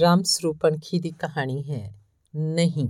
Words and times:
ਰਾਮ 0.00 0.22
ਸਰੂਪਨਖੀ 0.22 0.98
ਦੀ 0.98 1.10
ਕਹਾਣੀ 1.10 1.70
ਹੈ। 1.70 1.94
ਨਹੀਂ। 2.36 2.88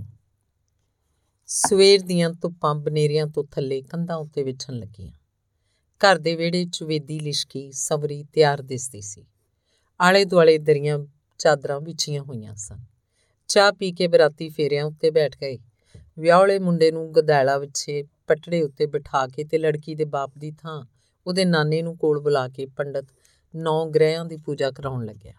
ਸਵੇਰ 1.47 2.01
ਦੀਆਂ 2.01 2.29
ਧੁੱਪਾਂ 2.29 2.75
ਬਨੇਰਿਆਂ 2.75 3.27
ਤੋਂ 3.27 3.43
ਥੱਲੇ 3.51 3.81
ਕੰਧਾਂ 3.81 4.17
ਉੱਤੇ 4.17 4.43
ਵਿਛਣ 4.43 4.73
ਲੱਗੀਆਂ। 4.73 5.11
ਘਰ 6.01 6.17
ਦੇ 6.17 6.35
ਵਿਹੜੇ 6.35 6.65
'ਚ 6.65 6.83
ਵੇਦੀ 6.83 7.19
ਲਿਸ਼ਕੀ 7.19 7.71
ਸਵਰੀ 7.71 8.23
ਤਿਆਰ 8.23 8.61
ਦਿਸਦੀ 8.61 9.01
ਸੀ। 9.01 9.25
ਆਲੇ 10.01 10.25
ਦੁਆਲੇ 10.25 10.57
ਦਰੀਆਂ 10.57 10.99
ਚਾਦਰਾਂ 11.37 11.81
ਵਿਛੀਆਂ 11.81 12.23
ਹੋਈਆਂ 12.23 12.55
ਸਨ। 12.55 12.79
ਚਾਹ 13.47 13.71
ਪੀ 13.71 13.91
ਕੇ 13.91 14.07
ਬਰਾਤੀ 14.07 14.49
ਫੇਰਿਆਂ 14.49 14.85
ਉੱਤੇ 14.85 15.11
ਬੈਠ 15.11 15.35
ਗਏ। 15.35 15.57
ਵਿਆਹਲੇ 16.19 16.59
ਮੁੰਡੇ 16.59 16.91
ਨੂੰ 16.91 17.13
ਗਦਾਲਾ 17.13 17.57
ਵਿੱਚੇ 17.57 18.03
ਪਟੜੇ 18.27 18.61
ਉੱਤੇ 18.61 18.85
ਬਿਠਾ 18.85 19.27
ਕੇ 19.27 19.43
ਤੇ 19.43 19.57
ਲੜਕੀ 19.57 19.95
ਦੇ 19.95 20.05
ਬਾਪ 20.05 20.31
ਦੀ 20.37 20.51
ਥਾਂ 20.51 20.85
ਉਹਦੇ 21.27 21.45
ਨਾਨੇ 21.45 21.81
ਨੂੰ 21.81 21.97
ਕੋਲ 21.97 22.19
ਬੁਲਾ 22.19 22.47
ਕੇ 22.47 22.65
ਪੰਡਤ 22.65 23.05
ਨੌ 23.55 23.85
ਗ੍ਰਹਿਆਂ 23.85 24.25
ਦੀ 24.25 24.37
ਪੂਜਾ 24.37 24.71
ਕਰਾਉਣ 24.71 25.05
ਲੱਗਿਆ। 25.05 25.33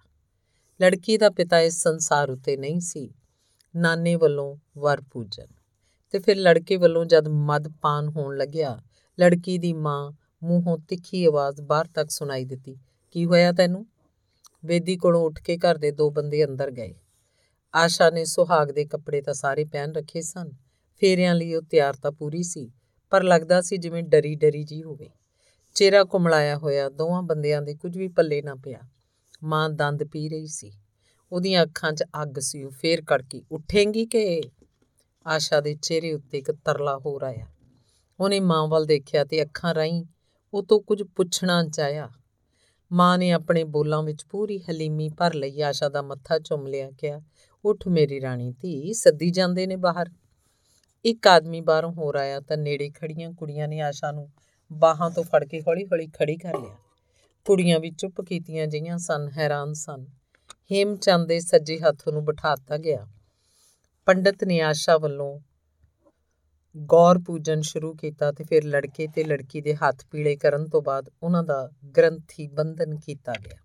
ਲੜਕੀ 0.82 1.18
ਦਾ 1.18 1.30
ਪਿਤਾ 1.30 1.60
ਇਸ 1.60 1.82
ਸੰਸਾਰ 1.82 2.30
ਉੱਤੇ 2.30 2.56
ਨਹੀਂ 2.56 2.80
ਸੀ। 2.80 3.14
ਨਾਨੇ 3.76 4.14
ਵੱਲੋਂ 4.16 4.56
ਵਰ 4.78 5.00
ਪੂਜਨ। 5.00 5.46
ਤੇ 6.10 6.18
ਫਿਰ 6.18 6.36
ਲੜਕੇ 6.36 6.76
ਵੱਲੋਂ 6.76 7.04
ਜਦ 7.04 7.28
ਮਦਪਾਨ 7.28 8.08
ਹੋਣ 8.08 8.36
ਲੱਗਿਆ, 8.36 8.82
ਲੜਕੀ 9.20 9.58
ਦੀ 9.58 9.72
ਮਾਂ 9.72 10.12
ਮੂੰਹੋਂ 10.42 10.78
ਤਿੱਖੀ 10.78 11.24
ਆਵਾਜ਼ 11.24 11.60
ਬਾਹਰ 11.60 11.88
ਤੱਕ 11.94 12.10
ਸੁਣਾਈ 12.10 12.44
ਦਿੱਤੀ, 12.44 12.78
ਕੀ 13.10 13.26
ਹੋਇਆ 13.26 13.52
ਤੈਨੂੰ? 13.52 13.86
ਵੇਦੀ 14.64 14.96
ਕੋਲੋਂ 14.96 15.24
ਉੱਠ 15.24 15.40
ਕੇ 15.42 15.56
ਘਰ 15.56 15.78
ਦੇ 15.78 15.90
ਦੋ 15.90 16.10
ਬੰਦੇ 16.10 16.44
ਅੰਦਰ 16.44 16.70
ਗਏ। 16.70 16.94
ਆਸ਼ਾ 17.74 18.10
ਨੇ 18.10 18.24
ਸੁਹਾਗ 18.24 18.70
ਦੇ 18.70 18.84
ਕੱਪੜੇ 18.84 19.22
ਤਾਂ 19.22 19.34
ਸਾਰੇ 19.34 19.64
ਪਹਿਨ 19.64 19.92
ਰੱਖੇ 19.92 20.22
ਸਨ। 20.22 20.50
ਫੇਰਿਆਂ 20.96 21.34
ਲਈ 21.34 21.54
ਉਹ 21.54 21.62
ਤਿਆਰ 21.62 21.94
ਤਾਂ 21.94 22.12
ਪੂਰੀ 22.12 22.42
ਸੀ, 22.42 22.70
ਪਰ 23.10 23.22
ਲੱਗਦਾ 23.22 23.60
ਸੀ 23.60 23.76
ਜਿਵੇਂ 23.76 24.02
ਡਰੀ 24.02 24.34
ਡਰੀ 24.34 24.64
ਜੀ 24.64 24.82
ਹੋਵੇ। 24.82 25.10
ਚਿਹਰਾ 25.74 26.04
ਕੁਮਲਾਇਆ 26.04 26.56
ਹੋਇਆ 26.56 26.88
ਦੋਵਾਂ 26.88 27.22
ਬੰਦਿਆਂ 27.22 27.62
ਦੇ 27.62 27.74
ਕੁਝ 27.74 27.98
ਵੀ 27.98 28.08
ਪੱਲੇ 28.08 28.42
ਨਾ 28.42 28.54
ਪਿਆ। 28.54 28.80
ਮਾਂ 29.44 29.70
ਦੰਦ 29.70 30.04
ਪੀ 30.04 30.28
ਰਹੀ 30.28 30.46
ਸੀ। 30.46 30.72
ਉਹਦੀਆਂ 31.32 31.62
ਅੱਖਾਂ 31.62 31.92
'ਚ 31.92 32.04
ਅੱਗ 32.22 32.38
ਸੀ। 32.38 32.64
ਉਹ 32.64 32.70
ਫੇਰ 32.70 33.02
ਕੜਕੀ, 33.02 33.42
ਉੱਠੇਂਗੀ 33.52 34.06
ਕਿ? 34.06 34.42
ਆਸ਼ਾ 35.26 35.60
ਦੇ 35.60 35.74
ਚਿਹਰੇ 35.82 36.12
ਉੱਤੇ 36.12 36.38
ਇੱਕ 36.38 36.52
ਤਰਲਾ 36.52 36.98
ਹੋ 36.98 37.20
ਰਿਹਾ 37.20 37.46
ਉਹਨੇ 38.20 38.40
ਮਾਂ 38.40 38.68
ਵੱਲ 38.68 38.84
ਦੇਖਿਆ 38.84 39.24
ਤੇ 39.24 39.42
ਅੱਖਾਂ 39.42 39.74
ਰਾਹੀਂ 39.74 40.04
ਉਹ 40.54 40.62
ਤੋਂ 40.62 40.80
ਕੁਝ 40.80 41.02
ਪੁੱਛਣਾ 41.02 41.64
ਚਾਹਿਆ 41.64 42.08
ਮਾਂ 42.92 43.18
ਨੇ 43.18 43.30
ਆਪਣੇ 43.30 43.64
ਬੋਲਾਂ 43.64 44.02
ਵਿੱਚ 44.02 44.24
ਪੂਰੀ 44.30 44.58
ਹਲੀਮੀ 44.58 45.08
ਭਰ 45.08 45.34
ਲਈ। 45.34 45.60
ਆਸ਼ਾ 45.60 45.88
ਦਾ 45.88 46.02
ਮੱਥਾ 46.02 46.38
ਚੁੰਮ 46.38 46.66
ਲਿਆ, 46.66 46.90
ਕਿਹਾ, 46.90 47.20
ਉੱਠ 47.64 47.88
ਮੇਰੀ 47.88 48.20
ਰਾਣੀ 48.20 48.50
ਧੀ, 48.50 48.92
ਸੱਦੀ 48.92 49.30
ਜਾਂਦੇ 49.30 49.66
ਨੇ 49.66 49.76
ਬਾਹਰ। 49.76 50.10
ਇੱਕ 51.04 51.26
ਆਦਮੀ 51.26 51.60
ਬਾਹਰੋਂ 51.60 51.92
ਹੋ 51.92 52.12
ਆਇਆ 52.18 52.40
ਤਾਂ 52.40 52.56
ਨੇੜੇ 52.56 52.90
ਖੜੀਆਂ 52.90 53.32
ਕੁੜੀਆਂ 53.32 53.68
ਨੇ 53.68 53.80
ਆਸ਼ਾ 53.80 54.12
ਨੂੰ 54.12 54.30
ਬਾਹਾਂ 54.72 55.10
ਤੋਂ 55.10 55.24
ਫੜ 55.24 55.44
ਕੇ 55.44 55.60
ਹੌਲੀ-ਹੌਲੀ 55.60 56.06
ਖੜੀ 56.06 56.36
ਕਰ 56.36 56.58
ਲਿਆ। 56.58 56.76
ਕੁੜੀਆਂ 57.46 57.80
ਵੀ 57.80 57.90
ਚੁੱਪ 57.90 58.20
ਕੀਤੀਆਂ 58.20 58.66
ਜਿਹੀਆਂ 58.66 58.98
ਸਨ, 58.98 59.28
ਹੈਰਾਨ 59.38 59.72
ਸਨ। 59.72 60.06
ਹੇਮਚੰਦ 60.72 61.28
ਦੇ 61.28 61.40
ਸੱਜੇ 61.40 61.78
ਹੱਥ 61.78 62.08
ਨੂੰ 62.08 62.24
ਬਿਠਾਤਾ 62.24 62.76
ਗਿਆ। 62.76 63.06
ਪੰਡਤ 64.06 64.44
ਨੇ 64.44 64.60
ਆਸ਼ਾ 64.60 64.96
ਵੱਲੋਂ 64.98 65.40
ਗੌਰ 66.76 67.18
ਪੂਜਨ 67.18 67.60
ਸ਼ੁਰੂ 67.60 67.94
ਕੀਤਾ 67.94 68.32
ਤੇ 68.32 68.44
ਫਿਰ 68.44 68.64
ਲੜਕੇ 68.64 69.06
ਤੇ 69.06 69.24
ਲੜਕੀ 69.24 69.60
ਦੇ 69.60 69.74
ਹੱਥ 69.74 70.04
ਪੀਲੇ 70.10 70.36
ਕਰਨ 70.36 70.68
ਤੋਂ 70.68 70.82
ਬਾਅਦ 70.82 71.10
ਉਹਨਾਂ 71.22 71.42
ਦਾ 71.44 71.70
ਗ੍ਰੰਥੀ 71.96 72.48
ਬੰਧਨ 72.48 72.96
ਕੀਤਾ 72.96 73.32
ਗਿਆ 73.32 73.58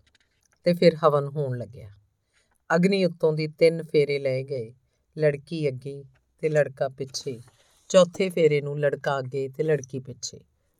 ਤੇ 0.64 0.74
ਫਿਰ 0.74 0.96
ਹਵਨ 1.04 1.28
ਹੋਣ 1.28 1.58
ਲੱਗਿਆ। 1.58 1.90
ਅਗਨੀ 2.76 3.04
ਉੱਤੋਂ 3.04 3.32
ਦੀ 3.32 3.48
ਤਿੰਨ 3.48 3.82
ਫੇਰੇ 3.82 4.18
ਲਏ 4.18 4.42
ਗਏ, 4.42 4.74
ਲੜਕੀ 5.18 5.68
ਅੱਗੇ 5.68 6.04
ਤੇ 6.38 6.48
ਲੜਕਾ 6.48 6.88
ਪਿੱਛੇ। 6.88 7.40
ਚੌਥੇ 7.88 8.30
ਫੇਰੇ 8.30 8.60
ਨੂੰ 8.60 8.78
ਲੜਕਾ 8.80 9.18
ਅੱਗੇ 9.18 9.48
ਤੇ 9.48 9.62
ਲੜਕੀ 9.62 10.00
ਪਿੱਛੇ। 10.00 10.38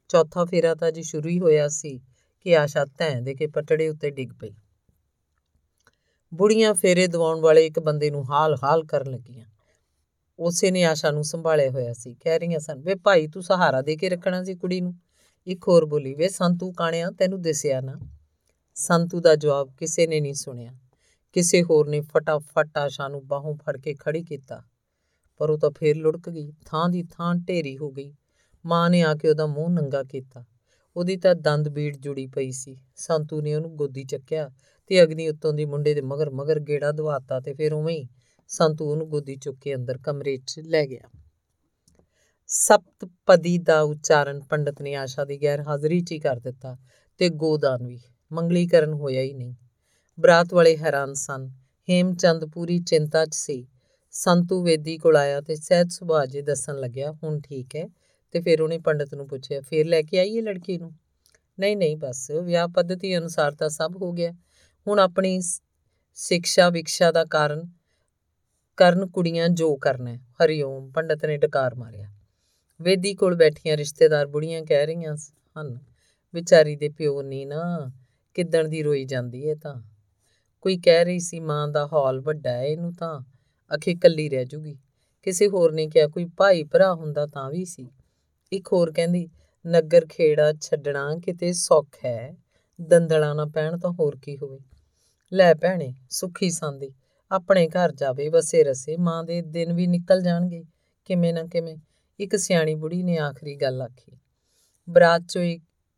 ਚੌਥਾ 0.09 0.45
ਫੇਰਾ 0.45 0.75
ਤਾਂ 0.75 0.93
ਜੀ 0.93 1.03
ਸ਼ੁਰੂ 1.03 1.29
ਹੀ 1.29 1.41
ਹੋਇਆ 1.41 1.69
ਸੀ 1.69 2.01
ਕਿ 2.47 2.59
ਆਸ਼ਾ 2.59 2.85
ਧੈਂ 2.85 3.23
ਦੇ 3.23 3.35
ਕੇ 3.35 3.47
ਪਟੜੇ 3.47 3.89
ਉੱਤੇ 3.89 4.11
ਡਿੱਗ 4.11 4.29
ਪਈ। 4.41 4.51
ਬੁੜੀਆਂ 6.35 6.75
ਫੇਰੇ 6.75 7.07
ਦਵਾਉਣ 7.07 7.41
ਵਾਲੇ 7.41 7.67
ਇੱਕ 7.67 7.81
ਬੰਦੇ 7.81 8.11
ਨੂੰ 8.11 8.31
ਹਾਲ-ਹਾਲ 8.31 8.85
ਕਰਨ 8.85 9.11
ਲੱਗੀਆਂ। 9.11 9.47
ਉਸੇ 10.39 10.71
ਨੇ 10.71 10.85
ਆਸ਼ਾ 10.85 11.11
ਨੂੰ 11.11 11.25
ਸੰਭਾਲਿਆ 11.25 11.71
ਹੋਇਆ 11.71 11.93
ਸੀ। 11.93 12.15
ਕਹਿ 12.15 12.39
ਰਹੀਆਂ 12.39 12.61
ਸਨ, 12.61 12.81
ਵੇ 12.81 12.95
ਭਾਈ, 12.95 13.27
ਤੂੰ 13.27 13.43
ਸਹਾਰਾ 13.43 13.83
ਦੇ 13.83 13.97
ਕੇ 13.97 14.09
ਰੱਖਣਾ 14.09 14.45
ਸੀ 14.45 14.55
ਕੁੜੀ 14.55 14.81
ਨੂੰ? 14.81 14.95
ਇੱਕ 15.47 15.69
ਹੋਰ 15.69 15.85
ਬੋਲੀ, 15.85 16.15
ਵੇ 16.15 16.29
ਸੰਤੂ 16.29 16.73
ਕਾਣਿਆ, 16.73 17.11
ਤੈਨੂੰ 17.11 17.43
ਦਿਸਿਆ 17.43 17.81
ਨਾ? 17.81 17.95
ਸੰਤੂ 18.75 19.21
ਦਾ 19.21 19.37
ਜਵਾਬ 19.37 19.73
ਕਿਸੇ 19.79 20.07
ਨੇ 20.07 20.21
ਨਹੀਂ 20.21 20.35
ਸੁਣਿਆ। 20.35 20.73
ਕਿਸੇ 21.33 21.63
ਹੋਰ 21.63 21.89
ਨੇ 21.89 22.01
ਫਟਾਫਟ 22.01 22.79
ਆਸ਼ਾ 22.79 23.09
ਨੂੰ 23.09 23.27
ਬਾਹੋਂ 23.27 23.55
ਫੜ 23.55 23.81
ਕੇ 23.81 23.95
ਖੜੀ 23.95 24.23
ਕੀਤਾ। 24.23 24.63
ਪਰ 25.39 25.51
ਉਹ 25.51 25.59
ਤਾਂ 25.59 25.71
ਫੇਰ 25.71 25.97
ਲੁੜਕ 25.97 26.31
ਗਈ। 26.31 26.53
ਥਾਂ 26.67 26.89
ਦੀ 26.89 27.03
ਥਾਂ 27.03 27.35
ਢੇਰੀ 27.35 27.79
ਹੋ 27.79 27.91
ਗਈ। 27.91 28.15
ਮਾਂ 28.67 28.91
ਨੇ 28.91 29.03
ਆ 29.03 29.15
ਕੇ 29.15 29.31
ਉਹਦਾ 29.31 29.47
ਮੂੰਹ 29.47 29.71
ਨੰਗਾ 29.71 30.03
ਕੀਤਾ। 30.03 30.45
ਉਹਦੀ 30.97 31.17
ਤਾਂ 31.17 31.35
ਦੰਦ 31.35 31.69
ਬੀੜ 31.69 31.97
ਜੁੜੀ 31.97 32.27
ਪਈ 32.27 32.51
ਸੀ। 32.51 32.77
ਸੰਤੂ 32.97 33.41
ਨੇ 33.41 33.55
ਉਹਨੂੰ 33.55 33.77
ਗੋਦੀ 33.77 34.05
ਚੱਕਿਆ 34.05 34.51
ਤੇ 34.87 35.03
ਅਗਨੀ 35.03 35.29
ਉੱਤੋਂ 35.29 35.53
ਦੀ 35.53 35.65
ਮੁੰਡੇ 35.65 35.95
ਦੇ 35.95 36.01
ਮਗਰ 36.01 36.31
ਮਗਰ 36.31 36.61
ਗੇੜਾ 36.61 36.93
ਦਵਾਤਾ 36.93 37.41
ਤੇ 37.41 37.55
ਫਿਰ 37.55 37.73
ਉਵੇਂ 37.73 37.97
ਹੀ 37.99 38.09
ਸੰਤੂ 38.49 38.91
ਉਹਨੂੰ 38.91 39.09
ਗੋਦੀ 39.09 39.37
ਚੁੱਕ 39.37 39.59
ਕੇ 39.61 39.75
ਅੰਦਰ 39.75 39.99
ਕਮਰੇ 39.99 40.37
'ਚ 40.37 40.61
ਲੈ 40.61 40.87
ਗਿਆ। 40.87 41.09
ਸਪਤਪਦੀ 42.49 43.59
ਦਾ 43.59 43.81
ਉਚਾਰਨ 43.81 44.41
ਪੰਡਤ 44.41 44.83
ਨੇ 44.83 44.95
ਆਸ਼ਾ 44.95 45.25
ਦੀ 45.25 45.43
ਗੈਰ 45.43 45.61
ਹਾਜ਼ਰੀ 45.61 46.01
'ਚ 46.01 46.13
ਹੀ 46.13 46.19
ਕਰ 46.19 46.39
ਦਿੱਤਾ 46.41 46.77
ਤੇ 47.19 47.29
ਗੋਦਾਨ 47.29 47.87
ਵੀ। 47.87 48.01
ਮੰਗਲੀਕਰਨ 48.33 48.93
ਹੋਇਆ 48.93 49.21
ਹੀ 49.21 49.35
ਨਹੀਂ। 49.35 49.55
ਬਰਾਤ 50.21 50.55
ਵਾਲੇ 50.55 50.77
ਹੈਰਾਨ 50.77 51.15
ਸਨ। 51.15 51.49
ਹੇਮਚੰਦ 51.89 52.45
ਪੂਰੀ 52.45 52.79
ਚਿੰਤਾ 52.79 53.25
'ਚ 53.25 53.35
ਸੀ। 53.35 53.67
ਸੰਤੂ 54.11 54.63
ਵੇਦੀ 54.63 54.99
ਕੋਲ 54.99 55.17
ਆਇਆ 55.17 55.41
ਤੇ 55.41 55.57
ਸਹਿਜ 55.57 55.93
ਸੁਭਾਅ 55.93 56.27
ਜੇ 56.27 56.43
ਦੱਸਣ 56.43 56.77
ਲੱਗਿਆ, 56.77 57.13
ਹੁਣ 57.13 57.41
ਠੀਕ 57.41 57.77
ਹੈ? 57.77 57.89
ਤੇ 58.37 58.41
ਫਿਰ 58.41 58.63
ਉਹਨੇ 58.63 58.79
ਪੰਡਤ 58.79 59.15
ਨੂੰ 59.15 59.29
ਪੁੱਛਿਆ, 59.29 59.61
ਫਿਰ 59.61 59.87
ਲੈ 59.87 60.03
ਕੇ 60.03 60.19
ਆਈਏ 60.19 60.41
ਲੜਕੀ 60.41 60.79
ਨੂੰ? 60.79 60.93
ਨਹੀਂ 61.59 61.77
ਨਹੀਂ, 61.77 61.97
ਬਸ, 61.97 62.31
ਵਿਆਹ 62.31 62.69
ਪੱਧਤੀ 62.69 63.17
ਅਨੁਸਾਰ 63.17 63.53
ਤਾਂ 63.53 63.69
ਸਭ 63.69 63.93
ਹੋ 64.03 64.13
ਗਿਆ। 64.13 64.33
ਹੁਣ 64.87 64.99
ਆਪਣੀ 64.99 65.41
ਸਿੱਖਿਆ 66.15 66.71
ਵਿਕਸ਼ਾ 66.71 67.13
ਦਾ 67.13 67.25
ਕਾਰਨ, 67.25 67.69
ਕਰਨ 68.77 69.07
ਕੁੜੀਆਂ 69.07 69.49
ਜੋ 69.49 69.77
ਕਰਨਾ 69.77 70.13
ਹੈ। 70.13 70.17
ਹਰੀਓਮ 70.17 70.91
ਪੰਡਤ 70.91 71.25
ਨੇ 71.25 71.37
ਡਕਾਰ 71.37 71.75
ਮਾਰਿਆ। 71.75 72.09
ਵੇਦੀ 72.83 73.15
ਕੋਲ 73.15 73.35
ਬੈਠੀਆਂ 73.35 73.77
ਰਿਸ਼ਤੇਦਾਰ 73.77 74.27
ਬੁੜੀਆਂ 74.27 74.63
ਕਹਿ 74.63 74.87
ਰਹੀਆਂ 74.87 75.17
ਹਨ, 75.61 75.79
ਵਿਚਾਰੀ 76.35 76.77
ਦੇ 76.77 76.89
ਪਿਓ 76.89 77.23
ਨਹੀਂ 77.23 77.47
ਨਾ, 77.47 77.93
ਕਿੱਦਣ 78.35 78.69
ਦੀ 78.69 78.83
ਰੋਈ 78.83 79.05
ਜਾਂਦੀ 79.05 79.49
ਹੈ 79.49 79.55
ਤਾਂ? 79.55 79.83
ਕੋਈ 80.61 80.79
ਕਹਿ 80.79 81.05
ਰਹੀ 81.05 81.19
ਸੀ 81.19 81.41
ਮਾਂ 81.41 81.69
ਦਾ 81.69 81.87
ਹਾਲ 81.87 82.21
ਵੱਡਾ 82.21 82.51
ਹੈ 82.51 82.65
ਇਹਨੂੰ 82.65 82.93
ਤਾਂ, 82.93 83.21
ਅਖੇ 83.77 83.95
ਕੱਲੀ 83.95 84.29
ਰਹਿ 84.29 84.45
ਜੂਗੀ। 84.45 84.77
ਕਿਸੇ 85.23 85.49
ਹੋਰ 85.49 85.73
ਨੇ 85.73 85.87
ਕਿਹਾ, 85.87 86.09
ਕੋਈ 86.09 86.25
ਭਾਈ 86.25 86.65
ਭਰਾ 86.65 86.95
ਹੁੰਦਾ 86.95 87.27
ਤਾਂ 87.27 87.51
ਵੀ 87.51 87.65
ਸੀ। 87.65 87.91
ਇੱਕ 88.53 88.69
ਹੋਰ 88.73 88.93
ਕਹਿੰਦੀ, 88.93 89.29
ਨਗਰ 89.67 90.07
ਖੇੜਾ 90.09 90.53
ਛੱਡਣਾ 90.53 91.17
ਕਿਤੇ 91.17 91.53
ਸੌਖ 91.53 91.87
ਹੈ, 92.05 92.37
ਦੰਦਲਾਂ 92.81 93.35
ਨਾ 93.35 93.47
ਪੈਣ 93.47 93.79
ਤਾਂ 93.79 93.91
ਹੋਰ 93.91 94.17
ਕੀ 94.23 94.39
ਹੋਵੇ। 94.39 94.59
ਲੈ 95.33 95.55
ਭੈਣੇ, 95.55 95.95
ਸੁਖੀ 96.11 96.51
ਸੰਦੀ, 96.51 96.95
ਆਪਣੇ 97.31 97.69
ਘਰ 97.69 97.93
ਜਾਵੇ 97.93 98.29
ਵਸੇ 98.29 98.65
ਰਸੇ, 98.65 98.97
ਮਾਂ 98.97 99.25
ਦੇ 99.25 99.43
ਦਿਨ 99.43 99.73
ਵੀ 99.73 99.87
ਨਿਕਲ 99.87 100.23
ਜਾਣਗੇ, 100.23 100.65
ਕਿਵੇਂ 101.05 101.35
ਨਾ 101.35 101.45
ਕਿਵੇਂ। 101.45 101.77
ਇੱਕ 102.21 102.37
ਸਿਆਣੀ 102.37 102.75
ਬੁੜੀ 102.75 103.03
ਨੇ 103.03 103.19
ਆਖਰੀ 103.19 103.57
ਗੱਲ 103.57 103.83
ਆਖੀ। 103.83 104.13
ਬਰਾਤ 104.91 105.23
ਚੋਂ 105.29 105.43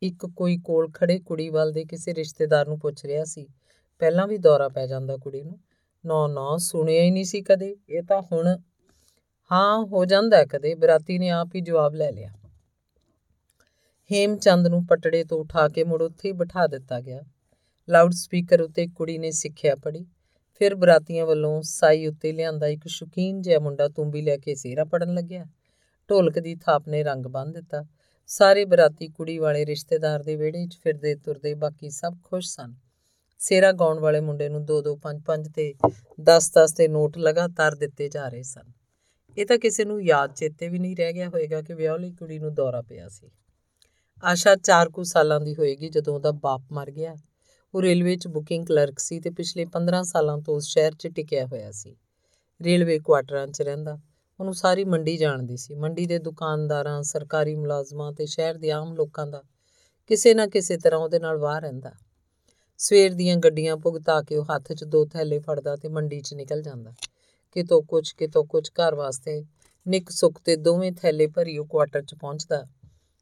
ਇੱਕ 0.01 0.25
ਕੋਈ 0.25 0.57
ਕੋਲ 0.57 0.91
ਖੜੇ 0.91 1.19
ਕੁੜੀ 1.19 1.49
ਵੱਲ 1.49 1.71
ਦੇ 1.71 1.85
ਕਿਸੇ 1.85 2.13
ਰਿਸ਼ਤੇਦਾਰ 2.13 2.67
ਨੂੰ 2.67 2.79
ਪੁੱਛ 2.79 3.05
ਰਿਹਾ 3.05 3.23
ਸੀ। 3.23 3.47
ਪਹਿਲਾਂ 3.99 4.27
ਵੀ 4.27 4.37
ਦੌਰਾ 4.37 4.69
ਪੈ 4.69 4.87
ਜਾਂਦਾ 4.87 5.17
ਕੁੜੀ 5.17 5.43
ਨੂੰ। 5.43 5.59
ਨਾ 6.05 6.27
ਨਾ, 6.27 6.57
ਸੁਣਿਆ 6.57 7.03
ਹੀ 7.03 7.11
ਨਹੀਂ 7.11 7.25
ਸੀ 7.25 7.41
ਕਦੇ, 7.41 7.75
ਇਹ 7.89 8.03
ਤਾਂ 8.03 8.21
ਹੁਣ, 8.21 8.57
ਹਾਂ, 9.51 9.85
ਹੋ 9.85 10.05
ਜਾਂਦਾ 10.05 10.45
ਕਦੇ। 10.45 10.75
ਬਰਾਤੀ 10.75 11.19
ਨੇ 11.19 11.29
ਆਪ 11.29 11.49
ਹੀ 11.55 11.61
ਜਵਾਬ 11.61 11.95
ਲੈ 11.95 12.11
ਲਿਆ। 12.11 12.31
ਹੇਮਚੰਦ 14.11 14.67
ਨੂੰ 14.67 14.85
ਪਟੜੇ 14.85 15.23
ਤੋਂ 15.23 15.39
ਉਠਾ 15.39 15.67
ਕੇ 15.67 15.83
ਮੁੜ 15.83 16.01
ਉੱਥੇ 16.01 16.27
ਹੀ 16.27 16.33
ਬਿਠਾ 16.33 16.67
ਦਿੱਤਾ 16.67 17.01
ਗਿਆ। 17.01 17.23
ਲਾਊਡ 17.89 18.11
ਸਪੀਕਰ 18.11 18.61
ਉੱਤੇ 18.61 18.87
ਕੁੜੀ 18.87 19.17
ਨੇ 19.17 19.31
ਸਿੱਖਿਆ 19.31 19.75
ਪੜੀ 19.75 20.05
ਫਿਰ 20.53 20.75
ਬਰਾਤੀਆਂ 20.75 21.25
ਵੱਲੋਂ 21.25 21.61
ਸਾਈ 21.61 22.07
ਉੱਤੇ 22.07 22.31
ਲਿਆਂਦਾ 22.31 22.67
ਇੱਕ 22.67 22.87
ਸ਼ੁਕੀਨ 22.87 23.41
ਜਿਹਾ 23.41 23.59
ਮੁੰਡਾ 23.59 23.87
ਤੁੰਬੀ 23.87 24.21
ਲੈ 24.21 24.37
ਕੇ 24.37 24.55
ਸੇਰਾ 24.55 24.83
ਪੜਨ 24.83 25.13
ਲੱਗਿਆ। 25.13 25.45
ਢੋਲਕ 26.09 26.39
ਦੀ 26.39 26.55
ਥਾਪ 26.55 26.87
ਨੇ 26.87 27.03
ਰੰਗ 27.03 27.25
ਬੰਨ 27.25 27.51
ਦਿੱਤਾ। 27.51 27.85
ਸਾਰੇ 28.27 28.65
ਬਰਾਤੀ 28.65 29.07
ਕੁੜੀ 29.07 29.37
ਵਾਲੇ 29.37 29.65
ਰਿਸ਼ਤੇਦਾਰ 29.65 30.23
ਦੇ 30.23 30.35
ਵਿਹੜੇ 30.35 30.67
'ਚ 30.67 30.77
ਫਿਰਦੇ 30.83 31.15
ਤੁਰਦੇ 31.15 31.53
ਬਾਕੀ 31.53 31.89
ਸਭ 31.89 32.15
ਖੁਸ਼ 32.23 32.47
ਸਨ। 32.47 32.75
ਸੇਰਾ 33.39 33.71
ਗਾਉਣ 33.71 33.99
ਵਾਲੇ 33.99 34.19
ਮੁੰਡੇ 34.19 34.49
ਨੂੰ 34.49 34.65
2 34.65 34.81
2 34.81 34.95
5 34.95 35.21
5 35.25 35.49
ਤੇ 35.55 35.73
10 36.21 36.51
10 36.57 36.73
ਦੇ 36.73 36.87
ਨੋਟ 36.87 37.17
ਲਗਾਤਾਰ 37.17 37.75
ਦਿੱਤੇ 37.75 38.09
ਜਾ 38.09 38.27
ਰਹੇ 38.27 38.43
ਸਨ। 38.43 38.71
ਇਹ 39.37 39.45
ਤਾਂ 39.45 39.57
ਕਿਸੇ 39.57 39.85
ਨੂੰ 39.85 40.03
ਯਾਦ 40.03 40.33
ਚੇਤੇ 40.33 40.67
ਵੀ 40.67 40.79
ਨਹੀਂ 40.79 40.95
ਰਹਿ 40.95 41.13
ਗਿਆ 41.13 41.27
ਹੋਵੇਗਾ 41.27 41.61
ਕਿ 41.61 41.73
ਵਿਆਹਲੀ 41.73 42.11
ਕੁੜੀ 42.11 42.39
ਨੂੰ 42.39 42.53
ਦੌਰਾ 42.53 42.81
ਪਿਆ 42.81 43.09
ਸੀ। 43.09 43.31
ਆਸ਼ਾ 44.23 44.55
4 44.55 44.89
ਕੁ 44.89 45.03
ਸਾਲਾਂ 45.03 45.39
ਦੀ 45.39 45.55
ਹੋਏਗੀ 45.55 45.89
ਜਦੋਂ 45.89 46.15
ਉਹਦਾ 46.15 46.31
ਬਾਪ 46.31 46.61
ਮਰ 46.71 46.91
ਗਿਆ। 46.91 47.15
ਉਹ 47.73 47.81
ਰੇਲਵੇ 47.81 48.15
'ਚ 48.15 48.27
ਬੁਕਿੰਗ 48.27 48.65
ਕਲਰਕ 48.65 48.99
ਸੀ 48.99 49.19
ਤੇ 49.19 49.29
ਪਿਛਲੇ 49.29 49.65
15 49.65 50.03
ਸਾਲਾਂ 50.03 50.37
ਤੋਂ 50.37 50.55
ਉਸ 50.55 50.67
ਸ਼ਹਿਰ 50.67 50.91
'ਚ 50.91 51.07
ਟਿਕਿਆ 51.07 51.45
ਹੋਇਆ 51.45 51.71
ਸੀ। 51.71 51.95
ਰੇਲਵੇ 52.61 52.99
ਕੁਆਟਰਾਂ 52.99 53.47
'ਚ 53.47 53.61
ਰਹਿੰਦਾ। 53.61 53.99
ਉਹਨੂੰ 54.39 54.53
ਸਾਰੀ 54.53 54.83
ਮੰਡੀ 54.83 55.17
ਜਾਣਦੀ 55.17 55.57
ਸੀ। 55.57 55.75
ਮੰਡੀ 55.75 56.05
ਦੇ 56.05 56.19
ਦੁਕਾਨਦਾਰਾਂ, 56.19 57.03
ਸਰਕਾਰੀ 57.03 57.55
ਮੁਲਾਜ਼ਮਾਂ 57.55 58.13
ਤੇ 58.13 58.25
ਸ਼ਹਿਰ 58.25 58.57
ਦੇ 58.57 58.71
ਆਮ 58.71 58.95
ਲੋਕਾਂ 58.95 59.27
ਦਾ 59.27 59.43
ਕਿਸੇ 60.07 60.33
ਨਾ 60.33 60.47
ਕਿਸੇ 60.47 60.77
ਤਰ੍ਹਾਂ 60.77 61.01
ਉਹਦੇ 61.01 61.19
ਨਾਲ 61.19 61.37
ਵਾਹ 61.37 61.59
ਰਹਿੰਦਾ। 61.59 61.91
ਸਵੇਰ 62.77 63.13
ਦੀਆਂ 63.13 63.37
ਗੱਡੀਆਂ 63.37 63.77
ਭੁਗਤਾ 63.77 64.21
ਕੇ 64.21 64.37
ਉਹ 64.37 64.45
ਹੱਥ 64.45 64.73
'ਚ 64.73 64.83
ਦੋ 64.83 65.05
ਥੈਲੇ 65.05 65.39
ਫੜਦਾ 65.39 65.75
ਤੇ 65.75 65.89
ਮੰਡੀ 65.89 66.21
'ਚ 66.21 66.33
ਨਿਕਲ 66.33 66.61
ਜਾਂਦਾ। 66.61 66.93
ਕਿਤੋਂ 67.51 67.81
ਕੁਝ 67.81 68.11
ਕਿਤੋਂ 68.11 68.45
ਕੁਝ 68.45 68.69
ਘਰ 68.69 68.95
ਵਾਸਤੇ 68.95 69.43
ਨਿਕ 69.87 70.09
ਸੁੱਕ 70.09 70.39
ਤੇ 70.45 70.55
ਦੋਵੇਂ 70.55 70.91
ਥੈਲੇ 70.91 71.27
ਭਰੀ 71.27 71.57
ਉਹ 71.57 71.65
ਕੁਆਟਰ 71.65 72.01
'ਚ 72.01 72.15
ਪਹੁੰਚਦਾ। 72.15 72.65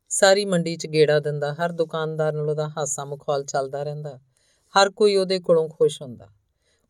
ਸਾਰੀ 0.10 0.46
ਮੰਡੀ 0.46 0.76
'ਚ 0.76 0.88
ਗੇੜਾ 0.88 1.20
ਦਿੰਦਾ, 1.20 1.54
ਹਰ 1.54 1.72
ਦੁਕਾਨਦਾਰ 1.72 2.34
ਨਾਲ 2.34 2.50
ਉਹਦਾ 2.50 2.70
ਹਾਸਾ 2.70 3.06
ਮਖੌਲ 3.06 3.44
ਚੱਲਦਾ 3.44 3.84
ਰਹਿੰਦਾ, 3.84 4.20
ਹਰ 4.76 4.90
ਕੋਈ 4.90 5.16
ਉਹਦੇ 5.16 5.40
ਕੋਲੋਂ 5.40 5.70
ਖੁਸ਼ 5.70 6.02
ਹੁੰਦਾ। 6.02 6.28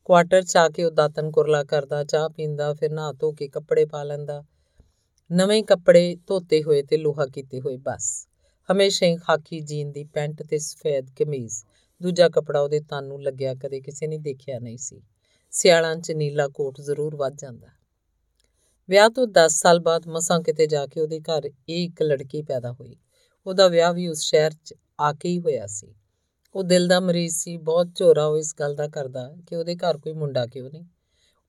ਕੁਆਟਰ 0.05 0.41
'ਚ 0.41 0.57
ਆ 0.57 0.69
ਕੇ 0.69 0.83
ਉਹ 0.83 0.91
ਦਾਤਨ 0.91 1.31
ਕੁਰਲਾ 1.31 1.63
ਕਰਦਾ, 1.63 2.03
ਚਾਹ 2.03 2.29
ਪੀਂਦਾ, 2.29 2.73
ਫਿਰ 2.73 2.91
ਨਹਾ 2.91 3.11
ਧੋ 3.11 3.31
ਕੇ 3.31 3.47
ਕੱਪੜੇ 3.47 3.85
ਪਾ 3.85 4.03
ਲੈਂਦਾ। 4.03 4.43
ਨਵੇਂ 5.31 5.63
ਕੱਪੜੇ 5.63 6.15
ਧੋਤੇ 6.27 6.63
ਹੋਏ 6.63 6.83
ਤੇ 6.83 6.97
ਲੋਹਾ 6.97 7.25
ਕੀਤੇ 7.25 7.61
ਹੋਏ 7.61 7.77
ਬਸ। 7.77 8.27
ਹਮੇਸ਼ਾ 8.71 9.07
ਹੀ 9.07 9.15
ਖਾਕੀ 9.15 9.59
ਜੀਨ 9.59 9.91
ਦੀ 9.91 10.03
ਪੈਂਟ 10.03 10.43
ਤੇ 10.43 10.57
ਸਫੈਦ 10.57 11.07
ਕਮੀਜ਼। 11.19 11.63
ਦੂਜਾ 12.01 12.29
ਕੱਪੜਾ 12.29 12.61
ਉਹਦੇ 12.61 12.79
ਤਨ 12.79 13.03
ਨੂੰ 13.03 13.23
ਲੱਗਿਆ, 13.23 13.55
ਕਦੇ 13.55 13.81
ਕਿਸੇ 13.81 14.07
ਨੇ 14.07 14.17
ਦੇਖਿਆ 14.17 14.59
ਨਹੀਂ 14.59 14.77
ਸੀ। 14.77 15.01
ਸਿਆਲਾਂ 15.51 15.95
'ਚ 15.95 16.11
ਨੀਲਾ 16.11 16.47
ਕੋਟ 16.47 16.81
ਜ਼ਰੂਰ 16.81 17.15
ਵੱਜ 17.15 17.41
ਜਾਂਦਾ। 17.41 17.67
ਵਿਆਹ 18.89 19.09
ਤੋਂ 19.09 19.27
10 19.27 19.51
ਸਾਲ 19.51 19.79
ਬਾਅਦ 19.79 20.07
ਮਸਾਂ 20.07 20.39
ਕਿਤੇ 20.39 20.67
ਜਾ 20.67 20.87
ਕੇ 20.87 21.01
ਉਹਦੇ 21.01 21.19
ਘਰ 21.19 21.45
ਇਹ 21.45 21.85
ਇੱਕ 21.85 22.01
ਲੜਕੀ 22.01 22.41
ਪੈਦਾ 22.41 22.71
ਹੋਈ। 22.71 22.95
ਉਹਦਾ 23.47 23.67
ਵਿਆਹ 23.67 23.93
ਵੀ 23.93 24.07
ਉਸ 24.07 24.21
ਸ਼ਹਿਰ 24.21 24.51
'ਚ 24.51 24.73
ਆ 24.99 25.13
ਕੇ 25.13 25.29
ਹੀ 25.29 25.39
ਹੋਇਆ 25.39 25.67
ਸੀ। 25.67 25.95
ਉਹ 26.55 26.63
ਦਿਲ 26.63 26.87
ਦਾ 26.87 26.99
ਮਰੀਜ਼ 26.99 27.35
ਸੀ, 27.35 27.57
ਬਹੁਤ 27.57 27.87
ਝੋਰਾ 27.95 28.25
ਉਹ 28.25 28.37
ਇਸ 28.37 28.55
ਗੱਲ 28.59 28.75
ਦਾ 28.75 28.87
ਕਰਦਾ 28.87 29.35
ਕਿ 29.47 29.55
ਉਹਦੇ 29.55 29.75
ਘਰ 29.75 29.97
ਕੋਈ 29.97 30.13
ਮੁੰਡਾ 30.13 30.45
ਕਿਉਂ 30.45 30.69
ਨਹੀਂ। 30.69 30.85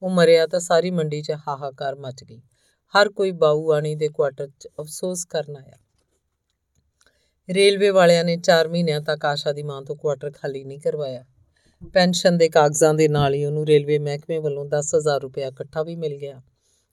ਉਹ 0.02 0.10
ਮਰਿਆ 0.10 0.46
ਤਾਂ 0.46 0.60
ਸਾਰੀ 0.60 0.90
ਮੰਡੀ 0.90 1.22
'ਚ 1.22 1.30
ਹਾਹਾਕਾਰ 1.30 1.94
ਮਚ 1.94 2.24
ਗਈ। 2.24 2.42
ਹਰ 2.94 3.08
ਕੋਈ 3.08 3.30
ਬਾਊ 3.30 3.72
ਆਣੀ 3.72 3.94
ਦੇ 3.94 4.08
ਕੁਆਟਰ 4.08 4.48
'ਚ 4.60 4.68
ਅਫਸੋਸ 4.80 5.24
ਕਰਨ 5.24 5.56
ਆਇਆ। 5.56 5.78
ਰੇਲਵੇ 7.50 7.90
ਵਾਲਿਆਂ 7.90 8.24
ਨੇ 8.24 8.36
4 8.36 8.68
ਮਹੀਨਿਆਂ 8.68 9.00
ਤੱਕ 9.00 9.24
ਆਸ਼ਾ 9.24 9.52
ਦੀ 9.52 9.62
ਮਾਂ 9.62 9.82
ਤੋਂ 9.82 9.96
ਕੁਆਟਰ 9.96 10.30
ਖਾਲੀ 10.30 10.64
ਨਹੀਂ 10.64 10.80
ਕਰਵਾਇਆ। 10.80 11.24
ਪੈਨਸ਼ਨ 11.92 12.38
ਦੇ 12.38 12.48
ਕਾਗਜ਼ਾਂ 12.48 12.94
ਦੇ 12.94 13.08
ਨਾਲ 13.08 13.34
ਹੀ 13.34 13.44
ਉਹਨੂੰ 13.44 13.66
ਰੇਲਵੇ 13.66 13.98
ਮਹਿਕਮੇ 13.98 14.38
ਵੱਲੋਂ 14.38 14.66
10000 14.66 15.20
ਰੁਪਏ 15.20 15.42
ਇਕੱਠਾ 15.42 15.82
ਵੀ 15.82 15.96
ਮਿਲ 15.96 16.16
ਗਿਆ। 16.16 16.42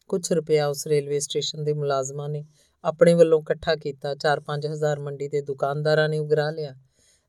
ਕੁਝ 0.08 0.34
ਰੁਪਇਆ 0.34 0.68
ਉਸ 0.68 0.88
ਰੇਲਵੇ 0.88 1.20
ਸਟੇਸ਼ਨ 1.20 1.64
ਦੇ 1.64 1.74
ਮੁਲਾਜ਼ਮਾਂ 1.74 2.30
ਨੇ 2.30 2.46
ਆਪਣੇ 2.86 3.14
ਵੱਲੋਂ 3.14 3.42
ਇਕੱਠਾ 3.42 3.76
ਕੀਤਾ 3.76 4.16
4-5000 4.16 5.00
ਮੰਡੀ 5.00 5.28
ਦੇ 5.28 5.42
ਦੁਕਾਨਦਾਰਾਂ 5.42 6.10
ਨੇ 6.10 6.20
ਉਗਰਾ 6.20 6.52
ਲਿਆ। 6.52 6.76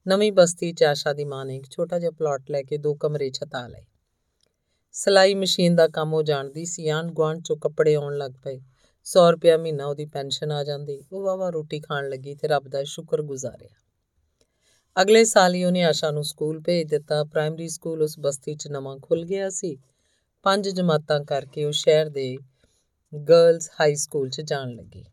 ਨਵੀਂ 0.08 0.32
ਬਸਤੀ 0.32 0.72
'ਚ 0.72 0.82
ਆਸ਼ਾ 0.84 1.12
ਦੀ 1.12 1.24
ਮਾਂ 1.24 1.46
ਨੇ 1.46 1.56
ਇੱਕ 1.56 1.66
ਛੋਟਾ 1.70 1.98
ਜਿਹਾ 1.98 2.10
ਪਲਾਟ 2.10 2.50
ਲੈ 2.50 2.62
ਕੇ 2.62 2.76
ਦੋ 2.76 2.94
ਕਮਰੇ 2.94 3.30
ਛਤਾ 3.30 3.66
ਲਏ। 3.66 3.84
ਸਲਾਈ 4.92 5.34
ਮਸ਼ੀਨ 5.34 5.74
ਦਾ 5.74 5.88
ਕੰਮ 5.88 6.14
ਉਹ 6.14 6.22
ਜਾਣਦੀ 6.22 6.64
ਸੀ, 6.64 6.88
ਆਂਢ 6.88 7.06
ਗੁਆਂਢ 7.06 7.38
'ਚੋਂ 7.38 7.56
ਕੱਪੜੇ 7.56 7.94
ਆਉਣ 7.94 8.16
ਲੱਗ 8.16 8.32
ਪਏ। 8.44 8.60
100 9.04 9.32
ਰੁਪਇਆ 9.32 9.56
ਮਹੀਨਾ 9.56 9.86
ਉਹਦੀ 9.86 10.06
ਪੈਨਸ਼ਨ 10.06 10.52
ਆ 10.52 10.64
ਜਾਂਦੀ। 10.64 11.02
ਉਹ 11.12 11.22
ਵਾਵਾ 11.22 11.50
ਰੋਟੀ 11.50 11.80
ਖਾਣ 11.80 12.08
ਲੱਗੀ 12.08 12.34
ਤੇ 12.34 12.48
ਰੱਬ 12.48 12.68
ਦਾ 12.68 12.84
ਸ਼ੁਕਰ 12.84 13.22
ਗੁਜ਼ਾਰਿਆ। 13.22 13.68
ਅਗਲੇ 15.02 15.24
ਸਾਲ 15.24 15.54
ਹੀ 15.54 15.64
ਉਹਨੇ 15.64 15.82
ਆਸ਼ਾ 15.82 16.10
ਨੂੰ 16.10 16.24
ਸਕੂਲ 16.24 16.60
ਭੇਜ 16.60 16.88
ਦਿੱਤਾ। 16.88 17.24
ਪ੍ਰਾਇਮਰੀ 17.24 17.68
ਸਕੂਲ 17.68 18.02
ਉਸ 18.02 18.18
ਬਸਤੀ 18.18 18.54
'ਚ 18.54 18.68
ਨਵਾਂ 18.68 18.98
ਖੁੱਲ 18.98 19.24
ਗਿਆ 19.24 19.50
ਸੀ। 19.50 19.78
ਪੰਜ 20.42 20.68
ਜਮਾਤਾਂ 20.68 21.20
ਕਰਕੇ 21.20 21.64
ਉਹ 21.64 21.72
ਸ਼ਹਿਰ 21.72 22.08
ਦੇ 22.08 22.38
ਗਰਲਸ 23.28 23.70
ਹਾਈ 23.80 23.94
ਸਕੂਲ 23.94 24.30
'ਚ 24.30 24.40
ਜਾਣ 24.40 24.74
ਲੱਗੀ। 24.74 25.04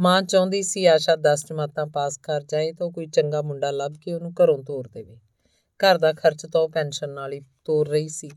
ਮਾਂ 0.00 0.22
ਚਾਹੁੰਦੀ 0.22 0.62
ਸੀ 0.62 0.86
ਆਸ਼ਾ 0.86 1.16
10 1.16 1.46
ਜਮਾਤਾਂ 1.46 1.86
ਪਾਸ 1.86 2.18
ਕਰ 2.18 2.42
ਜਾਏ 2.42 2.72
ਤਾਂ 2.72 2.90
ਕੋਈ 2.90 3.06
ਚੰਗਾ 3.06 3.42
ਮੁੰਡਾ 3.42 3.70
ਲੱਭ 3.70 3.92
ਕੇ 4.00 4.12
ਉਹਨੂੰ 4.12 4.32
ਘਰੋਂ 4.32 4.62
ਤੋਰ 4.62 4.88
ਦੇਵੇ। 4.88 5.16
ਘਰ 5.80 5.98
ਦਾ 5.98 6.12
ਖਰਚ 6.12 6.46
ਤਾਂ 6.46 6.60
ਉਹ 6.60 6.68
ਪੈਨਸ਼ਨ 6.68 7.10
ਨਾਲ 7.10 7.32
ਹੀ 7.32 7.40
ਤੋਰ 7.64 7.88
ਰਹੀ 7.88 8.08
ਸੀ। 8.08 8.30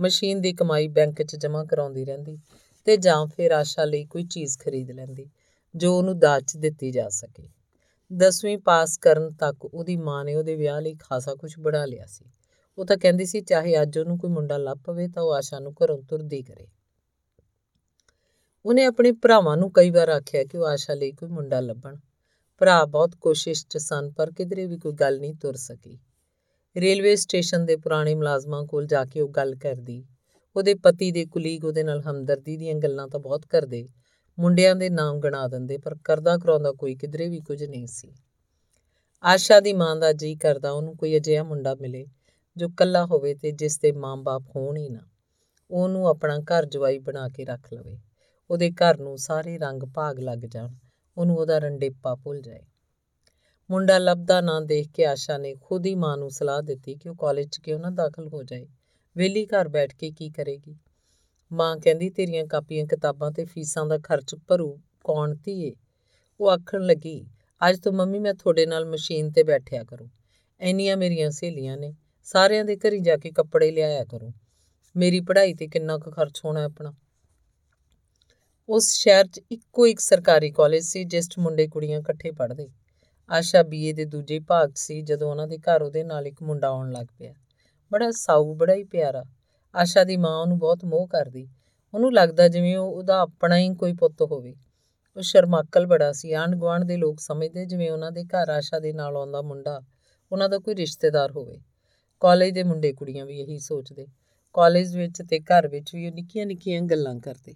ਮਸ਼ੀਨ 0.00 0.40
ਦੀ 0.40 0.52
ਕਮਾਈ 0.52 0.88
ਬੈਂਕ 0.88 1.22
'ਚ 1.22 1.36
ਜਮ੍ਹਾਂ 1.36 1.64
ਕਰਾਉਂਦੀ 1.64 2.04
ਰਹਿੰਦੀ 2.04 2.38
ਤੇ 2.84 2.96
ਜਾਂ 2.96 3.26
ਫਿਰ 3.26 3.50
ਆਸ਼ਾ 3.50 3.84
ਲਈ 3.84 4.04
ਕੋਈ 4.04 4.24
ਚੀਜ਼ 4.24 4.58
ਖਰੀਦ 4.58 4.90
ਲੈਂਦੀ, 4.90 5.30
ਜੋ 5.76 5.98
ਉਹਨੂੰ 5.98 6.18
ਦਾਜ 6.18 6.44
'ਚ 6.44 6.56
ਦਿੱਤੀ 6.56 6.90
ਜਾ 6.90 7.08
ਸਕੇ। 7.08 7.48
10ਵੀਂ 8.12 8.58
ਪਾਸ 8.58 8.98
ਕਰਨ 8.98 9.30
ਤੱਕ 9.30 9.64
ਉਹਦੀ 9.64 9.96
ਮਾਂ 9.96 10.24
ਨੇ 10.24 10.34
ਉਹਦੇ 10.34 10.56
ਵਿਆਹ 10.56 10.80
ਲਈ 10.80 10.94
ਖਾਸਾ 10.94 11.34
ਕੁਝ 11.34 11.54
ਬਣਾ 11.58 11.84
ਲਿਆ 11.84 12.06
ਸੀ। 12.06 12.24
ਉਹ 12.78 12.84
ਤਾਂ 12.84 12.96
ਕਹਿੰਦੀ 12.96 13.26
ਸੀ 13.26 13.40
ਚਾਹੇ 13.40 13.82
ਅੱਜ 13.82 13.98
ਉਹਨੂੰ 13.98 14.18
ਕੋਈ 14.18 14.30
ਮੁੰਡਾ 14.30 14.56
ਲੱਭ 14.56 14.78
ਪਵੇ 14.84 15.08
ਤਾਂ 15.08 15.22
ਉਹ 15.22 15.34
ਆਸ਼ਾ 15.34 15.58
ਨੂੰ 15.58 15.74
ਘਰੋਂ 15.84 16.02
ਤੁਰਦੀ 16.02 16.42
ਕਰੇ। 16.42 16.66
ਉਹਨੇ 18.66 18.84
ਆਪਣੇ 18.84 19.12
ਭਰਾਵਾਂ 19.12 19.56
ਨੂੰ 19.56 19.72
ਕਈ 19.72 19.90
ਵਾਰ 19.90 20.08
ਆਖਿਆ 20.08 20.44
ਕਿ 20.44 20.58
ਉਹ 20.58 20.66
ਆਸ਼ਾ 20.66 20.94
ਲਈ 20.94 21.12
ਕੋਈ 21.12 21.28
ਮੁੰਡਾ 21.28 21.60
ਲੱਭਣ। 21.60 21.96
ਭਰਾ 22.58 22.84
ਬਹੁਤ 22.84 23.14
ਕੋਸ਼ਿਸ਼ 23.20 23.66
'ਚ 23.70 23.78
ਸਨ, 23.78 24.10
ਪਰ 24.10 24.30
ਕਿਧਰੇ 24.30 24.66
ਵੀ 24.66 24.78
ਕੋਈ 24.78 24.92
ਗੱਲ 24.92 25.20
ਨਹੀਂ 25.20 25.34
ਤੁਰ 25.34 25.54
ਸਕੀ। 25.54 25.98
ਰੇਲਵੇ 26.76 27.16
ਸਟੇਸ਼ਨ 27.16 27.66
ਦੇ 27.66 27.76
ਪੁਰਾਣੇ 27.76 28.14
ਮੁਲਾਜ਼ਮਾਂ 28.14 28.64
ਕੋਲ 28.64 28.86
ਜਾ 28.86 29.04
ਕੇ 29.04 29.20
ਉਹ 29.20 29.28
ਗੱਲ 29.28 29.54
ਕਰਦੀ। 29.54 30.04
ਉਹਦੇ 30.56 30.74
ਪਤੀ 30.74 31.12
ਦੇ 31.12 31.26
ਕੁਲੀਗ 31.26 31.64
ਉਹਦੇ 31.64 31.82
ਨਾਲ 31.82 32.02
ਹਮਦਰਦੀ 32.02 32.56
ਦੀਆਂ 32.56 32.74
ਗੱਲਾਂ 32.74 33.08
ਤਾਂ 33.08 33.20
ਬਹੁਤ 33.20 33.46
ਕਰਦੇ। 33.46 33.88
ਮੁੰਡਿਆਂ 34.38 34.76
ਦੇ 34.76 34.90
ਨਾਮ 34.90 35.20
ਗਣਾ 35.20 35.48
ਦਿੰਦੇ, 35.48 35.78
ਪਰ 35.78 35.96
ਕਰਦਾ 36.04 36.38
ਕਰਾਉਂਦਾ 36.38 36.72
ਕੋਈ 36.72 36.94
ਕਿਧਰੇ 36.94 37.28
ਵੀ 37.28 37.40
ਕੁਝ 37.40 37.64
ਨਹੀਂ 37.64 37.86
ਸੀ। 37.86 38.12
ਆਸ਼ਾ 39.22 39.60
ਦੀ 39.60 39.72
ਮਾਂ 39.72 39.96
ਦਾ 39.96 40.12
ਜੀ 40.12 40.36
ਕਰਦਾ 40.36 40.70
ਉਹਨੂੰ 40.70 40.96
ਕੋਈ 40.96 41.16
ਅਜਿਹਾ 41.16 41.42
ਮੁੰਡਾ 41.42 41.74
ਮਿਲੇ, 41.74 42.06
ਜੋ 42.56 42.68
ਕੱਲਾ 42.68 43.06
ਹੋਵੇ 43.06 43.34
ਤੇ 43.34 43.50
ਜਿਸ 43.50 43.78
ਦੇ 43.78 43.92
ਮਾਂ-ਬਾਪ 43.92 44.42
ਹੋਣ 44.56 44.76
ਹੀ 44.76 44.88
ਨਾ। 44.88 45.00
ਉਹਨੂੰ 45.70 46.08
ਆਪਣਾ 46.08 46.38
ਘਰ 46.38 46.66
ਜਵਾਈ 46.66 46.98
ਬਣਾ 46.98 47.28
ਕੇ 47.28 47.44
ਰੱਖ 47.44 47.72
ਲਵੇ। 47.74 47.98
ਉਹਦੇ 48.52 48.70
ਘਰ 48.70 48.98
ਨੂੰ 48.98 49.18
ਸਾਰੇ 49.18 49.58
ਰੰਗ 49.58 49.82
ਭਾਗ 49.82 50.18
ਲੱਗ 50.18 50.38
ਜਾਣ, 50.38 50.74
ਉਹਨੂੰ 51.16 51.36
ਉਹਦਾ 51.36 51.58
ਰੰਡੇਪਾ 51.58 52.14
ਭੁੱਲ 52.14 52.40
ਜਾਏ। 52.40 52.62
ਮੁੰਡਾ 53.70 53.98
ਲੱਭਦਾ 53.98 54.40
ਨਾ 54.40 54.60
ਦੇਖ 54.60 54.88
ਕੇ 54.94 55.06
ਆਸ਼ਾ 55.06 55.38
ਨੇ 55.38 55.54
ਖੁਦ 55.60 55.86
ਹੀ 55.86 55.94
ਮਾਂ 55.94 56.16
ਨੂੰ 56.16 56.30
ਸਲਾਹ 56.30 56.62
ਦਿੱਤੀ 56.62 56.94
ਕਿ 56.94 57.08
ਉਹ 57.08 57.14
ਕਾਲਜ 57.14 57.48
'ਚ 57.48 57.58
ਕਿਉਂ 57.58 57.80
ਨਾ 57.80 57.90
ਦਾਖਲ 57.90 58.28
ਹੋ 58.28 58.42
ਜਾਏ। 58.42 58.66
ਵੇਲੀ 59.16 59.46
ਘਰ 59.46 59.68
ਬੈਠ 59.68 59.94
ਕੇ 59.94 60.10
ਕੀ 60.10 60.30
ਕਰੇਗੀ? 60.30 60.76
ਮਾਂ 61.52 61.76
ਕਹਿੰਦੀ, 61.76 62.10
ਤੇਰੀਆਂ 62.10 62.44
ਕਾਪੀਆਂ 62.44 62.86
ਕਿਤਾਬਾਂ 62.86 63.32
ਤੇ 63.32 63.44
ਫੀਸਾਂ 63.44 63.86
ਦਾ 63.86 63.98
ਖਰਚ 63.98 64.34
ਭਰੂ, 64.34 64.80
ਕੌਣ 65.04 65.34
ਧੀਏ? 65.34 65.74
ਉਹ 66.40 66.50
ਆਖਣ 66.50 66.80
ਲੱਗੀ, 66.80 67.26
ਅੱਜ 67.68 67.80
ਤੋਂ 67.80 67.92
ਮੰਮੀ 67.92 68.18
ਮੈਂ 68.18 68.34
ਤੁਹਾਡੇ 68.34 68.66
ਨਾਲ 68.66 68.84
ਮਸ਼ੀਨ 68.84 69.30
ਤੇ 69.30 69.42
ਬੈਠਿਆ 69.42 69.84
ਕਰੂੰ। 69.84 70.10
ਐਨੀਆਂ 70.60 70.96
ਮੇਰੀਆਂ 70.96 71.30
ਸਹੇਲੀਆਂ 71.30 71.76
ਨੇ, 71.76 71.94
ਸਾਰਿਆਂ 72.22 72.64
ਦੇ 72.64 72.76
ਘਰੀ 72.76 73.00
ਜਾ 73.00 73.16
ਕੇ 73.16 73.30
ਕੱਪੜੇ 73.30 73.70
ਲਿਆਇਆ 73.70 74.04
ਕਰੂੰ। 74.04 74.34
ਮੇਰੀ 74.96 75.20
ਪੜ੍ਹਾਈ 75.20 75.54
ਤੇ 75.54 75.68
ਕਿੰਨਾ 75.68 75.98
ਕੁ 75.98 76.10
ਖਰਚ 76.10 76.40
ਹੋਣਾ 76.44 76.64
ਆਪਣਾ? 76.64 76.94
ਉਸ 78.72 78.90
ਸ਼ਹਿਰ 78.90 79.26
'ਚ 79.26 79.40
ਇੱਕੋ 79.50 79.86
ਇੱਕ 79.86 80.00
ਸਰਕਾਰੀ 80.00 80.50
ਕਾਲਜ 80.50 80.82
ਸੀ, 80.82 81.04
ਜਿਸ 81.04 81.28
'ਚ 81.28 81.38
ਮੁੰਡੇ 81.38 81.68
ਕੁੜੀਆਂ 81.68 82.00
ਇਕੱਠੇ 82.00 82.30
ਪੜ੍ਹਦੇ। 82.30 82.68
ਆਸ਼ਾ 83.30 83.62
ਬੀਏ 83.62 83.92
ਦੇ 83.92 84.04
ਦੂਜੇ 84.04 84.40
ਭਾਗ 84.40 84.72
ਸੀ, 84.76 85.02
ਜਦੋਂ 85.02 85.30
ਉਹਨਾਂ 85.30 85.48
ਦੇ 85.48 85.58
ਘਰ 85.58 85.82
ਉਹਦੇ 85.82 86.04
ਨਾਲ 86.04 86.26
ਇੱਕ 86.26 86.42
ਮੁੰਡਾ 86.42 86.68
ਆਉਣ 86.68 86.92
ਲੱਗ 86.92 87.06
ਪਿਆ। 87.18 87.34
ਬੜਾ 87.92 88.10
ਸਾਊ, 88.10 88.54
ਬੜਾ 88.54 88.74
ਹੀ 88.74 88.84
ਪਿਆਰਾ। 88.84 89.24
ਆਸ਼ਾ 89.74 90.04
ਦੀ 90.04 90.16
ਮਾਂ 90.16 90.38
ਉਹਨੂੰ 90.38 90.58
ਬਹੁਤ 90.58 90.84
ਮੋਹ 90.84 91.08
ਕਰਦੀ। 91.08 91.48
ਉਹਨੂੰ 91.94 92.14
ਲੱਗਦਾ 92.14 92.48
ਜਿਵੇਂ 92.48 92.78
ਉਹ 92.78 92.92
ਉਹਦਾ 92.92 93.18
ਆਪਣਾ 93.20 93.58
ਹੀ 93.58 93.74
ਕੋਈ 93.74 93.92
ਪੁੱਤ 93.92 94.22
ਹੋਵੇ। 94.22 94.54
ਉਹ 95.16 95.22
ਸ਼ਰਮਾਕਲ 95.22 95.86
ਬੜਾ 95.86 96.12
ਸੀ। 96.12 96.32
ਆਂਢ 96.32 96.54
ਗੁਆਂਢ 96.54 96.84
ਦੇ 96.84 96.96
ਲੋਕ 96.96 97.20
ਸਮਝਦੇ 97.20 97.66
ਜਿਵੇਂ 97.66 97.90
ਉਹਨਾਂ 97.90 98.12
ਦੇ 98.12 98.24
ਘਰ 98.24 98.48
ਆਸ਼ਾ 98.48 98.78
ਦੇ 98.78 98.92
ਨਾਲ 98.92 99.16
ਆਉਂਦਾ 99.16 99.42
ਮੁੰਡਾ, 99.42 99.80
ਉਹਨਾਂ 100.32 100.48
ਦਾ 100.48 100.58
ਕੋਈ 100.58 100.74
ਰਿਸ਼ਤੇਦਾਰ 100.74 101.30
ਹੋਵੇ। 101.30 101.60
ਕਾਲਜ 102.20 102.50
ਦੇ 102.50 102.62
ਮੁੰਡੇ 102.62 102.92
ਕੁੜੀਆਂ 102.92 103.26
ਵੀ 103.26 103.40
ਇਹੀ 103.40 103.58
ਸੋਚਦੇ। 103.58 104.06
ਕਾਲਜ 104.52 104.96
ਵਿੱਚ 104.96 105.22
ਤੇ 105.30 105.40
ਘਰ 105.40 105.68
ਵਿੱਚ 105.68 105.94
ਵੀ 105.94 106.06
ਉਹ 106.06 106.12
ਨਿੱਕੀਆਂ 106.12 106.46
ਨਿੱਕੀਆਂ 106.46 106.82
ਗੱਲਾਂ 106.82 107.20
ਕਰਦੇ। 107.20 107.54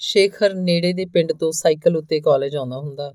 ਸ਼ੇਖਰ 0.00 0.54
ਨੇੜੇ 0.54 0.92
ਦੇ 0.92 1.06
ਪਿੰਡ 1.06 1.32
ਤੋਂ 1.32 1.52
ਸਾਈਕਲ 1.52 1.96
ਉੱਤੇ 1.96 2.20
ਕਾਲਜ 2.20 2.56
ਆਉਂਦਾ 2.56 2.78
ਹੁੰਦਾ। 2.78 3.12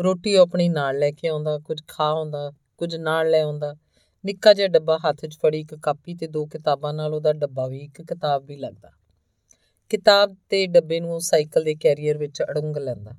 ਰੋਟੀ 0.00 0.34
ਆਪਣੀ 0.34 0.68
ਨਾਲ 0.68 0.98
ਲੈ 0.98 1.10
ਕੇ 1.10 1.28
ਆਉਂਦਾ, 1.28 1.58
ਕੁਝ 1.58 1.78
ਖਾ 1.88 2.04
ਆਉਂਦਾ, 2.04 2.52
ਕੁਝ 2.78 2.96
ਨਾਲ 2.96 3.30
ਲੈ 3.30 3.42
ਆਉਂਦਾ। 3.42 3.74
ਨਿੱਕਾ 4.24 4.52
ਜਿਹਾ 4.52 4.68
ਡੱਬਾ 4.68 4.98
ਹੱਥ 4.98 5.26
'ਚ 5.26 5.38
ਫੜੀ 5.38 5.60
ਇੱਕ 5.60 5.74
ਕਾਪੀ 5.74 6.14
ਤੇ 6.14 6.26
ਦੋ 6.26 6.46
ਕਿਤਾਬਾਂ 6.46 6.94
ਨਾਲ 6.94 7.14
ਉਹਦਾ 7.14 7.32
ਡੱਬਾ 7.32 7.66
ਵੀ, 7.66 7.78
ਇੱਕ 7.78 8.02
ਕਿਤਾਬ 8.02 8.44
ਵੀ 8.44 8.56
ਲੱਗਦਾ। 8.56 8.90
ਕਿਤਾਬ 9.88 10.36
ਤੇ 10.48 10.66
ਡੱਬੇ 10.66 11.00
ਨੂੰ 11.00 11.14
ਉਹ 11.14 11.20
ਸਾਈਕਲ 11.20 11.64
ਦੇ 11.64 11.74
ਕੈਰੀਅਰ 11.74 12.18
ਵਿੱਚ 12.18 12.42
ਅੜੰਗ 12.42 12.76
ਲੈਂਦਾ। 12.76 13.12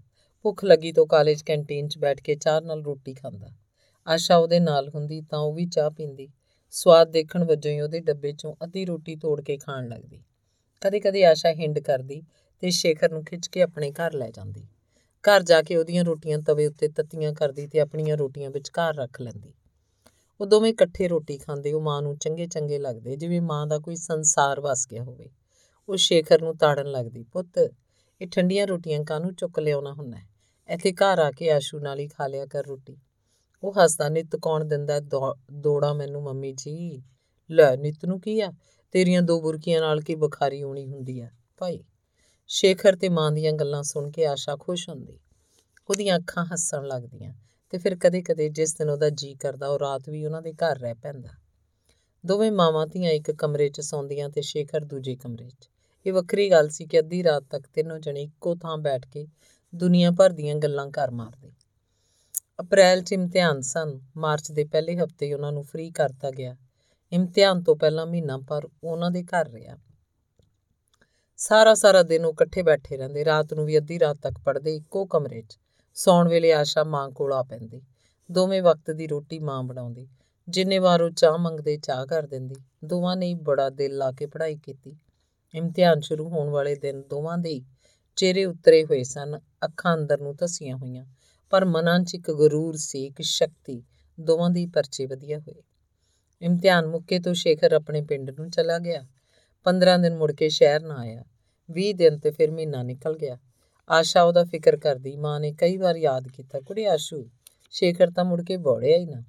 ਭੁੱਖ 0.43 0.63
ਲੱਗੀ 0.63 0.91
ਤਾਂ 0.91 1.05
ਕਾਲਜ 1.05 1.41
ਕੈਂਟੀਨ 1.41 1.87
'ਚ 1.87 1.97
ਬੈਠ 1.97 2.21
ਕੇ 2.21 2.35
ਚਾਹ 2.35 2.61
ਨਾਲ 2.61 2.83
ਰੋਟੀ 2.83 3.13
ਖਾਂਦਾ। 3.13 3.47
ਆਸ਼ਾ 4.07 4.37
ਉਹਦੇ 4.37 4.59
ਨਾਲ 4.59 4.89
ਹੁੰਦੀ 4.89 5.21
ਤਾਂ 5.21 5.39
ਉਹ 5.39 5.53
ਵੀ 5.53 5.65
ਚਾਹ 5.65 5.89
ਪੀਂਦੀ। 5.89 6.29
ਸਵਾਦ 6.71 7.11
ਦੇਖਣ 7.11 7.43
ਵਜੋਂ 7.43 7.71
ਹੀ 7.71 7.81
ਉਹਦੇ 7.81 7.99
ਡੱਬੇ 7.99 8.31
'ਚੋਂ 8.31 8.55
ਅੱਧੀ 8.63 8.85
ਰੋਟੀ 8.85 9.15
ਤੋੜ 9.15 9.41
ਕੇ 9.41 9.57
ਖਾਣ 9.57 9.87
ਲੱਗਦੀ। 9.87 10.23
ਕਦੇ-ਕਦੇ 10.81 11.25
ਆਸ਼ਾ 11.25 11.51
ਹਿੰਡ 11.51 11.79
ਕਰਦੀ 11.79 12.21
ਤੇ 12.59 12.69
ਸ਼ੇਖਰ 12.69 13.11
ਨੂੰ 13.11 13.25
ਖਿੱਚ 13.25 13.47
ਕੇ 13.47 13.61
ਆਪਣੇ 13.61 13.91
ਘਰ 13.91 14.13
ਲੈ 14.13 14.29
ਜਾਂਦੀ। 14.29 14.67
ਘਰ 15.23 15.43
ਜਾ 15.43 15.61
ਕੇ 15.61 15.75
ਉਹਦੀਆਂ 15.75 16.03
ਰੋਟੀਆਂ 16.03 16.39
ਤਵੇ 16.39 16.67
ਉੱਤੇ 16.67 16.87
ਤੱਤੀਆਂ 16.87 17.33
ਕਰਦੀ 17.33 17.67
ਤੇ 17.67 17.79
ਆਪਣੀਆਂ 17.79 18.17
ਰੋਟੀਆਂ 18.17 18.49
ਵਿੱਚ 18.49 18.69
ਘਰ 18.69 18.95
ਰੱਖ 18.95 19.21
ਲੈਂਦੀ। 19.21 19.53
ਉਹ 20.41 20.45
ਦੋਵੇਂ 20.45 20.73
ਇਕੱਠੇ 20.73 21.07
ਰੋਟੀ 21.07 21.37
ਖਾਂਦੇ, 21.37 21.73
ਉਹ 21.73 21.81
ਮਾਂ 21.81 22.01
ਨੂੰ 22.01 22.17
ਚੰਗੇ 22.17 22.47
ਚੰਗੇ 22.47 22.79
ਲੱਗਦੇ, 22.79 23.15
ਜਿਵੇਂ 23.15 23.41
ਮਾਂ 23.41 23.67
ਦਾ 23.67 23.79
ਕੋਈ 23.79 23.95
ਸੰਸਾਰ 23.95 24.61
ਵਸ 24.61 24.87
ਗਿਆ 24.91 25.03
ਹੋਵੇ। 25.03 25.29
ਉਹ 25.89 25.95
ਸ਼ੇਖਰ 25.95 26.41
ਨੂੰ 26.41 26.57
ਤਾੜਨ 26.57 26.91
ਲੱਗਦੀ, 26.91 27.23
ਪੁੱਤ, 27.23 27.71
ਇਹ 28.21 28.27
ਠੰਡੀਆਂ 28.27 28.67
ਰੋਟੀਆਂ 28.67 29.03
ਕਾਹਨੂੰ 29.03 29.35
ਚੁੱਕ 29.35 29.59
ਲਿਆਉਣਾ 29.59 29.93
ਹੁੰਦਾ 29.93 30.17
ਇੱਥੇ 30.69 30.91
ਘਰ 30.91 31.19
ਆ 31.19 31.31
ਕੇ 31.31 31.51
ਆਸ਼ੂ 31.51 31.79
ਨਾਲ 31.79 31.99
ਹੀ 31.99 32.07
ਖਾ 32.07 32.27
ਲਿਆ 32.27 32.45
ਕਰ 32.45 32.65
ਰੋਟੀ। 32.65 32.97
ਉਹ 33.63 33.73
ਹੱਸਦਾ, 33.73 34.09
ਨਿਤ 34.09 34.35
ਕੌਣ 34.35 34.65
ਦਿੰਦਾ 34.65 34.99
ਦੋੜਾ 35.53 35.93
ਮੈਨੂੰ, 35.93 36.23
ਮੰਮੀ 36.23 36.53
ਜੀ? 36.53 37.03
ਲੈ, 37.51 37.75
ਨਿਤ 37.75 38.05
ਨੂੰ 38.05 38.21
ਕੀ 38.21 38.41
ਆ? 38.41 38.51
ਤੇਰੀਆਂ 38.91 39.21
ਦੋ 39.21 39.41
ਬੁਰਕੀਆਂ 39.41 39.81
ਨਾਲ 39.81 40.01
ਕੀ 40.01 40.15
ਬੁਖਾਰੀ 40.15 40.63
ਹੋਣੀ 40.63 40.87
ਹੁੰਦੀ 40.87 41.19
ਆ? 41.19 41.29
ਭਾਈ 41.57 41.83
ਸ਼ੇਖਰ 42.51 42.95
ਤੇ 42.95 43.09
ਮਾਂ 43.09 43.31
ਦੀਆਂ 43.31 43.53
ਗੱਲਾਂ 43.53 43.83
ਸੁਣ 43.83 44.11
ਕੇ 44.11 44.25
ਆਸ਼ਾ 44.25 44.55
ਖੁਸ਼ 44.55 44.89
ਹੁੰਦੀ। 44.89 45.19
ਉਹਦੀਆਂ 45.89 46.17
ਅੱਖਾਂ 46.17 46.45
ਹੱਸਣ 46.45 46.83
ਲੱਗਦੀਆਂ 46.83 47.33
ਤੇ 47.69 47.77
ਫਿਰ 47.77 47.95
ਕਦੇ-ਕਦੇ 47.95 48.49
ਜਿਸ 48.49 48.75
ਦਿਨ 48.75 48.89
ਉਹਦਾ 48.89 49.09
ਜੀ 49.09 49.35
ਕਰਦਾ 49.35 49.67
ਉਹ 49.67 49.79
ਰਾਤ 49.79 50.09
ਵੀ 50.09 50.25
ਉਹਨਾਂ 50.25 50.41
ਦੇ 50.41 50.53
ਘਰ 50.53 50.79
ਰਹਿ 50.79 50.93
ਪੈਂਦਾ। 50.93 51.29
ਦੋਵੇਂ 52.25 52.51
ਮਾਵਾਂ 52.51 52.87
ਧੀਆਂ 52.87 53.11
ਇੱਕ 53.11 53.31
ਕਮਰੇ 53.31 53.69
'ਚ 53.69 53.81
ਸੌਂਦੀਆਂ 53.81 54.29
ਤੇ 54.29 54.41
ਸ਼ੇਖਰ 54.41 54.79
ਦੂਜੇ 54.79 55.15
ਕਮਰੇ 55.15 55.49
'ਚ। 55.49 55.69
ਇਹ 56.05 56.13
ਵੱਖਰੀ 56.13 56.51
ਗੱਲ 56.51 56.69
ਸੀ 56.69 56.85
ਕਿ 56.85 56.99
ਅੱਧੀ 56.99 57.23
ਰਾਤ 57.23 57.43
ਤੱਕ 57.43 57.67
ਤਿੰਨੋਂ 57.67 57.99
ਜਣੇ 57.99 58.21
ਇੱਕੋ 58.21 58.55
ਥਾਂ 58.55 58.77
ਬੈਠ 58.77 59.07
ਕੇ 59.07 59.27
ਦੁਨੀਆ 59.75 60.11
ਭਰ 60.11 60.29
ਦੀਆਂ 60.29 60.55
ਗੱਲਾਂ 60.55 60.87
ਕਰ 60.87 61.11
ਮਾਰਦੇ। 61.11 61.51
ਅਪ੍ਰੈਲ 62.59 63.01
'ਚ 63.01 63.13
ਇਮਤਿਹਾਨ 63.13 63.61
ਸਨ, 63.61 63.99
ਮਾਰਚ 64.17 64.51
ਦੇ 64.51 64.63
ਪਹਿਲੇ 64.63 64.97
ਹਫ਼ਤੇ 64.97 65.33
ਉਹਨਾਂ 65.33 65.51
ਨੂੰ 65.51 65.63
ਫ੍ਰੀ 65.63 65.91
ਕਰਤਾ 65.91 66.31
ਗਿਆ। 66.31 66.57
ਇਮਤਿਹਾਨ 67.11 67.63
ਤੋਂ 67.63 67.75
ਪਹਿਲਾਂ 67.75 68.05
ਮਹੀਨਾ 68.05 68.37
ਪਰ 68.37 68.67
ਉਹਨਾਂ 68.83 69.11
ਦੇ 69.11 69.23
ਘਰ 69.23 69.47
ਰਿਹਾ। 69.49 69.77
ਸਾਰਾ 71.39 71.73
ਸਾਰਾ 71.73 72.03
ਦਿਨ 72.03 72.25
ਉਹ 72.25 72.33
ਇਕੱਠੇ 72.33 72.61
ਬੈਠੇ 72.61 72.97
ਰਹਿੰਦੇ, 72.97 73.25
ਰਾਤ 73.25 73.53
ਨੂੰ 73.53 73.65
ਵੀ 73.65 73.77
ਅੱਧੀ 73.77 73.99
ਰਾਤ 73.99 74.17
ਤੱਕ 74.17 74.39
ਪੜਦੇ 74.45 74.75
ਇੱਕੋ 74.75 75.05
ਕਮਰੇ 75.05 75.41
'ਚ। 75.41 75.57
ਸੌਣ 75.93 76.27
ਵੇਲੇ 76.27 76.51
ਆਸ਼ਾ 76.53 76.83
ਮਾਂ 76.83 77.09
ਕੋਲ 77.09 77.33
ਆ 77.33 77.43
ਪੈਂਦੀ, 77.43 77.81
ਦੋਵੇਂ 78.31 78.61
ਵਕਤ 78.61 78.91
ਦੀ 78.91 79.07
ਰੋਟੀ 79.07 79.39
ਮਾਂ 79.39 79.63
ਬਣਾਉਂਦੀ, 79.63 80.07
ਜਿੰਨੇ 80.47 80.79
ਵਾਰ 80.79 81.01
ਉਹ 81.01 81.09
ਚਾਹ 81.09 81.37
ਮੰਗਦੇ 81.37 81.77
ਚਾਹ 81.77 82.05
ਕਰ 82.05 82.27
ਦਿੰਦੀ, 82.27 82.55
ਦੋਵਾਂ 82.85 83.15
ਨੇ 83.17 83.33
ਬੜਾ 83.33 83.69
ਦਿਲ 83.69 83.97
ਲਾ 83.97 84.11
ਕੇ 84.11 84.25
ਪੜ੍ਹਾਈ 84.25 84.55
ਕੀਤੀ। 84.55 84.95
ਇਮਤਿਹਾਨ 85.53 85.99
ਸ਼ੁਰੂ 85.99 86.29
ਹੋਣ 86.29 86.49
ਵਾਲੇ 86.49 86.75
ਦਿਨ 86.75 87.01
ਦੋਵਾਂ 87.01 87.37
ਦੇ 87.37 87.61
ਚਿਹਰੇ 88.15 88.45
ਉਤਰੇ 88.45 88.83
ਹੋਏ 88.85 89.03
ਸਨ, 89.03 89.39
ਅੱਖਾਂ 89.65 89.95
ਅੰਦਰ 89.95 90.21
ਨੂੰ 90.21 90.35
ਧਸੀਆਂ 90.35 90.77
ਹੋਈਆਂ, 90.77 91.05
ਪਰ 91.49 91.65
ਮਨਾਂ 91.65 91.99
'ਚ 91.99 92.15
ਇੱਕ 92.15 92.31
ਗਰੂਰ 92.31 92.75
ਸੀ, 92.75 93.05
ਇੱਕ 93.05 93.21
ਸ਼ਕਤੀ, 93.21 93.83
ਦੋਵਾਂ 94.19 94.49
ਦੀ 94.49 94.65
ਪਰਚੇ 94.65 95.05
ਵਧੀਆ 95.05 95.39
ਹੋਏ। 95.39 95.61
ਇਮਤਿਹਾਨ 96.41 96.87
ਮੁੱਕੇ 96.87 97.19
ਤੋਂ 97.19 97.33
ਸ਼ੇਖਰ 97.33 97.73
ਆਪਣੇ 97.73 98.01
ਪਿੰਡ 98.01 98.29
ਨੂੰ 98.29 98.49
ਚਲਾ 98.49 98.79
ਗਿਆ। 98.79 99.05
15 99.63 99.97
ਦਿਨ 99.97 100.15
ਮੁੜ 100.17 100.31
ਕੇ 100.31 100.49
ਸ਼ਹਿਰ 100.49 100.83
ਨਾ 100.83 100.95
ਆਇਆ। 100.95 101.23
20 101.71 101.93
ਦਿਨ 101.93 102.17
ਤੇ 102.17 102.31
ਫਿਰ 102.31 102.51
ਮਹੀਨਾ 102.51 102.83
ਨਿਕਲ 102.83 103.17
ਗਿਆ। 103.17 103.37
ਆਸ਼ਾ 103.89 104.23
ਉਹਦਾ 104.23 104.43
ਫਿਕਰ 104.43 104.77
ਕਰਦੀ, 104.77 105.15
ਮਾਂ 105.15 105.39
ਨੇ 105.39 105.51
ਕਈ 105.51 105.77
ਵਾਰ 105.77 105.95
ਯਾਦ 105.95 106.27
ਕੀਤਾ, 106.27 106.59
ਕੁੜੇ 106.59 106.85
ਆਸ਼ੂ, 106.87 107.29
ਸ਼ੇਖਰ 107.71 108.11
ਤਾਂ 108.11 108.25
ਮੁੜ 108.25 108.43
ਕੇ 108.43 108.57
ਬੋੜਿਆ 108.57 108.97
ਹੀ 108.97 109.05
ਨਾ। 109.05 109.21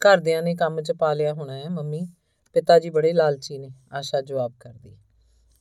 ਘਰਦਿਆਂ 0.00 0.42
ਨੇ 0.42 0.54
ਕੰਮ 0.54 0.82
'ਚ 0.82 0.92
ਪਾ 0.92 1.14
ਲਿਆ 1.14 1.32
ਹੋਣਾ 1.32 1.58
ਹੈ, 1.58 1.68
ਮੰਮੀ। 1.68 2.06
ਪਿਤਾ 2.52 2.78
ਜੀ 2.78 2.90
ਬੜੇ 2.90 3.12
ਲਾਲਚੀ 3.12 3.58
ਨੇ, 3.58 3.70
ਆਸ਼ਾ 3.92 4.20
ਜਵਾਬ 4.20 4.52
ਕਰਦੀ। 4.60 4.96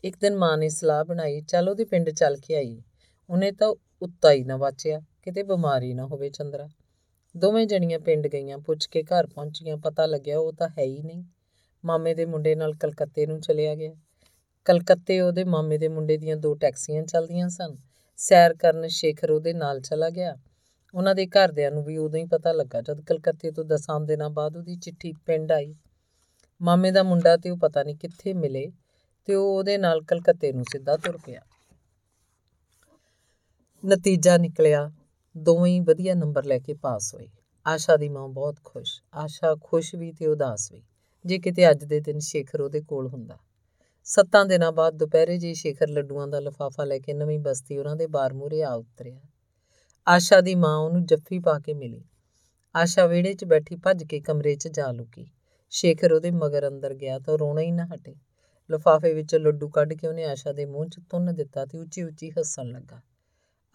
ਇੱਕ 0.04 0.18
ਦਿਨ 0.22 0.36
ਮਾਂ 0.36 0.58
ਨੇ 0.58 0.70
ਸਲਾਹ 0.70 1.06
ਬਣਾਈ, 1.06 1.42
ਚੱਲ 1.42 1.70
ਉਹਦੇ 1.70 1.86
ਪਿੰਡ 1.86 2.10
ਚੱਲ 2.10 2.38
ਕੇ 2.38 2.56
ਆਈ 2.56 2.82
ਉਹਨੇ 3.30 3.52
ਤਾਂ 3.52 3.76
ਉੱਤਾ 4.02 4.32
ਹੀ 4.32 4.44
ਨਾ 4.44 4.58
ਵਾਚਿਆ, 4.58 5.02
ਕਿਤੇ 5.22 5.44
ਬਿਮਾਰੀ 5.44 5.94
ਨਾ 5.94 6.06
ਹੋਵੇ 6.06 6.30
ਚੰਦਰਾ। 6.30 6.70
ਦੋਵੇਂ 7.38 7.68
ਜਣੀਆਂ 7.68 8.00
ਪਿੰਡ 8.00 8.28
ਗਈਆਂ, 8.28 8.58
ਪੁੱਛ 8.58 8.88
ਕੇ 8.88 9.04
ਘਰ 9.04 9.28
ਪਹੁੰਚੀਆਂ, 9.28 9.78
ਪਤਾ 9.78 10.06
ਲੱਗਿਆ 10.06 10.40
ਉਹ 10.40 10.54
ਤਾਂ 10.54 10.70
ਹੈ 10.70 10.84
ਹੀ 10.84 11.02
ਨਹੀਂ। 11.02 11.24
ਮਾਮੇ 11.86 12.14
ਦੇ 12.14 12.26
ਮੁੰਡੇ 12.26 12.56
ਨਾਲ 12.56 12.74
ਕਲਕੱਤੇ 12.74 13.26
ਨੂੰ 13.26 13.42
ਚਲਿਆ 13.42 13.76
ਗਿਆ। 13.76 13.94
ਕਲਕੱਤੇ 14.66 15.22
ਉਹਦੇ 15.22 15.44
ਮਾਮੇ 15.44 15.78
ਦੇ 15.78 15.88
ਮੁੰਡੇ 15.88 16.18
ਦੀਆਂ 16.18 16.38
ਦੋ 16.38 16.56
ਟੈਕਸੀਆਂ 16.56 17.04
ਚੱਲਦੀਆਂ 17.04 17.50
ਸਨ। 17.50 17.76
ਸੈਰ 18.18 18.54
ਕਰਨ 18.54 18.88
ਸ਼ੇਖਰ 18.88 19.32
ਉਹਦੇ 19.32 19.54
ਨਾਲ 19.54 19.82
ਚਲਾ 19.82 20.10
ਗਿਆ। 20.10 20.36
ਉਹਨਾਂ 20.94 21.16
ਦੇ 21.16 21.28
ਘਰਦਿਆਂ 21.28 21.72
ਨੂੰ 21.72 21.84
ਵੀ 21.84 21.98
ਉਦੋਂ 21.98 22.20
ਹੀ 22.20 22.26
ਪਤਾ 22.26 22.52
ਲੱਗਾ 22.52 22.82
ਜਦ 22.82 23.02
ਕਲਕੱਤੇ 23.02 23.52
ਤੋਂ 23.52 23.66
ਦਸਾਂ 23.66 24.00
ਦਿਨਾਂ 24.00 24.30
ਬਾਅਦ 24.30 24.58
ਉਹਦੀ 24.58 24.76
ਚਿੱਠੀ 24.76 25.14
ਪਿੰਡ 25.26 25.52
ਆਈ। 25.52 25.76
ਮਾਮੇ 26.62 26.92
ਦਾ 26.92 27.04
ਮੁੰਡਾ 27.04 27.38
ਤੇ 27.38 27.50
ਉਹ 27.50 27.58
ਪਤਾ 27.58 27.84
ਨਹੀਂ 27.84 27.96
ਕਿੱਥੇ 27.96 28.34
ਮਿਲੇ 28.34 28.72
ਤੇ 29.26 29.36
ਉਹ 29.36 29.58
ਉਹਦੇ 29.58 29.78
ਨਾਲ 29.78 30.02
ਕਲਕੱਤੇ 30.02 30.52
ਨੂੰ 30.54 30.64
ਸਿੱਧਾ 30.64 30.98
ਤੁਰ 30.98 31.18
ਪਿਆ। 31.18 31.42
ਨਤੀਜਾ 33.86 34.38
ਨਿਕਲਿਆ। 34.38 34.92
ਦੋਵੇਂ 35.38 35.74
ਹੀ 35.74 35.80
ਵਧੀਆ 35.80 36.14
ਨੰਬਰ 36.14 36.44
ਲੈ 36.44 36.60
ਕੇ 36.60 36.74
ਪਾਸ 36.74 37.16
ਹੋਏ। 37.16 37.28
ਆਸ਼ਾ 37.68 37.98
ਦੀ 37.98 38.10
ਮਾਂ 38.10 38.28
ਬਹੁਤ 38.28 38.56
ਖੁਸ਼। 38.64 39.02
ਆਸ਼ਾ 39.14 39.56
ਖੁਸ਼ 39.64 39.96
ਵੀ 39.96 40.12
ਤੇ 40.12 40.28
ਉਦਾਸ 40.28 40.72
ਵੀ। 40.72 40.84
ਜੇ 41.26 41.40
ਕਿਤੇ 41.40 41.72
ਅੱਜ 41.72 41.84
ਦੇ 41.84 42.00
ਦਿਨ 42.00 42.20
ਸ਼ੇਖਰ 42.20 42.62
ਉਹਦੇ 42.62 42.82
ਕੋਲ 42.82 43.08
ਹੁੰਦਾ। 43.08 43.38
ਸੱਤਾਂ 44.04 44.46
ਦਿਨਾਂ 44.46 44.72
ਬਾਅਦ 44.72 44.94
ਦੁਪਹਿਰੇ 44.94 45.38
ਜੀ 45.38 45.54
ਸ਼ੇਖਰ 45.54 45.90
ਲੱਡੂਆਂ 45.90 46.28
ਦਾ 46.28 46.40
ਲਫਾਫਾ 46.40 46.84
ਲੈ 46.84 47.00
ਕੇ 47.00 47.14
ਨਵੀਂ 47.14 47.40
ਬਸਤੀ 47.40 47.78
ਉਹਨਾਂ 47.78 47.96
ਦੇ 47.96 48.08
ਬਾਰ 48.08 48.34
ਮੂਰੇ 48.34 48.64
ਆ 48.64 48.74
ਉਤਰਿਆ। 48.74 49.22
ਆਸ਼ਾ 50.08 50.42
ਦੀ 50.42 50.56
ਮਾਂ 50.56 50.78
ਉਹਨੂੰ 50.78 51.06
ਜੱਫੀ 51.06 51.40
ਪਾ 51.40 51.60
ਕੇ 51.60 51.74
ਮਿਲੀ। 51.74 52.04
ਆਸ਼ਾ 52.76 53.06
ਵਿਹੜੇ 53.06 53.34
'ਚ 53.34 53.46
ਬੈਠੀ 53.46 53.76
ਭੱਜ 53.76 54.04
ਕੇ 54.04 54.20
ਕਮਰੇ 54.20 54.56
'ਚ 54.56 54.68
ਜਾ 54.68 54.92
ਲੁਕੀ। 54.92 55.28
ਸ਼ੇਖਰ 55.70 56.14
ਉਹਦੇ 56.14 56.32
ਮਗਰ 56.32 56.68
ਅੰਦਰ 56.68 56.94
ਗਿਆ 56.94 57.20
ਤਾਂ 57.20 57.38
ਰੋਣਾ 57.38 57.62
ਹੀ 57.62 57.72
ਨਾ 57.72 57.86
ਹਟੇ। 57.86 58.16
ਲਫਾਫੇ 58.72 59.14
ਵਿੱਚੋਂ 59.14 59.40
ਲੱਡੂ 59.40 59.70
ਕੱਢ 59.70 59.94
ਕੇ 59.94 60.08
ਉਹਨੇ 60.08 60.24
ਆਸ਼ਾ 60.24 60.54
ਦੇ 60.54 60.66
ਮੂੰਹ 60.66 60.90
'ਚ 60.90 61.00
ਤੁੰਨ 61.10 61.36
ਦਿੱਤਾ 61.36 61.66
ਤੇ 61.66 61.78
ਉੱਚੀ 61.78 62.04
ਉੱਚੀ 62.04 62.32
ਹੱਸਣ 62.32 62.66
ਲੱਗਾ। 62.66 63.02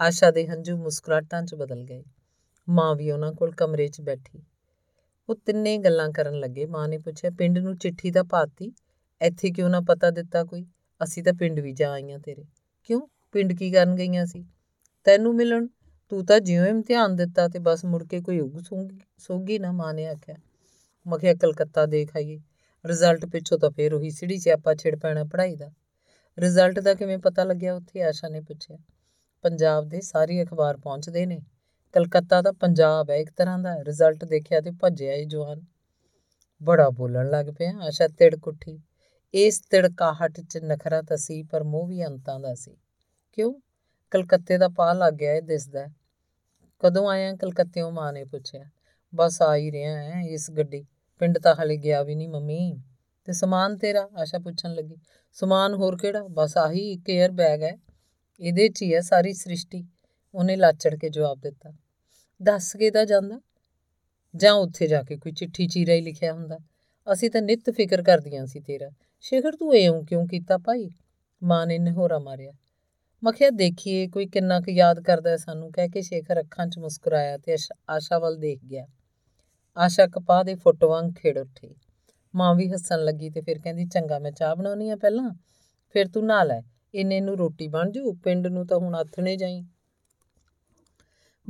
ਆਸ਼ਾ 0.01 0.31
ਦੇ 0.31 0.47
ਹੰਝੂ 0.47 0.77
ਮੁਸਕਰਾਟਾਂ 0.77 1.43
'ਚ 1.43 1.55
ਬਦਲ 1.55 1.85
ਗਏ। 1.85 2.05
ਮਾਂ 2.69 2.95
ਵੀ 2.95 3.11
ਉਹਨਾਂ 3.11 3.33
ਕੋਲ 3.33 3.51
ਕਮਰੇ 3.51 3.89
'ਚ 3.89 4.01
ਬੈਠੀ। 4.01 4.43
ਉਹ 5.31 5.35
ਤਿੰਨੇ 5.47 5.79
ਗੱਲਾਂ 5.79 6.11
ਕਰਨ 6.11 6.35
ਲੱਗੇ। 6.35 6.67
ਮਾਂ 6.67 6.89
ਨੇ 6.89 6.99
ਪੁੱਛਿਆ, 6.99 7.31
ਪਿੰਡ 7.31 7.59
ਨੂੰ 7.59 7.77
ਚਿੱਠੀ 7.77 8.11
ਦਾ 8.11 8.23
ਪਾਤੀ? 8.23 8.73
ਇੱਥੇ 9.23 9.51
ਕਿਉਂ 9.51 9.71
ਨਾ 9.71 9.81
ਪਤਾ 9.81 10.11
ਦਿੱਤਾ 10.11 10.45
ਕੋਈ? 10.45 10.67
ਅਸੀਂ 11.05 11.23
ਤਾਂ 11.23 11.33
ਪਿੰਡ 11.33 11.61
ਵੀ 11.61 11.73
ਜਾ 11.73 11.93
ਆਈਆਂ 11.93 12.19
ਤੇਰੇ। 12.19 12.45
ਕਿਉਂ? 12.85 13.09
ਪਿੰਡ 13.33 13.53
ਕੀ 13.53 13.71
ਕਰਨ 13.71 13.95
ਗਈਆਂ 13.95 14.27
ਸੀ? 14.27 14.45
ਤੈਨੂੰ 15.05 15.35
ਮਿਲਣ? 15.35 15.67
ਤੂੰ 16.09 16.27
ਤਾਂ 16.27 16.41
ਜਿਉਂ 16.41 16.67
ਇਮਤਿਹਾਨ 16.67 17.17
ਦਿੱਤਾ 17.17 17.49
ਤੇ 17.49 17.59
ਬਸ 17.59 17.85
ਮੁੜ 17.85 18.05
ਕੇ 18.05 18.21
ਕੋਈ 18.21 18.41
ਉਗ 18.41 18.59
ਸੋਗੀ 19.19 19.59
ਨਾ। 19.59 19.73
ਮਾਂ 19.73 19.95
ਨੇ 19.95 20.07
ਆਖਿਆ। 20.07 20.35
ਮਖਿਆ 21.07 21.35
ਕਲਕੱਤਾ 21.35 21.87
ਦੇਖ 21.87 22.17
ਆਈਏ। 22.17 22.41
ਰਿਜ਼ਲਟ 22.87 23.27
ਪਿੱਛੋਂ 23.27 23.59
ਤਾਂ 23.59 23.71
ਫੇਰ 23.71 23.95
ਉਹੀ 23.95 24.11
ਸਿੜੀ 24.11 24.39
ਸਿਆਪਾ 24.39 24.75
ਛਿੜ 24.75 24.97
ਪੈਣਾ 24.97 25.25
ਪੜ੍ਹਾਈ 25.25 25.57
ਦਾ। 25.57 25.73
ਰਿਜ਼ਲਟ 26.39 26.81
ਦਾ 26.81 26.95
ਕਿਵੇਂ 26.95 27.19
ਪਤਾ 27.19 27.45
ਲੱਗਿਆ? 27.45 27.75
ਉੱਥੇ 27.75 28.03
ਆਸ਼ਾ 28.03 28.29
ਨੇ 28.29 28.41
ਪੁੱਛਿਆ। 28.41 28.79
ਪੰਜਾਬ 29.43 29.89
ਦੇ 29.89 30.01
ਸਾਰੇ 30.01 30.43
ਅਖਬਾਰ 30.43 30.77
ਪਹੁੰਚਦੇ 30.77 31.27
ਨੇ। 31.27 31.41
ਕਲਕੱਤਾ 31.93 32.43
ਦਾ 32.43 32.53
ਪੰਜਾਬ 32.53 33.11
ਹੈ, 33.11 33.17
ਇੱਕ 33.17 33.31
ਤਰ੍ਹਾਂ 33.37 33.59
ਦਾ 33.59 33.85
ਰਿਜ਼ਲਟ 33.85 34.25
ਦੇਖਿਆ 34.25 34.61
ਤੇ 34.61 34.71
ਭੱਜਿਆ 34.71 35.13
ਇਹ 35.13 35.27
ਜਵਾਨ। 35.27 35.61
ਬੜਾ 36.63 36.91
ਬੋਲਣ 36.91 37.31
ਲੱਗ 37.31 37.47
ਪਿਆ 37.47 37.73
ਆਸ਼ਾ 37.81 38.09
ਤਿੜਕ 38.09 38.49
ਉੱਠੀ 38.49 38.81
ਇਸ 39.35 39.61
ਤਿੜਕਾਹਟ 39.71 40.41
'ਚ 40.41 40.59
ਨਖਰਾ 40.59 41.03
ਤਾਂ 41.03 41.17
ਸੀ, 41.17 41.43
ਪਰ 41.43 41.63
ਮੋਹ 41.63 41.87
ਵੀ 41.87 42.07
ਅੰਤਾਂ 42.07 42.41
ਦਾ 42.41 42.55
ਸੀ। 42.55 42.77
ਕਿਉਂ? 43.33 43.55
ਕਲਕੱਤੇ 44.11 44.59
ਦਾ 44.59 44.69
ਪਾ 44.69 44.93
ਲੱਗ 44.93 45.15
ਗਿਆ 45.15 45.35
ਇਹ 45.35 45.43
ਦਿਸਦਾ 45.43 45.87
ਕਦੋਂ 46.79 47.11
ਆਇਆ 47.11 47.37
ਕਲਕੱਤੇੋਂ 47.37 47.93
ਮਾਂ 47.93 48.13
ਨੇ 48.13 48.25
ਪੁੱਛਿਆ। 48.25 48.65
ਬਸ 49.15 49.43
ਆ 49.43 49.57
ਹੀ 49.57 49.71
ਰਿਹਾ 49.71 50.03
ਹੈ 50.03 50.23
ਇਸ 50.23 50.51
ਗੱਡੀ। 50.51 50.87
ਪਿੰਡ 51.19 51.39
ਤਾਂ 51.39 51.55
ਹਲੇ 51.55 51.77
ਗਿਆ 51.77 52.03
ਵੀ 52.03 52.15
ਨਹੀਂ, 52.15 52.29
ਮੰਮੀ। 52.29 52.83
ਤੇ 53.25 53.33
ਸਮਾਨ 53.33 53.77
ਤੇਰਾ? 53.77 54.09
ਆਸ਼ਾ 54.17 54.39
ਪੁੱਛਣ 54.39 54.75
ਲੱਗੀ। 54.75 54.97
ਸਮਾਨ 55.33 55.75
ਹੋਰ 55.75 55.97
ਕਿਹੜਾ? 55.97 56.23
ਬਸ 56.23 56.57
ਆਹੀ 56.57 56.93
ਇੱਕ 56.93 57.11
에ਅਰ 57.11 57.31
ਬੈਗ 57.31 57.63
ਹੈ। 57.63 57.77
ਇਹਦੇ 58.41 58.69
'ਚ 58.69 58.83
ਹੀ 58.83 58.95
ਹੈ 58.95 59.01
ਸਾਰੀ 59.01 59.33
ਸ੍ਰਿਸ਼ਟੀ। 59.33 59.87
ਉਹਨੇ 60.35 60.57
ਲਾਚੜ 60.57 60.95
ਕੇ 60.95 61.09
ਜਵਾਬ 61.09 61.41
ਦਿੱਤਾ। 61.41 61.73
ਦੱਸ 62.43 62.77
ਕੇ 62.77 62.91
ਤਾਂ 62.91 63.07
ਜਾਂਦਾ। 63.07 63.41
ਜਾਂ 64.37 64.53
ਉੱਥੇ 64.53 64.87
ਜਾ 64.87 65.03
ਕੇ 65.03 65.17
ਕੋਈ 65.17 65.33
ਚਿੱਠੀ 65.33 65.67
ਚੀਰਾ 65.67 65.93
ਹੀ 65.93 66.01
ਲਿਖਿਆ 66.01 66.33
ਹੁੰਦਾ। 66.33 66.59
ਅਸੀਂ 67.13 67.31
ਤਾਂ 67.31 67.43
ਨਿਤ 67.43 67.71
ਫਿਕਰ 67.71 68.03
ਕਰਦੀਆਂ 68.03 68.47
ਸੀ 68.47 68.61
ਤੇਰਾ। 68.61 68.91
ਸ਼ੇਖਰ 69.21 69.57
ਤੂੰ 69.57 69.75
ਐਉਂ 69.75 70.05
ਕਿਉਂ 70.05 70.27
ਕੀਤਾ 70.27 70.59
ਭਾਈ? 70.59 70.91
ਮਾਂ 71.43 71.67
ਨੇ 71.67 71.79
ਨਿਹੋਰਾ 71.79 72.19
ਮਾਰਿਆ। 72.19 72.53
ਮਖਿਆ 73.25 73.51
ਦੇਖੀਏ, 73.51 74.09
ਕੋਈ 74.09 74.27
ਕਿੰਨਾ 74.27 74.61
ਕੁ 74.61 74.71
ਯਾਦ 74.71 75.01
ਕਰਦਾ 75.01 75.37
ਸਾਨੂੰ? 75.37 75.73
ਕਹਿ 75.73 75.89
ਕੇ 75.89 76.03
ਸ਼ੇਖਰ 76.03 76.41
ਅੱਖਾਂ 76.41 76.67
'ਚ 76.67 76.79
ਮੁਸਕਰਾਇਆ 76.79 77.39
ਤੇ 77.39 77.57
ਆਸ਼ਾ 77.89 78.19
ਵੱਲ 78.19 78.37
ਦੇਖ 78.37 78.65
ਗਿਆ। 78.65 78.87
ਆਸ਼ਾ 79.77 80.07
ਕਪਾਹ 80.07 80.45
ਦੇ 80.45 80.55
ਫੁੱਟ 80.55 80.85
ਵਾਂਗ 80.85 81.13
ਖੇੜ 81.15 81.39
ਉੱਠੀ। 81.39 81.75
ਮਾਂ 82.35 82.55
ਵੀ 82.55 82.73
ਹੱਸਣ 82.73 83.05
ਲੱਗੀ 83.05 83.31
ਤੇ 83.31 83.41
ਫਿਰ 83.41 83.59
ਕਹਿੰਦੀ, 83.59 83.87
ਚੰਗਾ, 83.87 84.19
ਮੈਂ 84.19 84.33
ਚਾਹ 84.33 84.57
ਬਣਾਉਣੀ 84.57 84.91
ਆ 84.91 84.97
ਪਹਿਲਾਂ। 84.97 85.31
ਫਿਰ 85.93 86.09
ਤੂੰ 86.09 86.27
ਨਾ 86.27 86.45
ਲੈ। 86.45 86.63
ਇੰਨੇ 86.95 87.21
ਨੂੰ 87.21 87.39
ਰੋਟੀ 87.39 87.69
ਬਣ 87.69 87.91
ਜੂ? 87.91 88.13
ਪਿੰਡ 88.13 88.47
ਨੂੰ 88.47 88.67
ਤਾਂ 88.67 88.79
ਹੁਣ 88.79 88.95
ਆਥਣੇ 88.95 89.37
ਜਾਈ। 89.37 89.65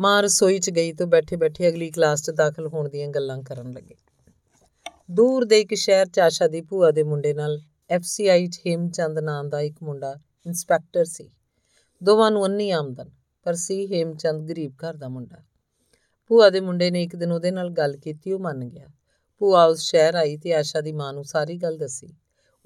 ਮਾਂ 0.01 0.23
ਰਸੋਈ 0.23 0.59
'ਚ 0.59 0.71
ਗਈ 0.71 0.93
ਤੋਂ 0.93 1.07
ਬੈਠੇ 1.07 1.37
ਬੈਠੇ 1.37 1.69
ਅਗਲੀ 1.69 1.91
ਕਲਾਸ 1.91 2.23
'ਚ 2.23 2.31
ਦਾਖਲ 2.31 2.67
ਹੋਣ 2.67 2.89
ਦੀਆਂ 2.89 3.09
ਗੱਲਾਂ 3.09 3.43
ਕਰਨ 3.43 3.73
ਲੱਗੇ। 3.73 3.95
ਦੂਰ 5.11 5.45
ਦੇ 5.45 5.61
ਇੱਕ 5.61 5.75
ਸ਼ਹਿਰ 5.75 6.07
'ਚ 6.07 6.19
ਆਸ਼ਾ 6.19 6.49
ਦੀ 6.49 6.61
ਭੂਆ 6.61 6.91
ਦੇ 6.91 7.03
ਮੁੰਡੇ 7.03 7.35
ਨਾਲ 7.35 7.61
ਐਫਸੀਆਈ 7.91 8.47
'ਚ 8.47 8.61
ਹੇਮਚੰਦ 8.67 9.19
ਨਾਂ 9.19 9.45
ਦਾ 9.45 9.61
ਇੱਕ 9.61 9.77
ਮੁੰਡਾ 9.83 10.17
ਇਨਸਪੈਕਟਰ 10.47 11.05
ਸੀ। 11.05 11.31
ਦੋਵਾਂ 12.03 12.31
ਨੂੰ 12.31 12.47
ਅੰਨੀ 12.47 12.71
ਆਮਦਨ, 12.71 13.11
ਪਰ 13.45 13.55
ਸੀ 13.55 13.87
ਹੇਮਚੰਦ 13.87 14.49
ਗਰੀਬ 14.49 14.73
ਘਰ 14.73 14.95
ਦਾ 14.95 15.09
ਮੁੰਡਾ। 15.09 15.37
ਭੂਆ 16.29 16.51
ਦੇ 16.51 16.61
ਮੁੰਡੇ 16.61 16.91
ਨੇ 16.91 17.03
ਇੱਕ 17.03 17.17
ਦਿਨ 17.17 17.33
ਉਹਦੇ 17.33 17.51
ਨਾਲ 17.51 17.71
ਗੱਲ 17.71 17.97
ਕੀਤੀ, 17.97 18.33
ਉਹ 18.33 18.41
ਮੰਨ 18.41 18.65
ਗਿਆ। 18.65 18.87
ਭੂਆ 19.39 19.65
ਉਸ 19.65 19.81
ਸ਼ਹਿਰ 19.81 20.15
ਆਈ 20.15 20.37
ਤੇ 20.37 20.55
ਆਸ਼ਾ 20.55 20.81
ਦੀ 20.81 20.93
ਮਾਂ 20.93 21.13
ਨੂੰ 21.13 21.25
ਸਾਰੀ 21.25 21.57
ਗੱਲ 21.57 21.77
ਦੱਸੀ। 21.77 22.15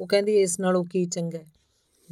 ਉਹ 0.01 0.07
ਕਹਿੰਦੀ, 0.07 0.41
ਇਸ 0.41 0.61
ਨਾਲੋਂ 0.61 0.85
ਕੀ 0.85 1.07
ਚੰਗਾ 1.07 1.39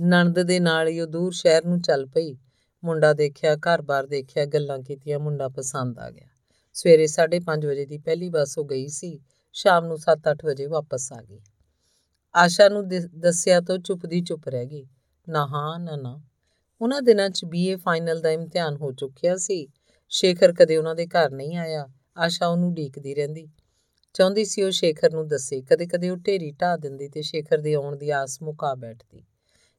ਨਣਦ 0.00 0.42
ਦੇ 0.42 0.60
ਨਾਲ 0.60 0.88
ਹੀ 0.88 1.00
ਉਹ 1.00 1.06
ਦੂਰ 1.06 1.32
ਸ਼ਹਿਰ 1.32 1.64
ਨੂੰ 1.64 1.80
ਚੱਲ 1.80 2.06
ਪਈ। 2.06 2.36
ਮੁੰਡਾ 2.84 3.12
ਦੇਖਿਆ 3.12 3.56
ਘਰ-ਬਾਰ 3.56 4.06
ਦੇਖਿਆ, 4.06 4.44
ਗੱਲਾਂ 4.44 4.78
ਕੀਤੀਆਂ, 4.78 5.18
ਮੁੰਡਾ 5.18 5.48
ਪਸੰਦ 5.48 5.98
ਆ 5.98 6.10
ਗਿਆ। 6.10 6.26
ਸਵੇਰੇ 6.72 7.06
5:30 7.06 7.64
ਵਜੇ 7.64 7.86
ਦੀ 7.86 7.98
ਪਹਿਲੀ 7.98 8.28
ਬੱਸ 8.28 8.58
ਹੋ 8.58 8.64
ਗਈ 8.64 8.88
ਸੀ। 8.88 9.20
ਸ਼ਾਮ 9.52 9.84
ਨੂੰ 9.84 9.98
7-8 9.98 10.44
ਵਜੇ 10.44 10.66
ਵਾਪਸ 10.66 11.12
ਆ 11.12 11.22
ਗਈ। 11.22 11.40
ਆਸ਼ਾ 12.34 12.68
ਨੂੰ 12.68 12.88
ਦੱਸਿਆ 13.18 13.60
ਤਾਂ 13.60 13.78
ਚੁੱਪ 13.78 14.06
ਦੀ 14.06 14.20
ਚੁੱਪ 14.20 14.48
ਰਹਿ 14.48 14.66
ਗਈ। 14.66 14.86
ਨਾ 15.28 15.46
ਹਾਂ, 15.46 15.78
ਨਾ 15.78 15.96
ਨਾ। 15.96 16.22
ਉਹਨਾਂ 16.80 17.02
ਦਿਨਾਂ 17.02 17.30
'ਚ 17.30 17.44
ਬੀਏ 17.44 17.76
ਫਾਈਨਲ 17.76 18.20
ਦਾ 18.20 18.30
ਇਮਤਿਹਾਨ 18.30 18.76
ਹੋ 18.76 18.92
ਚੁੱਕਿਆ 18.92 19.36
ਸੀ। 19.36 19.68
ਸ਼ੇਖਰ 20.08 20.52
ਕਦੇ 20.52 20.76
ਉਹਨਾਂ 20.76 20.94
ਦੇ 20.94 21.06
ਘਰ 21.06 21.30
ਨਹੀਂ 21.30 21.56
ਆਇਆ। 21.56 21.88
ਆਸ਼ਾ 22.16 22.46
ਉਹਨੂੰ 22.46 22.74
ਢੀਕਦੀ 22.74 23.14
ਰਹਿੰਦੀ। 23.14 23.48
ਚਾਹੁੰਦੀ 24.14 24.44
ਸੀ 24.44 24.62
ਉਹ 24.62 24.70
ਸ਼ੇਖਰ 24.70 25.12
ਨੂੰ 25.12 25.28
ਦੱਸੇ। 25.28 25.62
ਕਦੇ-ਕਦੇ 25.62 26.10
ਉਹ 26.10 26.16
ਢੇਰੀ 26.16 26.50
ਢਾ 26.50 26.76
ਦਿੰਦੀ 26.76 27.08
ਤੇ 27.08 27.22
ਸ਼ੇਖਰ 27.22 27.58
ਦੇ 27.58 27.74
ਆਉਣ 27.74 27.96
ਦੀ 27.96 28.10
ਆਸ 28.10 28.42
ਮੁਕਾ 28.42 28.74
ਬੈਠਦੀ। 28.74 29.24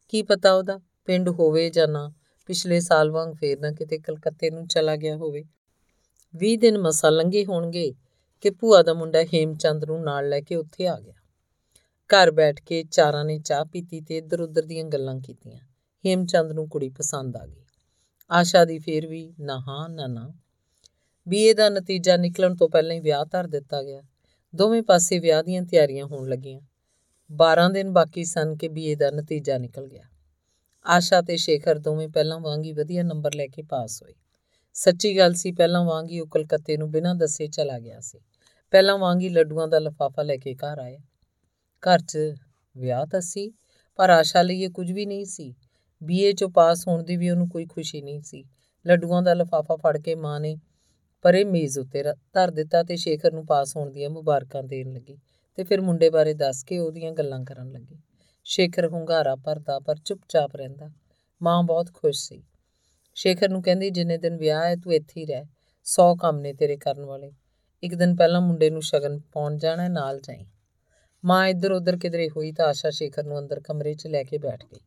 ਕੀ 0.10 0.24
ਪਤਾ 0.24 0.53
ਉਹਦਾ? 0.53 0.79
ਪਿੰਡ 1.05 1.29
ਹੋਵੇ 1.29 1.69
ਜਾਂ 1.69 1.88
ਨਾ। 1.88 2.13
ਪਿਛਲੇ 2.45 2.79
ਸਾਲ 2.79 3.12
ਵਾਂਗ 3.12 3.33
ਫੇਰ 3.33 3.59
ਨਾ 3.59 3.71
ਕਿਤੇ 3.71 3.97
ਕਲਕੱਤੇ 3.97 4.50
ਨੂੰ 4.50 4.67
ਚਲਾ 4.67 4.95
ਗਿਆ 4.95 5.17
ਹੋਵੇ। 5.17 5.43
20 6.35 6.57
ਦਿਨ 6.57 6.77
ਮਸਾ 6.77 7.09
ਲੰਘੇ 7.09 7.45
ਹੋਣਗੇ 7.45 7.93
ਕਿ 8.41 8.50
ਭੂਆ 8.50 8.81
ਦਾ 8.81 8.93
ਮੁੰਡਾ 8.93 9.23
ਹੇਮਚੰਦ 9.23 9.85
ਨੂੰ 9.85 10.03
ਨਾਲ 10.03 10.29
ਲੈ 10.29 10.41
ਕੇ 10.41 10.55
ਉੱਥੇ 10.55 10.88
ਆ 10.88 11.00
ਗਿਆ। 11.00 11.13
ਘਰ 12.07 12.31
ਬੈਠ 12.31 12.62
ਕੇ 12.62 12.83
ਚਾਰਾਂ 12.83 13.25
ਨੇ 13.25 13.39
ਚਾਹ 13.39 13.65
ਪੀਤੀ 13.65 14.01
ਤੇ 14.01 14.17
ਇੱਧਰ 14.17 14.41
ਉੱਧਰ 14.41 14.65
ਦੀਆਂ 14.65 14.85
ਗੱਲਾਂ 14.85 15.19
ਕੀਤੀਆਂ। 15.19 15.59
ਹੇਮਚੰਦ 16.05 16.51
ਨੂੰ 16.51 16.69
ਕੁੜੀ 16.69 16.89
ਪਸੰਦ 16.89 17.38
ਆ 17.38 17.45
ਗਈ। 17.45 17.63
ਆਸ਼ਾ 18.31 18.65
ਦੀ 18.65 18.79
ਫੇਰ 18.79 19.07
ਵੀ 19.07 19.33
ਨਾ 19.39 19.59
ਹਾਂ, 19.59 19.89
ਨਾ 19.89 20.07
ਨਾ। 20.07 20.33
ਬੀਏ 21.27 21.53
ਦਾ 21.53 21.69
ਨਤੀਜਾ 21.69 22.17
ਨਿਕਲਣ 22.17 22.55
ਤੋਂ 22.55 22.69
ਪਹਿਲਾਂ 22.69 22.95
ਹੀ 22.95 23.00
ਵਿਆਹ 23.00 23.25
ਧਰ 23.25 23.47
ਦਿੱਤਾ 23.47 23.83
ਗਿਆ। 23.83 24.01
ਦੋਵੇਂ 24.55 24.83
ਪਾਸੇ 24.83 25.19
ਵਿਆਹ 25.19 25.43
ਦੀਆਂ 25.43 25.63
ਤਿਆਰੀਆਂ 25.63 26.05
ਹੋਣ 26.05 26.29
ਲੱਗੀਆਂ। 26.29 26.62
12 27.31 27.69
ਦਿਨ 27.69 27.91
ਬਾਕੀ 27.91 28.25
ਸਨ 28.25 28.55
ਕਿ 28.55 28.67
ਬੀਏ 28.67 28.95
ਦਾ 28.95 29.12
ਨਤੀਜਾ 29.12 29.57
ਨਿਕਲ 29.57 29.88
ਗਿਆ। 29.88 30.03
ਆਸ਼ਾ 30.86 31.22
ਤੇ 31.22 31.38
ਸ਼ੇਖਰ 31.38 31.80
ਦੋਵੇਂ 31.80 32.08
ਪਹਿਲਾਂ 32.08 32.40
ਵਾਂਗ 32.40 32.63
ਹੀ 32.63 32.74
ਵਧੀਆ 32.74 33.04
ਨੰਬਰ 33.04 33.34
ਲੈ 33.34 33.48
ਕੇ 33.48 33.62
ਪਾਸ 33.62 34.04
ਹੋਏ। 34.04 34.13
ਸੱਚੀ 34.74 35.18
ਗੱਲ 35.18 35.34
ਸੀ, 35.34 35.52
ਪਹਿਲਾਂ 35.52 35.86
ਵਾਂਗ 35.86 36.10
ਹੀ 36.10 36.20
ਉਹ 36.20 36.28
ਕਲਕੱਤੇ 36.28 36.78
ਨੂੰ 36.78 36.92
ਬਿਨਾਂ 36.92 37.16
ਦੱਸੇ 37.16 37.48
ਚਲਾ 37.48 37.80
ਗਿਆ 37.80 38.00
ਸੀ। 38.00 38.20
ਪਹਿਲਾਂ 38.72 38.98
ਵਾਂਗ 38.98 39.22
ਹੀ 39.22 39.30
ਲੱਡੂਆਂ 39.30 39.68
ਦਾ 39.68 39.80
ਲਫਾਫਾ 39.80 40.22
ਲੈ 40.22 40.38
ਕੇ 40.38 40.54
ਘਰ 40.54 40.80
ਆਇਆ। 40.80 41.00
ਘਰ 41.60 42.00
'ਚ 42.00 42.18
ਵਿਆਹ 42.78 43.06
ਤਾਂ 43.06 43.22
ਸੀ, 43.22 43.54
ਪਰ 43.96 44.10
ਆਸ਼ਾ 44.10 44.42
ਲਈ 44.42 44.62
ਇਹ 44.62 44.70
ਕੁਝ 44.70 44.92
ਵੀ 44.92 45.06
ਨਹੀਂ 45.06 45.25
ਸੀ। 45.25 45.56
ਬੀਏ 46.04 46.32
'ਚੋਂ 46.32 46.50
ਪਾਸ 46.50 46.88
ਹੋਣ 46.88 47.04
ਦੀ 47.04 47.18
ਵੀ 47.18 47.30
ਉਹਨੂੰ 47.30 47.50
ਕੋਈ 47.50 47.66
ਖੁਸ਼ੀ 47.66 48.02
ਨਹੀਂ 48.02 48.22
ਸੀ। 48.22 48.46
ਲੱਡੂਆਂ 48.88 49.22
ਦਾ 49.22 49.34
ਲਫਾਫਾ 49.34 49.75
ਫੜ 49.75 49.98
ਕੇ 49.98 50.16
ਮਾਂ 50.16 50.40
ਨੇ 50.40 50.58
ਪਰੇ 51.22 51.44
ਮੇਜ਼ 51.44 51.80
ਉੱਤੇ 51.80 52.04
ਰ- 52.04 52.16
ਧਰ 52.34 52.52
ਦਿੱਤਾ 52.52 52.84
ਤੇ 52.84 52.96
ਸ਼ੇਖਰ 52.96 53.32
ਨੂੰ 53.32 53.46
ਪਾਸ 53.46 53.78
ਹੋਣ 53.78 53.92
ਦੀਆਂ 53.92 54.10
ਮੁਬਾਰਕਾਂ 54.10 54.63
ਦੇਣ 54.63 54.94
ਲੱਗੀ 54.94 55.18
ਤੇ 55.56 55.63
ਫਿਰ 55.63 55.82
ਮੁੰਡੇ 55.82 56.10
ਬਾਰੇ 56.10 56.34
ਦੱਸ 56.34 56.63
ਕੇ 56.63 56.80
ਉਹਦੀਆਂ 56.80 57.12
ਗੱਲਾਂ 57.12 57.46
ਕਰਨ 57.46 57.72
ਲੱਗੀ। 57.72 57.98
ਸ਼ੇਖਰ 58.43 58.88
ਹੁੰਗਾਰਾ 58.88 59.35
ਭਰਦਾ 59.35 59.79
ਪਰ 59.79 59.95
ਚੁੱਪਚਾਪ 60.05 60.55
ਰਹਿੰਦਾ। 60.55 60.89
ਮਾਂ 61.41 61.63
ਬਹੁਤ 61.63 61.93
ਖੁਸ਼ 61.93 62.27
ਸੀ। 62.27 62.43
ਸ਼ੇਖਰ 63.15 63.50
ਨੂੰ 63.50 63.62
ਕਹਿੰਦੀ 63.63 63.89
ਜਿੰਨੇ 63.89 64.17
ਦਿਨ 64.17 64.38
ਵਿਆਹ 64.38 64.65
ਹੈ 64.65 64.75
ਤੂੰ 64.75 64.93
ਇੱਥੇ 64.93 65.21
ਹੀ 65.21 65.25
ਰਹਿ। 65.25 65.45
ਸੌ 65.83 66.15
ਕੰਮ 66.15 66.39
ਨੇ 66.39 66.53
ਤੇਰੇ 66.53 66.77
ਕਰਨ 66.77 67.05
ਵਾਲੇ। 67.05 67.31
ਇੱਕ 67.83 67.95
ਦਿਨ 67.95 68.15
ਪਹਿਲਾਂ 68.15 68.41
ਮੁੰਡੇ 68.41 68.69
ਨੂੰ 68.69 68.81
ਸ਼ਗਨ 68.81 69.19
ਪਾਉਣ 69.19 69.57
ਜਾਣਾ 69.57 69.83
ਹੈ, 69.83 69.89
ਨਾਲ 69.89 70.19
ਜਾਈ 70.19 70.45
ਮਾਂ 71.25 71.47
ਇੱਧਰ 71.47 71.71
ਉੱਧਰ 71.71 71.97
ਕਿਧਰੇ 71.97 72.29
ਹੋਈ 72.29 72.51
ਤਾਂ 72.51 72.65
ਆਸ਼ਾ 72.65 72.89
ਸ਼ੇਖਰ 72.89 73.23
ਨੂੰ 73.23 73.39
ਅੰਦਰ 73.39 73.59
ਕਮਰੇ 73.59 73.93
'ਚ 73.93 74.07
ਲੈ 74.07 74.23
ਕੇ 74.23 74.38
ਬੈਠ 74.38 74.65
ਗਈ। 74.65 74.79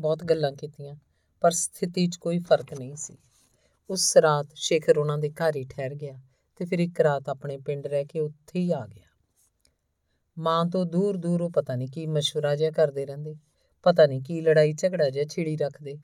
ਬਹੁਤ 0.00 0.24
ਗੱਲਾਂ 0.24 0.52
ਕੀਤੀਆਂ 0.52 0.96
ਪਰ 1.40 1.50
ਸਥਿਤੀ 1.50 2.06
'ਚ 2.06 2.16
ਕੋਈ 2.16 2.38
ਫ਼ਰਕ 2.38 2.74
ਨਹੀਂ 2.74 2.96
ਸੀ। 2.96 3.18
ਉਸ 3.90 4.16
ਰਾਤ 4.16 4.46
ਸ਼ੇਖਰ 4.54 4.98
ਉਹਨਾਂ 4.98 5.18
ਦੇ 5.18 5.30
ਘਰ 5.30 5.56
ਹੀ 5.56 5.64
ਠਹਿਰ 5.64 5.94
ਗਿਆ 5.94 6.20
ਤੇ 6.56 6.64
ਫਿਰ 6.64 6.78
ਇੱਕ 6.78 7.00
ਰਾਤ 7.00 7.28
ਆਪਣੇ 7.28 7.58
ਪਿੰਡ 7.58 7.86
ਰਹਿ 7.86 8.04
ਕੇ 8.04 8.20
ਉੱਥੇ 8.20 8.58
ਹੀ 8.58 8.70
ਆ 8.72 8.86
ਗਿਆ। 8.86 9.11
ਮਾਂ 10.38 10.66
ਤੋਂ 10.66 10.86
ਦੂਰ 10.86 11.16
ਦੂਰ 11.16 11.42
ਉਹ 11.42 11.50
ਪਤਾ 11.50 11.76
ਨਹੀਂ 11.76 11.88
ਕੀ 11.88 12.06
ਮਸ਼ਵਰਾ 12.06 12.56
ਜਿਹਾ 12.56 12.70
ਕਰਦੇ 12.70 13.06
ਰਹਿੰਦੇ, 13.06 13.36
ਪਤਾ 13.82 14.06
ਨਹੀਂ 14.06 14.22
ਕੀ 14.22 14.40
ਲੜਾਈ 14.40 14.72
ਝਗੜਾ 14.72 15.10
ਜਿਹਾ 15.10 15.24
ਛਿੜੀ 15.24 15.56
ਰੱਖਦੇ। 15.56 15.98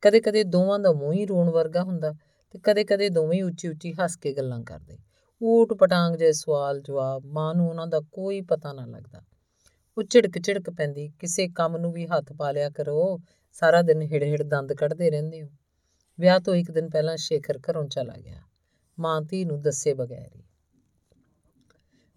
ਕਦੇ 0.00 0.20
ਕਦੇ 0.20 0.44
ਦੋਵਾਂ 0.44 0.78
ਦਾ 0.78 0.92
ਮੂੰਹ 0.92 1.12
ਹੀ 1.12 1.26
ਰੋਣ 1.26 1.50
ਵਰਗਾ 1.50 1.82
ਹੁੰਦਾ 1.82 2.12
ਤੇ 2.50 2.58
ਕਦੇ 2.58 2.84
ਕਦੇ 2.84 3.08
ਦੋਵੇਂ 3.08 3.44
ਉੱਚੀ 3.44 3.68
ਉੱਚੀ 3.68 3.92
ਹੱਸ 3.92 4.16
ਕੇ 4.16 4.32
ਗੱਲਾਂ 4.32 4.62
ਕਰਦੇ। 4.64 4.98
ਊਟ 5.42 5.72
ਪਟਾਂਗ 5.72 6.14
ਜੇ 6.14 6.32
ਸਵਾਲ 6.32 6.80
ਜਵਾਬ 6.80 7.26
ਮਾਂ 7.26 7.54
ਨੂੰ 7.54 7.68
ਉਹਨਾਂ 7.68 7.86
ਦਾ 7.86 8.00
ਕੋਈ 8.12 8.40
ਪਤਾ 8.40 8.72
ਨਾ 8.72 8.86
ਲੱਗਦਾ। 8.86 9.22
ਉਹ 9.98 10.02
ਝਿੜਕ 10.02 10.38
ਝਿੜਕ 10.38 10.70
ਪੈਂਦੀ, 10.70 11.12
ਕਿਸੇ 11.18 11.48
ਕੰਮ 11.48 11.76
ਨੂੰ 11.76 11.92
ਵੀ 11.92 12.06
ਹੱਥ 12.06 12.32
ਪਾ 12.32 12.52
ਲਿਆ 12.52 12.70
ਕਰੋ, 12.70 13.20
ਸਾਰਾ 13.52 13.82
ਦਿਨ 13.82 14.02
ਹਿੜ 14.02 14.22
ਹਿੜ 14.22 14.42
ਦੰਦ 14.42 14.72
ਕੱਢਦੇ 14.72 15.10
ਰਹਿੰਦੇ 15.10 15.42
ਹੋ। 15.42 15.48
ਵਿਆਹ 16.20 16.40
ਤੋਂ 16.40 16.54
ਇੱਕ 16.54 16.70
ਦਿਨ 16.70 16.90
ਪਹਿਲਾਂ 16.90 17.16
ਸ਼ੇਖਰ 17.16 17.60
ਘਰੋਂ 17.70 17.84
ਚਲਾ 17.84 18.14
ਗਿਆ। 18.24 18.40
ਮਾਂ 18.98 19.22
ਧੀ 19.22 19.44
ਨੂੰ 19.44 19.62
ਦੱਸੇ 19.62 19.94
ਬਗੈਰ 19.94 20.30
ਹੀ। 20.36 20.45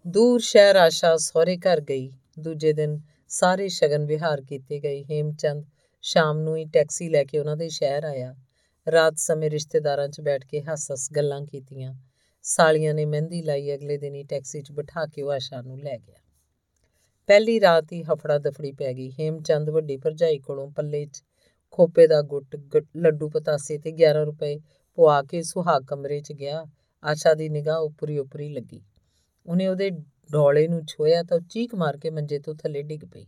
ਦੂਰ 0.06 0.40
ਸ਼ਹਿਰ 0.40 0.76
ਆਸ਼ਾ 0.76 1.16
ਸਹੁਰੇ 1.16 1.56
ਘਰ 1.56 1.80
ਗਈ। 1.80 2.12
ਦੂਜੇ 2.38 2.72
ਦਿਨ 2.72 3.00
ਸਾਰੇ 3.28 3.68
ਸ਼ਗਨ 3.68 4.04
ਵਿਹਾਰ 4.04 4.42
ਕੀਤੇ 4.42 4.80
ਗਏ। 4.80 5.02
ਹੇਮਚੰਦ 5.02 5.64
ਸ਼ਾਮ 6.02 6.38
ਨੂੰ 6.38 6.56
ਹੀ 6.56 6.64
ਟੈਕਸੀ 6.64 7.08
ਲੈ 7.08 7.24
ਕੇ 7.24 7.38
ਉਹਨਾਂ 7.38 7.56
ਦੇ 7.56 7.68
ਸ਼ਹਿਰ 7.68 8.04
ਆਇਆ। 8.04 8.34
ਰਾਤ 8.90 9.14
ਸਮੇਂ 9.16 9.50
ਰਿਸ਼ਤੇਦਾਰਾਂ 9.50 10.08
'ਚ 10.08 10.20
ਬੈਠ 10.20 10.46
ਕੇ 10.46 10.62
ਹੱਸ-ਹੱਸ 10.62 11.12
ਗੱਲਾਂ 11.16 11.40
ਕੀਤੀਆਂ। 11.42 11.94
ਸਾਲੀਆਂ 12.42 12.94
ਨੇ 12.94 13.04
ਮਹਿੰਦੀ 13.04 13.42
ਲਾਈ, 13.42 13.74
ਅਗਲੇ 13.74 13.98
ਦਿਨ 13.98 14.14
ਹੀ 14.14 14.24
ਟੈਕਸੀ 14.24 14.62
'ਚ 14.62 14.72
ਬਿਠਾ 14.72 15.06
ਕੇ 15.06 15.22
ਉਹ 15.22 15.32
ਆਸ਼ਾ 15.32 15.62
ਨੂੰ 15.62 15.78
ਲੈ 15.78 15.98
ਗਿਆ। 15.98 16.16
ਪਹਿਲੀ 17.26 17.60
ਰਾਤ 17.60 17.92
ਹੀ 17.92 18.02
ਹਫੜਾ 18.02 18.38
ਦਫੜੀ 18.38 18.72
ਪੈ 18.72 18.92
ਗਈ। 18.92 19.10
ਹੇਮਚੰਦ 19.10 19.70
ਵੱਡੀ 19.70 19.96
ਭਰਜਾਈ 19.96 20.38
ਕੋਲੋਂ 20.38 20.70
ਪੱਲੇ 20.70 21.06
'ਚ 21.06 21.22
ਖੋਪੇ 21.70 22.06
ਦਾ 22.06 22.22
ਗੁੱਟ, 22.22 22.56
ਗ- 22.56 22.86
ਲੱਡੂ 22.96 23.28
ਪਤਾਸੇ 23.28 23.78
ਤੇ 23.78 23.92
11 23.92 24.24
ਰੁਪਏ 24.24 24.58
ਪਵਾ 24.94 25.22
ਕੇ 25.22 25.42
ਸੁਹਾਗ 25.42 25.84
ਕਮਰੇ 25.84 26.20
'ਚ 26.20 26.32
ਗਿਆ। 26.32 26.66
ਆਸ਼ਾ 27.04 27.34
ਦੀ 27.34 27.48
ਨਿਗਾਹ 27.48 27.78
ਉਪਰੀ 27.78 28.18
ਉਪਰੀ 28.18 28.48
ਲੱਗੀ। 28.48 28.82
ਉਹਨੇ 29.46 29.68
ਉਹਦੇ 29.68 29.90
ਡੋਲੇ 30.32 30.68
ਨੂੰ 30.68 30.82
ਛੋਇਆ 30.86 31.22
ਤਾਂ 31.22 31.36
ਉਹ 31.36 31.42
ਚੀਕ 31.42 31.74
ਮਾਰ 31.74 31.96
ਕੇ 31.96 32.10
ਮੰਜੇ 32.10 32.38
ਤੋਂ 32.38 32.54
ਥੱਲੇ 32.54 32.82
ਡਿੱਗ 32.82 33.00
ਪਈ। 33.04 33.26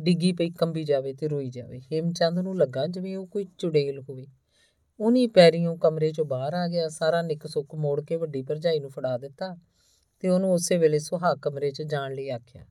ਡਿੱਗੀ 0.00 0.32
ਪਈ, 0.32 0.50
ਕੰਬੀ 0.50 0.84
ਜਾਵੇ 0.84 1.12
ਤੇ 1.12 1.28
ਰੋਈ 1.28 1.50
ਜਾਵੇ। 1.50 1.80
ਹੇਮਚੰਦ 1.92 2.38
ਨੂੰ 2.38 2.58
ਲੱਗਾ 2.58 2.86
ਜਿਵੇਂ 2.86 3.16
ਉਹ 3.16 3.26
ਕੋਈ 3.26 3.46
ਚੁੜੇਲ 3.58 4.00
ਹੋਵੇ। 4.00 4.26
ਉਹਨੀ 5.00 5.26
ਪੈਰੀਂ 5.26 5.76
ਕਮਰੇ 5.76 6.08
'ਚੋਂ 6.08 6.24
ਬਾਹਰ 6.24 6.54
ਆ 6.54 6.68
ਗਿਆ। 6.68 6.88
ਸਾਰਾ 6.88 7.22
ਨਿੱਕ 7.22 7.46
ਸੁੱਕ 7.46 7.74
ਮੋੜ 7.74 8.04
ਕੇ 8.04 8.16
ਵੱਡੀ 8.16 8.42
ਭਰਜਾਈ 8.42 8.78
ਨੂੰ 8.78 8.90
ਫੜਾ 8.90 9.18
ਦਿੱਤਾ 9.18 9.56
ਤੇ 10.20 10.28
ਉਹਨੂੰ 10.28 10.52
ਉਸੇ 10.52 10.76
ਵੇਲੇ 10.76 10.98
ਸੁਹਾਗ 10.98 11.38
ਕਮਰੇ 11.38 11.70
'ਚ 11.70 11.82
ਜਾਣ 11.82 12.14
ਲਈ 12.14 12.28
ਆਖਿਆ। 12.28 12.66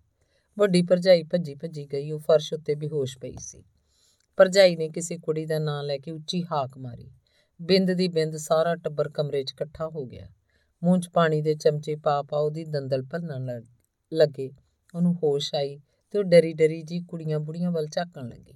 ਵੱਡੀ 0.59 0.81
ਭਰਜਾਈ 0.81 1.23
ਭੱਜੀ 1.23 1.55
ਭੱਜੀ 1.55 1.85
ਗਈ। 1.93 2.11
ਉਹ 2.11 2.19
ਫਰਸ਼ 2.19 2.53
ਉੱਤੇ 2.53 2.75
ਬੇਹੋਸ਼ 2.75 3.17
ਪਈ 3.17 3.35
ਸੀ। 3.39 3.63
ਭਰਜਾਈ 4.37 4.75
ਨੇ 4.75 4.89
ਕਿਸੇ 4.89 5.17
ਕੁੜੀ 5.17 5.45
ਦਾ 5.45 5.59
ਨਾਂ 5.59 5.83
ਲੈ 5.83 5.97
ਕੇ 5.97 6.11
ਉੱਚੀ 6.11 6.43
ਹਾਕ 6.43 6.77
ਮਾਰੀ। 6.77 7.11
ਬਿੰਦ 7.61 7.91
ਦੀ 7.91 8.07
ਬਿੰਦ 8.07 8.37
ਸਾਰਾ 8.37 8.75
ਟੱਬਰ 8.75 9.09
ਕਮਰੇ 9.09 9.43
'ਚ 9.43 9.51
ਇਕੱਠਾ 9.51 9.87
ਹੋ 9.87 10.05
ਗਿਆ। 10.05 10.27
ਮੂੰਹ 10.83 10.99
'ਚ 10.99 11.09
ਪਾਣੀ 11.09 11.41
ਦੇ 11.41 11.55
ਚਮਚੇ 11.55 11.95
ਪਾ 11.95 12.21
ਪਾ 12.21 12.37
ਉਹਦੀ 12.37 12.65
ਦੰਦਲ 12.65 13.03
ਭੰਨਣ 13.03 13.45
ਲੱਗ- 13.45 13.65
ਲੱਗੇ। 14.13 14.51
ਉਹਨੂੰ 14.95 15.15
ਹੋਸ਼ 15.15 15.55
ਆਈ 15.55 15.79
ਤੇ 16.11 16.19
ਉਹ 16.19 16.23
ਡਰੀ 16.23 16.53
ਡਰੀ 16.53 16.81
ਜੀ 16.81 16.99
ਕੁੜੀਆਂ 16.99 17.39
ਬੁੜੀਆਂ 17.39 17.71
ਵੱਲ 17.71 17.87
ਝਾਕਣ 17.87 18.27
ਲੱਗੀ। 18.27 18.53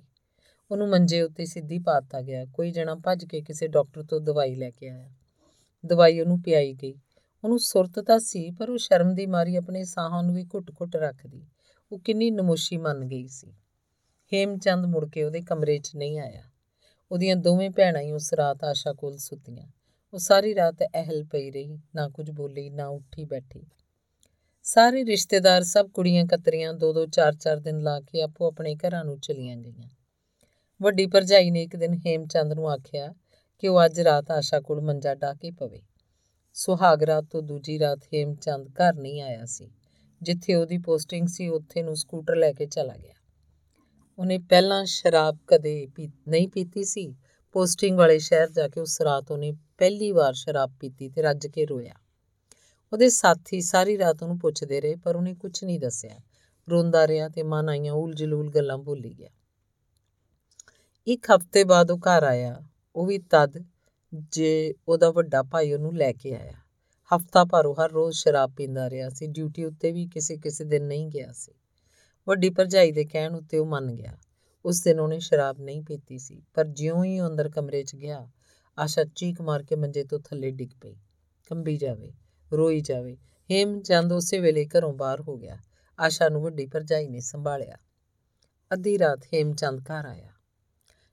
ਉਹਨੂੰ 0.71 0.89
ਮੰਜੇ 0.89 1.21
ਉੱਤੇ 1.21 1.45
ਸਿੱਧੀ 1.45 1.79
ਪਾਤਾ 1.79 2.21
ਗਿਆ। 2.21 2.45
ਕੋਈ 2.45 2.71
ਜਣਾ 2.71 2.95
ਭੱਜ 2.95 3.25
ਕੇ 3.25 3.41
ਕਿਸੇ 3.41 3.67
ਡਾਕਟਰ 3.67 4.03
ਤੋਂ 4.03 4.21
ਦਵਾਈ 4.21 4.55
ਲੈ 4.55 4.69
ਕੇ 4.69 4.89
ਆਇਆ। 4.89 5.11
ਦਵਾਈ 5.85 6.19
ਉਹਨੂੰ 6.19 6.41
ਪਿਆਈ 6.41 6.73
ਗਈ। 6.73 6.93
ਉਹਨੂੰ 7.43 7.59
ਸੁਰਤ 7.59 7.99
ਤਾਂ 7.99 8.19
ਸੀ, 8.19 8.51
ਪਰ 8.51 8.69
ਉਹ 8.69 8.77
ਸ਼ਰਮ 8.77 9.15
ਦੀ 9.15 9.25
ਮਾਰੀ 9.25 9.55
ਆਪਣੇ 9.55 9.83
ਸਾਹਾਂ 9.83 10.23
ਨੂੰ 10.23 10.35
ਵੀ 10.35 10.43
ਘੁੱਟ-ਘੁੱਟ 10.43 10.95
ਰੱਖਦੀ। 10.95 11.47
ਉਹ 11.91 11.99
ਕਿੰਨੀ 11.99 12.31
ਨਮੋਸ਼ੀ 12.31 12.77
ਮੰਨ 12.77 13.05
ਗਈ 13.05 13.27
ਸੀ। 13.27 13.51
ਹੇਮਚੰਦ 14.33 14.85
ਮੁੜ 14.85 15.09
ਕੇ 15.09 15.23
ਉਹਦੇ 15.23 15.41
ਕਮਰੇ 15.41 15.77
'ਚ 15.77 15.91
ਨਹੀਂ 15.95 16.19
ਆਇਆ। 16.19 16.43
ਉਹਦੀਆਂ 17.11 17.35
ਦੋਵੇਂ 17.35 17.69
ਭੈਣਾਂ 17.69 18.01
ਹੀ 18.01 18.11
ਉਸ 18.11 18.33
ਰਾਤ 18.33 18.63
ਆਸ਼ਾ 18.63 18.93
ਕੋਲ 18.93 19.17
ਸੁੱਤੀਆਂ। 19.17 19.67
ਉਹ 20.13 20.19
ਸਾਰੀ 20.19 20.55
ਰਾਤ 20.55 20.83
ਅਹਿਲ 20.83 21.23
ਪਈ 21.23 21.51
ਰਹੀ, 21.51 21.79
ਨਾ 21.95 22.09
ਕੁਝ 22.09 22.31
ਬੋਲੀ, 22.31 22.69
ਨਾ 22.69 22.87
ਉੱਠੀ 22.87 23.25
ਬੈਠੀ। 23.25 23.63
ਸਾਰੇ 24.63 25.05
ਰਿਸ਼ਤੇਦਾਰ 25.05 25.63
ਸਭ 25.63 25.89
ਕੁੜੀਆਂ 25.89 26.25
ਕਤਰੀਆਂ 26.25 26.73
ਦੋ 26.73 26.93
ਦੋ 26.93 27.05
ਚਾਰ 27.05 27.33
ਚਾਰ 27.33 27.57
ਦਿਨ 27.57 27.79
ਲਾ 27.79 27.99
ਕੇ 27.99 28.21
ਆਪੋ 28.21 28.47
ਆਪਣੇ 28.47 28.75
ਘਰਾਂ 28.75 29.05
ਨੂੰ 29.05 29.19
ਚਲੀਆਂ 29.19 29.57
ਗਈਆਂ। 29.57 29.89
ਵੱਡੀ 30.81 31.07
ਭਰਜਾਈ 31.07 31.51
ਨੇ 31.51 31.63
ਇੱਕ 31.63 31.75
ਦਿਨ 31.75 31.93
ਹੇਮਚੰਦ 31.93 32.53
ਨੂੰ 32.53 32.71
ਆਖਿਆ 32.71 33.13
ਕਿ 33.59 33.67
ਉਹ 33.67 33.85
ਅੱਜ 33.85 33.99
ਰਾਤ 33.99 34.31
ਆਸ਼ਾ 34.31 34.59
ਕੋਲ 34.59 34.81
ਮੰਜਾ 34.81 35.15
ਢਾ 35.15 35.33
ਕੇ 35.33 35.51
ਪਵੇ। 35.51 35.81
ਸੁਹਾਗ 36.53 37.03
ਰਾਤ 37.03 37.23
ਤੋਂ 37.23 37.41
ਦੂਜੀ 37.41 37.79
ਰਾਤ 37.79 37.99
ਹੇਮਚੰਦ 38.13 38.67
ਘਰ 38.67 38.93
ਨਹੀਂ 38.93 39.21
ਆਇਆ 39.21 39.45
ਸੀ। 39.45 39.71
ਜਿੱਥੇ 40.21 40.55
ਉਹਦੀ 40.55 40.77
ਪੋਸਟਿੰਗ 40.77 41.27
ਸੀ, 41.27 41.47
ਉੱਥੇ 41.47 41.83
ਨੂੰ 41.83 41.95
ਸਕੂਟਰ 41.95 42.35
ਲੈ 42.35 42.51
ਕੇ 42.51 42.65
ਚਲਾ 42.65 42.97
ਗਿਆ। 42.97 43.13
ਉਹਨੇ 44.19 44.37
ਪਹਿਲਾਂ 44.37 44.85
ਸ਼ਰਾਬ 44.85 45.37
ਕਦੇ 45.47 45.87
ਪੀ, 45.95 46.09
ਨਹੀਂ 46.27 46.47
ਪੀਤੀ 46.47 46.83
ਸੀ 46.83 47.15
ਪੋਸਟਿੰਗ 47.53 47.97
ਵਾਲੇ 47.97 48.19
ਸ਼ਹਿਰ 48.19 48.49
ਜਾ 48.49 48.67
ਕੇ 48.67 48.79
ਉਸ 48.79 49.01
ਰਾਤ 49.01 49.31
ਉਹਨੇ 49.31 49.51
ਪਹਿਲੀ 49.51 50.11
ਵਾਰ 50.11 50.33
ਸ਼ਰਾਬ 50.33 50.71
ਪੀਤੀ 50.79 51.09
ਤੇ 51.09 51.21
ਰੱਜ 51.21 51.47
ਕੇ 51.47 51.65
ਰੋਇਆ। 51.65 51.93
ਉਹਦੇ 52.93 53.09
ਸਾਥੀ 53.09 53.61
ਸਾਰੀ 53.61 53.97
ਰਾਤ 53.97 54.23
ਉਹਨੂੰ 54.23 54.39
ਪੁੱਛਦੇ 54.39 54.81
ਰਹੇ, 54.81 54.95
ਪਰ 54.95 55.15
ਉਹਨੇ 55.15 55.33
ਕੁਝ 55.33 55.63
ਨਹੀਂ 55.63 55.79
ਦੱਸਿਆ। 55.79 56.19
ਰੋਂਦਾ 56.69 57.07
ਰਿਹਾ 57.07 57.29
ਤੇ 57.29 57.43
ਮਨ 57.43 57.69
ਆਈਆਂ 57.69 57.93
ਉਲ 57.93 58.13
ਜਲੂਲ 58.13 58.51
ਗੱਲਾਂ 58.51 58.77
ਭੁੱਲੀ 58.77 59.13
ਗਿਆ। 59.13 59.29
ਇੱਕ 61.07 61.31
ਹਫ਼ਤੇ 61.31 61.63
ਬਾਅਦ 61.63 61.91
ਉਹ 61.91 61.97
ਘਰ 61.97 62.23
ਆਇਆ। 62.23 62.61
ਉਹ 62.95 63.05
ਵੀ 63.05 63.17
ਤਦ, 63.17 63.63
ਜੇ 64.13 64.73
ਉਹਦਾ 64.87 65.11
ਵੱਡਾ 65.11 65.43
ਭਾਈ 65.43 65.73
ਉਹਨੂੰ 65.73 65.97
ਲੈ 65.97 66.11
ਕੇ 66.13 66.35
ਆਇਆ। 66.35 66.53
ਹਫ਼ਤਾ 67.15 67.45
ਭਰ 67.45 67.65
ਉਹ 67.65 67.75
ਹਰ 67.75 67.91
ਰੋਜ਼ 67.91 68.17
ਸ਼ਰਾਬ 68.17 68.53
ਪੀਂਦਾ 68.57 68.89
ਰਿਹਾ 68.89 69.09
ਸੀ। 69.09 69.27
ਡਿਊਟੀ 69.27 69.65
ਉੱਤੇ 69.65 69.91
ਵੀ 69.91 70.07
ਕਿਸੇ 70.07 70.37
ਕਿਸੇ 70.37 70.63
ਦਿਨ 70.63 70.83
ਨਹੀਂ 70.83 71.07
ਗਿਆ 71.07 71.31
ਸੀ। 71.31 71.51
ਵੱਡੀ 72.27 72.49
ਭਰਜਾਈ 72.49 72.91
ਦੇ 72.91 73.05
ਕਹਿਣ 73.05 73.35
ਉੱਤੇ 73.35 73.57
ਉਹ 73.57 73.65
ਮੰਨ 73.65 73.91
ਗਿਆ। 73.95 74.17
ਉਸ 74.65 74.81
ਦਿਨ 74.81 74.99
ਉਹਨੇ 74.99 75.19
ਸ਼ਰਾਬ 75.19 75.59
ਨਹੀਂ 75.59 75.83
ਪੀਤੀ 75.83 76.17
ਸੀ, 76.19 76.43
ਪਰ 76.53 76.65
ਜਿਉਂ 76.65 77.03
ਹੀ 77.05 77.19
ਉਹ 77.19 77.27
ਅੰਦਰ 77.27 77.49
ਕਮਰੇ 77.49 77.83
'ਚ 77.83 77.95
ਗਿਆ, 77.95 78.29
ਆਸ਼ਾ 78.77 79.03
ਚੀਕ 79.15 79.41
ਮਾਰ 79.41 79.63
ਕੇ 79.63 79.75
ਮੰਜੇ 79.75 80.03
ਤੋਂ 80.03 80.19
ਥੱਲੇ 80.19 80.51
ਡਿੱਗ 80.51 80.69
ਪਈ। 80.81 80.95
ਕੰਬੀ 81.49 81.77
ਜਾਵੇ, 81.77 82.13
ਰੋਈ 82.53 82.81
ਜਾਵੇ 82.81 83.17
ਹੇਮ 83.51 83.81
ਚੰਦ 83.81 84.13
ਉਸੇ 84.13 84.39
ਵੇਲੇ 84.39 84.65
ਘਰੋਂ 84.65 84.93
ਬਾਹਰ 84.93 85.21
ਹੋ 85.21 85.37
ਗਿਆ। 85.37 85.57
ਆਸ਼ਾ 85.99 86.29
ਨੂੰ 86.29 86.41
ਵੱਡੀ 86.41 86.65
ਭਰਜਾਈ 86.65 87.07
ਨੇ 87.07 87.19
ਸੰਭਾਲਿਆ। 87.19 87.77
ਅੱਧੀ 88.73 88.99
ਰਾਤ 88.99 89.25
ਹੇਮ 89.33 89.53
ਚੰਦ 89.53 89.79
ਘਰ 89.79 90.05
ਆਇਆ। 90.05 90.31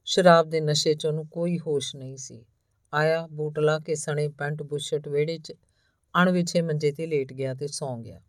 ਸ਼ਰਾਬ 0.05 0.51
ਦੇ 0.51 0.61
ਨਸ਼ੇ 0.61 0.95
'ਚ 0.95 1.07
ਉਹਨੂੰ 1.07 1.29
ਕੋਈ 1.29 1.59
ਹੋਸ਼ 1.59 1.97
ਨਹੀਂ 1.97 2.17
ਸੀ। 2.17 2.47
ਆਇਆ, 2.95 3.27
ਬੂਟ 3.27 3.59
ਲਾ 3.59 3.79
ਕੇ 3.79 3.95
ਸਣੇ 3.95 4.29
ਪੈਂਟ 4.29 4.63
ਬੁਸ਼ਟ 4.63 5.09
ਵਿਹੜੇ 5.09 5.39
'ਚ, 5.39 5.53
ਅਣਵਿਛੇ 6.23 6.63
ਮੰਜੇ 6.63 6.93
ਤੇ 6.93 7.07
ਲੇਟ 7.07 7.33
ਗਿਆ 7.33 7.55
ਤੇ 7.55 7.67
ਸੌਂ 7.67 7.99
ਗਿਆ। 7.99 8.21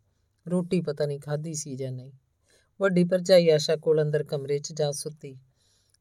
ਰੋਟੀ 0.50 0.80
ਪਤਾ 0.80 1.06
ਨਹੀਂ 1.06 1.20
ਖਾਧੀ 1.20 1.54
ਸੀ 1.54 1.76
ਜਾਂ 1.76 1.92
ਨਹੀਂ। 1.92 2.12
ਵੱਡੀ 2.82 3.04
ਭਰਜਾਈ 3.04 3.48
ਆਸ਼ਾ 3.48 3.76
ਕੋਲ 3.76 4.02
ਅੰਦਰ 4.02 4.24
ਕਮਰੇ 4.24 4.58
'ਚ 4.58 4.72
ਜਾ 4.72 4.92
ਸੁੱਤੀ। 4.92 5.38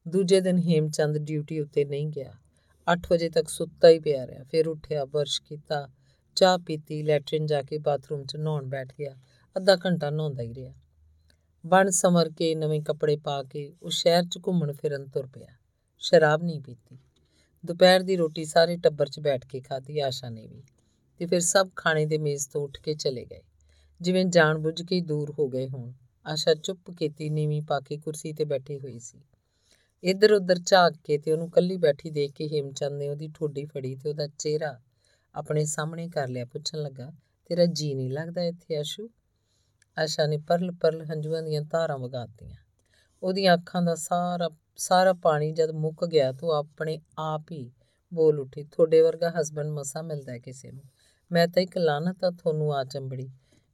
ਦੂਜੇ 0.07 0.41
ਦਿਨ 0.41 0.57
ਹੇਮਚੰਦ 0.57 1.17
ਡਿਊਟੀ 1.17 1.59
ਉੱਤੇ 1.59 1.85
ਨਹੀਂ 1.85 2.07
ਗਿਆ। 2.07 2.33
8 2.93 3.07
ਵਜੇ 3.11 3.29
ਤੱਕ 3.29 3.49
ਸੁੱਤਾ 3.49 3.89
ਹੀ 3.89 3.99
ਪਿਆ 3.99 4.27
ਰਿਹਾ। 4.27 4.43
ਫਿਰ 4.43 4.67
ਉੱਠਿਆ, 4.67 5.05
ਬਰਸ਼ 5.05 5.41
ਕੀਤਾ, 5.41 5.89
ਚਾਹ 6.35 6.57
ਪੀਤੀ, 6.57 7.03
ਲੈਟਰਿਨ 7.03 7.45
ਜਾ 7.45 7.61
ਕੇ 7.61 7.77
ਬਾਥਰੂਮ 7.77 8.25
'ਚ 8.25 8.35
ਨਹਾਉਣ 8.35 8.65
ਬੈਠ 8.65 8.93
ਗਿਆ। 8.99 9.15
ਅੱਧਾ 9.57 9.75
ਘੰਟਾ 9.75 10.09
ਨਹਾਉਂਦਾ 10.09 10.43
ਹੀ 10.43 10.53
ਰਿਹਾ। 10.53 10.73
ਬਣ 11.65 11.89
ਸਮਰ 11.89 12.29
ਕੇ 12.29 12.55
ਨਵੇਂ 12.55 12.81
ਕੱਪੜੇ 12.81 13.17
ਪਾ 13.17 13.43
ਕੇ 13.43 13.73
ਉਹ 13.83 13.89
ਸ਼ਹਿਰ 13.89 14.23
'ਚ 14.23 14.39
ਘੁੰਮਣ 14.47 14.73
ਫਿਰਨ 14.73 15.07
ਤੁਰ 15.07 15.27
ਪਿਆ। 15.27 15.47
ਸ਼ਰਾਬ 15.97 16.43
ਨਹੀਂ 16.43 16.61
ਪੀਤੀ। 16.61 16.97
ਦੁਪਹਿਰ 17.65 17.99
ਦੀ 17.99 18.15
ਰੋਟੀ 18.15 18.45
ਸਾਰੇ 18.45 18.77
ਟੱਬਰ 18.77 19.09
'ਚ 19.09 19.19
ਬੈਠ 19.19 19.45
ਕੇ 19.45 19.61
ਖਾਧੀ, 19.61 19.99
ਆਸ਼ਾ 19.99 20.29
ਨੇ 20.29 20.47
ਵੀ। 20.47 20.63
ਤੇ 21.17 21.25
ਫਿਰ 21.25 21.39
ਸਭ 21.39 21.69
ਖਾਣੇ 21.75 22.05
ਦੇ 22.05 22.17
ਮੇਜ਼ 22.17 22.49
ਤੋਂ 22.49 22.61
ਉੱਠ 22.61 22.77
ਕੇ 22.77 22.93
ਚਲੇ 22.93 23.25
ਗਏ। 23.25 23.41
ਜਿਵੇਂ 24.01 24.25
ਜਾਣਬੁੱਝ 24.25 24.81
ਕੇ 24.81 24.95
ਹੀ 24.95 25.01
ਦੂਰ 25.01 25.33
ਹੋ 25.39 25.49
ਗਏ 25.49 25.69
ਹੋਣ। 25.69 25.93
ਆਸ਼ਾ 26.25 26.53
ਚੁੱਪ 26.53 26.91
ਕੀਤੀ, 26.91 27.29
ਨੀਵੀਂ 27.29 27.61
ਪਾ 27.61 27.79
ਕੇ 27.79 27.97
ਕੁਰਸੀ 27.97 28.33
ਤੇ 28.33 28.45
ਬੈਠੀ 28.45 28.79
ਹੋਈ 28.79 28.99
ਸੀ। 28.99 29.21
ਇੱਧਰ 30.03 30.31
ਉੱਧਰ 30.31 30.59
ਝਾਕ 30.59 30.93
ਕੇ 31.03 31.17
ਤੇ 31.17 31.31
ਉਹਨੂੰ 31.31 31.49
ਕੱਲੀ 31.51 31.77
ਬੈਠੀ 31.77 32.09
ਦੇਖ 32.09 32.31
ਕੇ 32.31 32.47
ਹੇਮਚੰਦ 32.47 32.93
ਨੇ 32.93 33.09
ਉਹਦੀ 33.09 33.27
ਠੋਡੀ 33.27 33.65
ਫੜੀ 33.65 33.95
ਤੇ 33.95 34.09
ਉਹਦਾ 34.09 34.27
ਚਿਹਰਾ 34.27 34.79
ਆਪਣੇ 35.35 35.65
ਸਾਹਮਣੇ 35.65 36.07
ਕਰ 36.09 36.27
ਲਿਆ। 36.27 36.45
ਪੁੱਛਣ 36.45 36.77
ਲੱਗਾ, 36.77 37.11
ਤੇਰਾ 37.45 37.65
ਜੀ 37.65 37.93
ਨਹੀਂ 37.93 38.11
ਲੱਗਦਾ 38.11 38.43
ਇੱਥੇ, 38.43 38.77
ਆਸ਼ੂ? 38.77 39.09
ਆਸ਼ਾ 39.99 40.27
ਨੇ 40.27 40.37
ਪਰਲ 40.37 40.71
ਪਰਲ 40.71 41.01
ਹੰਝੂਆਂ 41.05 41.43
ਦੀਆਂ 41.43 41.61
ਧਾਰਾਂ 41.61 41.97
ਵਗਾਤੀਆਂ 41.97 42.55
ਉਹਦੀਆਂ 43.23 43.53
ਅੱਖਾਂ 43.53 43.81
ਦਾ 43.81 43.95
ਸਾਰਾ 43.95 44.49
ਸਾਰਾ 44.77 45.13
ਪਾਣੀ 45.13 45.51
ਜਦ 45.51 45.71
ਮੁੱਕ 45.71 46.05
ਗਿਆ 46.05 46.31
ਤਾਂ 46.31 46.49
ਉਹ 46.49 46.53
ਆਪਣੇ 46.53 46.99
ਆਪ 47.17 47.51
ਹੀ 47.51 47.71
ਬੋਲ 48.13 48.39
ਉੱਠੀ, 48.39 48.63
ਤੁਹਾਡੇ 48.63 49.01
ਵਰਗਾ 49.01 49.33
ਹਸਬੰਡ 49.41 49.71
ਮਸਾ 49.71 50.01
ਮਿਲਦਾ 50.01 50.31
ਹੈ 50.31 50.39
ਕਿਸੇ 50.39 50.71
ਨੂੰ। 50.71 50.83
ਮੈਂ 51.31 51.47
ਤਾਂ 51.47 51.63
ਇੱਕ 51.63 51.77
ਲਾਨਤ 51.77 52.23
ਆ 52.23 52.29
ਤੁਹਾਨੂੰ 52.29 52.73
ਆ 52.73 52.83
ਚੰਬੜੀ। 52.83 53.29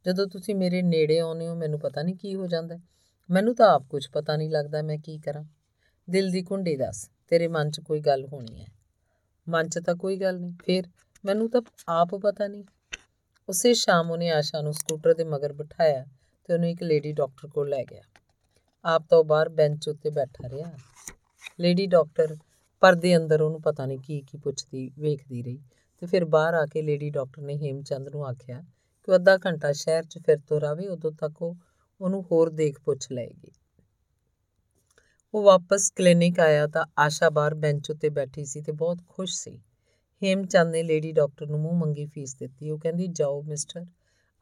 ਜਦੋਂ 0.06 0.28
ਤੁਸੀਂ 0.28 0.56
ਮੇਰੇ 0.56 0.82
ਨੇੜੇ 0.82 1.20
ਆਉਂਦੇ 1.20 1.48
ਹੋ, 1.48 1.56
ਮੈਨੂੰ 1.56 1.80
ਪਤਾ 1.80 2.02
ਨਹੀਂ 2.02 2.16
ਕੀ 2.16 2.36
ਹੋ 2.36 2.48
ਜਾਂਦਾ 2.48 2.76
ਹੈ। 2.76 2.82
ਮੈਨੂੰ 3.30 3.56
ਤਾਂ 3.56 3.68
ਆਪ 3.68 3.84
ਕੁਝ 3.90 4.08
ਪਤਾ 4.08 4.36
ਨਹੀਂ 4.36 4.50
ਲੱਗਦਾ 4.50 4.82
ਮੈਂ 4.82 4.98
ਕੀ 4.98 5.18
ਕਰਾਂ। 5.18 5.44
ਦਿਲ 6.10 6.32
ਦੀ 6.32 6.44
ਕੁੰਡੀ 6.44 6.76
ਦੱਸ, 6.76 7.10
ਤੇਰੇ 7.28 7.48
ਮਨ 7.48 7.72
'ਚ 7.72 7.80
ਕੋਈ 7.80 8.00
ਗੱਲ 8.00 8.26
ਹੋਣੀ 8.26 8.62
ਹੈ? 8.62 8.68
ਮਨ 9.50 9.70
'ਚ 9.70 9.80
ਤਾਂ 9.80 9.96
ਕੋਈ 9.96 10.18
ਗੱਲ 10.18 10.40
ਨਹੀਂ। 10.40 10.54
ਫਿਰ 10.66 10.84
ਮੈਨੂੰ 11.26 11.50
ਤਾਂ 11.50 11.62
ਆਪ 11.88 12.16
ਪਤਾ 12.16 12.48
ਨਹੀਂ। 12.48 12.64
ਉਸੇ 13.50 13.74
ਸ਼ਾਮ 13.74 14.12
ਉਹਨੇ 14.12 14.30
ਆਸ਼ਾ 14.30 14.62
ਨੂੰ 14.62 14.74
ਸਕੂਟਰ 14.74 15.14
ਦੇ 15.14 15.24
ਮਗਰ 15.24 15.54
ਬਿਠਾਇਆ 15.54 16.06
ਤੇ 16.46 16.54
ਉਹਨੂੰ 16.54 16.70
ਇੱਕ 16.70 16.84
ਲੇਡੀ 16.84 17.12
ਡਾਕਟਰ 17.12 17.48
ਕੋਲ 17.48 17.70
ਲੈ 17.70 17.84
ਗਿਆ। 17.84 18.02
ਆਪ 18.86 19.04
ਤਾਂ 19.10 19.18
ਉਹ 19.18 19.24
ਬਾਹਰ 19.24 19.50
ਬੈਂਚ 19.50 19.90
ਉੱਤੇ 19.90 20.10
ਬੈਠਾ 20.10 20.50
ਰਿਹਾ। 20.50 20.72
ਲੇਡੀ 21.60 21.86
ਡਾਕਟਰ 21.86 22.36
ਪਰਦੇ 22.80 23.18
ਅੰਦਰ 23.18 23.42
ਉਹਨੂੰ 23.42 23.62
ਪਤਾ 23.62 23.86
ਨਹੀਂ 23.86 24.00
ਕੀ 24.00 24.22
ਕੀ 24.22 24.38
ਪੁੱਛਦੀ, 24.38 24.92
ਵੇਖਦੀ 25.00 25.44
ਰਹੀ 25.44 25.60
ਤੇ 25.98 26.06
ਫਿਰ 26.06 26.26
ਬਾਹਰ 26.26 26.54
ਆ 26.54 26.66
ਕੇ 26.66 26.82
ਲੇਡੀ 26.82 27.10
ਡਾਕਟਰ 27.10 27.42
ਨੇ 27.42 27.58
ਹੇਮਚੰਦ 27.58 28.10
ਨੂੰ 28.10 28.26
ਆਖਿਆ 28.26 28.64
ਕਿ 29.08 29.12
ਉਹ 29.12 29.15
ਅੱਧਾ 29.15 29.38
ਘੰਟਾ 29.38 29.72
ਸ਼ਹਿਰ 29.72 30.04
'ਚ 30.04 30.20
ਫਿਰ 30.26 30.38
ਤੋਂ 30.48 30.62
ਰਵੇ 30.62 30.88
ਉਦੋਂ 30.88 31.12
ਤੱਕ 31.12 31.41
ਉਹ 31.41 31.56
ਉਹਨੂੰ 32.02 32.26
ਹੋਰ 32.32 32.50
ਦੇਖ 32.50 32.80
ਪੁੱਛ 32.82 33.12
ਲਏਗੀ। 33.12 33.52
ਉਹ 35.34 35.43
ਵਾਪਸ 35.43 35.91
ਕਲੀਨਿਕ 35.96 36.39
ਆਇਆ 36.39 36.67
ਤਾਂ 36.67 36.86
ਆਸ਼ਾ 37.00 37.30
ਬਾਹਰ 37.30 37.54
ਬੈਂਚ 37.54 37.91
ਉੱਤੇ 37.91 38.10
ਬੈਠੀ 38.10 38.46
ਸੀ 38.46 38.62
ਤੇ 38.62 38.72
ਬਹੁਤ 38.72 38.98
ਖੁਸ਼ 39.08 39.36
ਸੀ। 39.36 39.60
ਹੇਮਚੰਦ 40.24 40.72
ਨੇ 40.72 40.84
ਲੇਡੀ 40.84 41.12
ਡਾਕਟਰ 41.12 41.48
ਨੂੰ 41.48 41.60
ਮੂੰਹ 41.60 41.78
ਮੰਗੀ 41.80 42.06
ਫੀਸ 42.06 42.36
ਦਿੱਤੀ। 42.36 42.70
ਉਹ 42.70 42.80
ਕਹਿੰਦੀ, 42.80 43.08
ਜਾਓ 43.08 43.41
ਮਿਸਟਰ, 43.41 43.86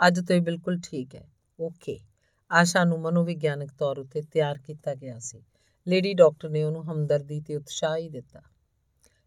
ਅੱਜ 0.08 0.20
ਤੋਂ 0.20 0.36
ਇਹ 0.36 0.42
ਬਿਲਕੁਲ 0.42 0.80
ਠੀਕ 0.84 1.16
ਹੈ। 1.16 1.30
ਓਕੇ। 1.60 2.00
ਆਸ਼ਾ 2.52 2.84
ਨੂੰ 2.84 3.00
ਮਨੋਵਿਗਿਆਨਕ 3.02 3.72
ਤੌਰ 3.72 4.00
ਉੱਤੇ 4.00 4.22
ਤਿਆਰ 4.22 4.58
ਕੀਤਾ 4.58 4.96
ਗਿਆ 4.96 5.20
ਸੀ। 5.20 5.44
ਲੇਡੀ 5.88 6.14
ਡਾਕਟਰ 6.14 6.50
ਨੇ 6.50 6.64
ਉਹਨੂੰ 6.64 6.84
ਹਮਦਰਦੀ 6.84 7.42
ਤੇ 7.42 7.56
ਉਤਸ਼ਾਹ 7.56 7.98
ਹੀ 7.98 8.10
ਦਿੱਤਾ। 8.10 8.42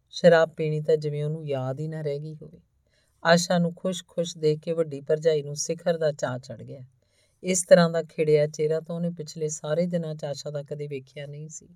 ਸ਼ਰਾਬ 0.09 0.49
ਪੀਣੀ 0.49 0.81
ਤਾਂ 0.81 0.97
ਜਿਵੇਂ 0.97 1.23
ਉਹਨੂੰ 1.25 1.47
ਯਾਦ 1.47 1.79
ਹੀ 1.79 1.87
ਨਾ 1.87 2.01
ਰਹਿ 2.01 2.19
ਗਈ 2.19 2.35
ਹੋਵੇ। 2.35 2.61
ਆਸ਼ਾ 3.23 3.57
ਨੂੰ 3.57 3.73
ਖੁਸ਼-ਖੁਸ਼ 3.73 4.37
ਦੇਖ 4.37 4.59
ਕੇ 4.59 4.73
ਵੱਡੀ 4.73 5.01
ਭਰਜਾਈ 5.01 5.43
ਨੂੰ 5.43 5.55
ਸਿਖਰ 5.55 5.97
ਦਾ 5.97 6.11
ਚਾਹ 6.11 6.37
ਚੜ 6.39 6.61
ਗਿਆ। 6.63 6.81
ਇਸ 7.43 7.63
ਤਰ੍ਹਾਂ 7.63 7.89
ਦਾ 7.89 8.03
ਖਿੜਿਆ 8.03 8.47
ਚਿਹਰਾ 8.47 8.79
ਤਾਂ 8.79 8.95
ਉਹਨੇ 8.95 9.09
ਪਿਛਲੇ 9.09 9.49
ਸਾਰੇ 9.49 9.85
ਦਿਨਾਂ 9.85 10.15
'ਚ 10.15 10.25
ਆਸ਼ਾ 10.25 10.51
ਦਾ 10.51 10.63
ਕਦੇ 10.63 10.87
ਵੇਖਿਆ 10.87 11.25
ਨਹੀਂ 11.25 11.49
ਸੀ। 11.49 11.67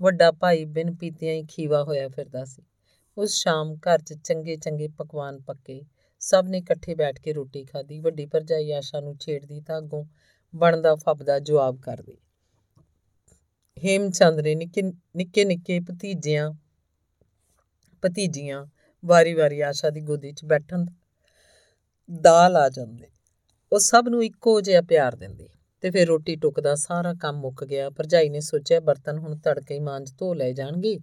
ਵੱਡਾ 0.00 0.30
ਭਾਈ 0.32 0.64
ਬਿਨ 0.64 0.94
ਪੀਤਿਆਂ 0.94 1.34
ਹੀ 1.34 1.44
ਖੀਵਾ 1.44 1.82
ਹੋਇਆ 1.84 2.08
ਫਿਰਦਾ 2.08 2.44
ਸੀ। 2.44 2.62
ਉਸ 3.16 3.34
ਸ਼ਾਮ 3.34 3.74
ਘਰ 3.76 3.98
'ਚ 3.98 4.14
ਚੰਗੇ-ਚੰਗੇ 4.24 4.88
ਪਕਵਾਨ 4.88 5.40
ਪੱਕੇ, 5.40 5.82
ਸਭ 6.20 6.46
ਨੇ 6.48 6.58
ਇਕੱਠੇ 6.58 6.94
ਬੈਠ 6.94 7.18
ਕੇ 7.18 7.32
ਰੋਟੀ 7.32 7.64
ਖਾਧੀ। 7.64 8.00
ਵੱਡੀ 8.00 8.26
ਭਰਜਾਈ 8.26 8.70
ਆਸ਼ਾ 8.72 9.00
ਨੂੰ 9.00 9.16
ਛੇੜਦੀ 9.18 9.60
ਤਾਂ 9.60 9.78
ਅੱਗੋਂ 9.78 10.04
ਬਣਦਾ 10.54 10.94
ਫੱਬਦਾ 10.94 11.38
ਜਵਾਬ 11.38 11.80
ਕਰਦੀ, 11.80 12.16
ਹੇਮਚੰਦ 13.76 14.40
ਨੇ 14.40 14.54
ਨਿੱਕੇ 14.54 14.82
ਨਿੱਕੇ 15.16 15.44
ਨਿੱਕੇ 15.44 15.80
ਭਤੀਜਿਆਂ, 15.80 16.50
ਭਤੀਜੀਆਂ 18.02 18.64
ਵਾਰੀ-ਵਾਰੀ 19.04 19.60
ਆਸ਼ਾ 19.60 19.90
ਦੀ 19.90 20.00
ਗੋਦੀ 20.00 20.32
'ਚ 20.32 20.44
ਬੈਠਣ 20.44 20.86
ਦਾ। 22.20 22.48
ਲਾ 22.48 22.68
ਜਾਂਦੇ। 22.68 23.06
ਉਹ 23.72 23.78
ਸਭ 23.78 24.04
ਨੂੰ 24.08 24.24
ਇੱਕੋ 24.24 24.60
ਜਿਹਾ 24.60 24.82
ਪਿਆਰ 24.82 25.16
ਦਿੰਦੀ। 25.16 25.48
ਤੇ 25.80 25.90
ਫਿਰ 25.90 26.06
ਰੋਟੀ 26.06 26.36
ਟੁੱਕਦਾ, 26.36 26.74
ਸਾਰਾ 26.74 27.14
ਕੰਮ 27.14 27.36
ਮੁੱਕ 27.36 27.64
ਗਿਆ। 27.64 27.90
ਭਰਜਾਈ 27.90 28.28
ਨੇ 28.28 28.40
ਸੋਚਿਆ, 28.40 28.80
ਬਰਤਨ 28.80 29.18
ਹੁਣ 29.18 29.36
ਤੜਕੇ 29.36 29.74
ਹੀ 29.74 29.80
ਮਾਂਜ 29.80 30.12
ਧੋ 30.18 30.34
ਲਏ 30.34 30.52
ਜਾਣਗੇ। 30.52 30.98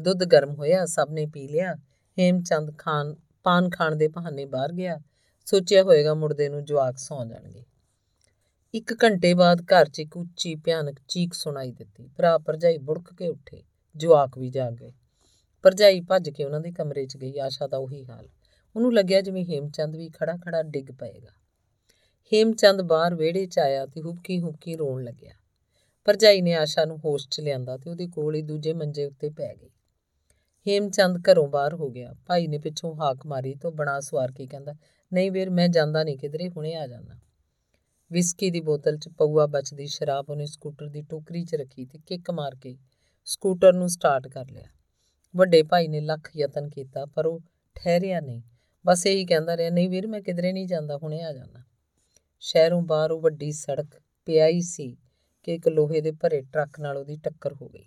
ਦੁੱਧ 0.00 0.24
ਗਰਮ 0.24 0.54
ਹੋਇਆ, 0.54 0.86
ਸਭ 0.86 1.08
ਨੇ 1.10 1.26
ਪੀ 1.26 1.48
ਲਿਆ। 1.48 1.74
ਹੇਮਚੰਦ 2.18 2.78
ਖਾਨ 2.78 3.16
ਪਾਨ 3.42 3.70
ਖਾਣ 3.70 3.96
ਦੇ 3.96 4.08
ਬਹਾਨੇ 4.08 4.44
ਬਾਹਰ 4.44 4.72
ਗਿਆ। 4.72 4.98
ਸੋਚਿਆ 5.46 5.82
ਹੋਏਗਾ 5.82 6.14
ਮੁਰਦੇ 6.14 6.48
ਨੂੰ 6.48 6.64
ਜਵਾਕ 6.64 6.98
ਸੌ 6.98 7.24
ਜਾਣਗੇ। 7.24 7.64
ਇੱਕ 8.74 9.04
ਘੰਟੇ 9.04 9.34
ਬਾਅਦ 9.34 9.62
ਘਰ 9.62 9.88
'ਚ 9.88 10.00
ਇੱਕ 10.00 10.16
ਉੱਚੀ 10.16 10.54
ਭਿਆਨਕ 10.54 10.96
ਚੀਕ 11.08 11.34
ਸੁਣਾਈ 11.34 11.72
ਦਿੱਤੀ। 11.72 12.08
ਭਰਾ 12.16 12.38
ਭਰਜਾਈ 12.38 12.78
ਬੁੜਕ 12.78 13.14
ਕੇ 13.14 13.28
ਉੱਠੇ। 13.28 13.62
ਜਵਾਕ 13.96 14.38
ਵੀ 14.38 14.50
ਜਾਗ 14.50 14.74
ਗਏ। 14.74 14.92
ਭਰਜਾਈ 15.62 16.00
ਭੱਜ 16.00 16.30
ਕੇ 16.30 16.44
ਉਹਨਾਂ 16.44 16.60
ਦੇ 16.60 16.72
ਕਮਰੇ 16.72 17.06
'ਚ 17.06 17.16
ਗਈ, 17.16 17.38
ਆਸ਼ਾ 17.38 17.66
ਦਾ 17.66 17.76
ਉਹੀ 17.76 18.04
ਹਾਲ। 18.04 18.28
ਉਹਨੂੰ 18.76 18.94
ਲੱਗਿਆ 18.94 19.20
ਜਿਵੇਂ 19.20 19.44
ਹੇਮਚੰਦ 19.44 19.96
ਵੀ 19.96 20.08
ਖੜਾ 20.08 20.36
ਖੜਾ 20.36 20.62
ਡਿੱਗ 20.62 20.90
ਪਏਗਾ। 20.90 21.30
ਹੇਮਚੰਦ 22.32 22.82
ਬਾਹਰ 22.82 23.14
ਵਿਹੜੇ 23.14 23.46
'ਚ 23.46 23.58
ਆਇਆ 23.58 23.86
ਤੇ 23.86 24.02
ਹੁੱਕੀ 24.02 24.40
ਹੁੱਕੀ 24.40 24.76
ਰੋਣ 24.76 25.04
ਲੱਗਿਆ। 25.04 25.32
ਭਰਜਾਈ 26.04 26.40
ਨੇ 26.40 26.54
ਆਸ਼ਾ 26.54 26.84
ਨੂੰ 26.84 26.98
ਹੋਸ਼ 26.98 27.28
'ਚ 27.28 27.40
ਲਿਆਂਦਾ 27.40 27.76
ਤੇ 27.76 27.90
ਉਹਦੇ 27.90 28.06
ਕੋਲ 28.06 28.34
ਹੀ 28.34 28.42
ਦੂਜੇ 28.42 28.72
ਮੰਜੇ 28.72 29.04
ਉੱਤੇ 29.04 29.30
ਪੈ 29.30 29.54
ਗਈ। 29.54 29.70
ਹੇਮਚੰਦ 30.68 31.22
ਘਰੋਂ 31.30 31.48
ਬਾਹਰ 31.48 31.74
ਹੋ 31.74 31.90
ਗਿਆ। 31.90 32.14
ਭਾਈ 32.26 32.46
ਨੇ 32.46 32.58
ਪਿੱਛੋਂ 32.58 32.94
ਹਾਕ 32.94 33.26
ਮਾਰੀ 33.26 33.54
ਤੋਂ 33.54 33.72
ਬਣਾ 33.72 34.00
ਸਵਾਰ 34.00 34.32
ਕੇ 34.32 34.46
ਕਹਿੰਦਾ, 34.46 34.74
ਨਹੀਂ 35.12 35.32
ਵੀਰ, 35.32 35.50
ਮੈਂ 35.50 35.68
ਜਾਂਦਾ 35.68 36.04
ਨਹੀਂ 36.04 36.18
ਕਿਧਰੇ, 36.18 36.48
ਹੁਣੇ 36.48 36.74
ਆ 36.74 36.86
ਜਾਣਾ 36.86 37.18
ਵਿਸਕੀ 38.12 38.50
ਦੀ 38.50 38.60
ਬੋਤਲ 38.60 38.96
'ਚ 38.96 39.08
ਪਊਆ 39.08 39.46
ਬਚਦੀ 39.46 39.86
ਸ਼ਰਾਬ 39.86 40.30
ਉਹਨੇ 40.30 40.46
ਸਕੂਟਰ 40.46 40.88
ਦੀ 40.88 41.02
ਟੋਕਰੀ 41.02 41.44
'ਚ 41.44 41.54
ਰੱਖੀ 41.54 41.84
ਤੇ 41.84 41.98
ਕਿੱਕ 41.98 42.30
ਮਾਰ 42.30 42.54
ਕੇ 42.54 42.76
ਸਕੂਟਰ 43.24 43.72
ਨੂੰ 43.72 43.88
ਸਟਾਰਟ 43.88 44.28
ਕਰ 44.28 44.46
ਲਿਆ। 44.50 44.79
ਵੱਡੇ 45.36 45.62
ਭਾਈ 45.62 45.88
ਨੇ 45.88 46.00
ਲੱਖ 46.00 46.30
ਯਤਨ 46.36 46.68
ਕੀਤਾ, 46.68 47.06
ਪਰ 47.06 47.26
ਉਹ 47.26 47.40
ਠਹਿਰਿਆ 47.74 48.20
ਨਹੀਂ। 48.20 48.42
ਬਸ 48.86 49.06
ਇਹੀ 49.06 49.26
ਕਹਿੰਦਾ 49.26 49.56
ਰਿਹਾ, 49.56 49.70
ਨਹੀਂ 49.70 49.88
ਵੀਰ, 49.88 50.06
ਮੈਂ 50.06 50.20
ਕਿਧਰੇ 50.20 50.52
ਨਹੀਂ 50.52 50.66
ਜਾਂਦਾ, 50.66 50.96
ਹੁਣੇ 50.96 51.22
ਆ 51.22 51.32
ਜਾਣਾ 51.32 51.62
ਸ਼ਹਿਰੋਂ 52.40 52.82
ਬਾਹਰ 52.82 53.10
ਉਹ 53.10 53.20
ਵੱਡੀ 53.20 53.52
ਸੜਕ 53.52 54.00
ਪਿਆਈ 54.26 54.60
ਸੀ 54.60 54.96
ਕਿ 55.42 55.54
ਇੱਕ 55.54 55.68
ਲੋਹੇ 55.68 56.00
ਦੇ 56.00 56.12
ਭਰੇ 56.12 56.40
ਟਰੱਕ 56.40 56.80
ਨਾਲ 56.80 56.96
ਉਹਦੀ 56.96 57.16
ਟੱਕਰ 57.16 57.52
ਹੋ 57.52 57.68
ਗਈ। 57.68 57.84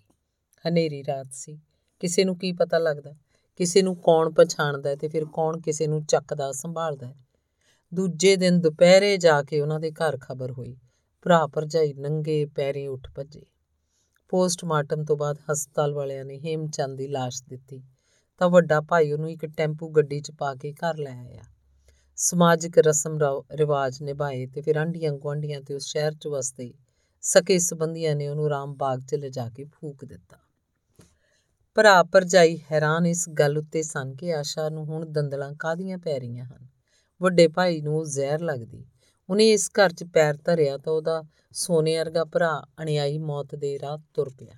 ਹਨੇਰੀ 0.65 1.03
ਰਾਤ 1.03 1.27
ਸੀ। 1.32 1.60
ਕਿਸੇ 1.99 2.23
ਨੂੰ 2.23 2.38
ਕੀ 2.38 2.51
ਪਤਾ 2.51 2.77
ਲੱਗਦਾ, 2.77 3.13
ਕਿਸੇ 3.56 3.82
ਨੂੰ 3.82 3.95
ਕੌਣ 3.95 4.32
ਪਛਾਣਦਾ 4.32 4.95
ਤੇ 4.95 5.08
ਫਿਰ 5.08 5.25
ਕੌਣ 5.25 5.60
ਕਿਸੇ 5.62 5.88
ਨੂੰ 5.88 6.03
ਚੱਕਦਾ, 6.06 6.51
ਸੰਭਾਲਦਾ 6.51 7.13
ਦੂਜੇ 7.93 8.36
ਦਿਨ 8.36 8.60
ਦੁਪਹਿਰੇ 8.60 9.17
ਜਾ 9.17 9.43
ਕੇ 9.43 9.62
ਉਹਨਾਂ 9.62 9.79
ਦੇ 9.79 9.91
ਘਰ 9.91 10.17
ਖਬਰ 10.17 10.51
ਹੋਈ। 10.51 10.77
ਭਰਾ 11.21 11.47
ਭਰਜਾਈ 11.47 11.93
ਨੰਗੇ 11.93 12.45
ਪੈਰੀ 12.45 12.88
ਉੱਠ 12.88 13.10
ਭੱਜੇ। 13.15 13.45
ਪੋਸਟਮਾਰਟਮ 14.34 15.04
ਤੋਂ 15.06 15.17
ਬਾਅਦ 15.17 15.38
ਹਸਪਤਾਲ 15.52 15.93
ਵਾਲਿਆਂ 15.93 16.26
ਨੇ 16.26 16.39
ਹੇਮਚੰਦ 16.39 16.98
ਦੀ 16.98 17.08
ਲਾਸ਼ 17.08 17.43
ਦਿੱਤੀ। 17.50 17.84
ਤਾਂ 18.38 18.50
ਵੱਡਾ 18.50 18.82
ਭਾਈ 18.82 19.12
ਉਹਨੂੰ 19.12 19.32
ਇੱਕ 19.32 19.46
ਟੈਂਪੂ 19.46 19.89
ਗੱਡੀ 19.89 20.22
'ਚ 20.22 20.32
ਪਾ 20.32 20.56
ਕੇ 20.56 20.74
ਘਰ 20.74 20.98
ਲੈ 20.98 21.12
ਆਇਆ। 21.12 21.43
ਸਮਾਜਿਕ 22.15 22.78
ਰਸਮ 22.78 23.19
ਰਿਵਾਜ 23.52 24.02
ਨਿਭਾਏ 24.02 24.48
ਤੇ 24.48 24.62
ਫਿਰ 24.62 24.78
ਆਂਢੀਆਂ 24.78 25.12
ਗੁਆਂਢੀਆਂ 25.12 25.62
ਤੇ 25.62 25.74
ਉਸ 25.74 25.84
ਸ਼ਹਿਰ 25.86 26.13
'ਚ 26.13 26.28
ਵਸਦੇ 26.28 26.74
ਸਕੇ 27.22 27.60
ਸਬੰਧੀਆਂ 27.60 28.15
ਨੇ 28.15 28.28
ਉਹਨੂੰ 28.28 28.50
ਰਾਮ 28.50 28.74
ਬਾਗ 28.74 29.00
'ਚ 29.00 29.15
ਲਿਜਾ 29.15 29.50
ਕੇ 29.50 29.63
ਫੂਕ 29.63 30.06
ਦਿੱਤਾ। 30.06 30.38
ਭਰਾ 31.76 32.04
ਭਰਜਾਈ 32.04 32.60
ਹੈਰਾਨ 32.72 33.06
ਇਸ 33.06 33.30
ਗੱਲ 33.30 33.58
ਉੱਤੇ 33.58 33.84
ਸਨ 33.84 34.15
ਕਿ 34.15 34.34
ਆਸ਼ਾ 34.34 34.69
ਨੂੰ 34.69 34.86
ਹੁਣ 34.86 35.06
ਦੰਦਲਾਂ 35.06 35.54
ਕਾਦੀਆਂ 35.60 35.98
ਪੈ 35.98 36.19
ਰਹੀਆਂ 36.19 36.46
ਹਨ। 36.46 36.67
ਵੱਡੇ 37.22 37.48
ਭਾਈ 37.48 37.82
ਨੂੰ 37.82 37.98
ਉਹ 37.98 38.06
ਜ਼ਹਿਰ 38.06 38.41
ਲੱਗਦੀ। 38.41 38.86
ਉਹਨੇ 39.34 39.52
ਇਸ 39.52 39.72
ਘਰ 39.80 39.93
'ਚ 39.93 40.04
ਪੈਰ 40.04 40.38
ਧਰਿਆ 40.46 40.78
ਤਾਂ 40.78 40.93
ਉਹਦਾ 40.93 41.24
ਸੋਨੇ 41.54 41.98
ਵਰਗਾ 41.98 42.24
ਭਰਾ 42.24 42.65
ਅਣਿਆਈ 42.82 43.17
ਮੌਤ 43.17 43.56
ਦੇ 43.56 43.80
ਰਾਹ 43.80 43.98
ਤੁਰ 44.13 44.30
ਪਿਆ। 44.30 44.54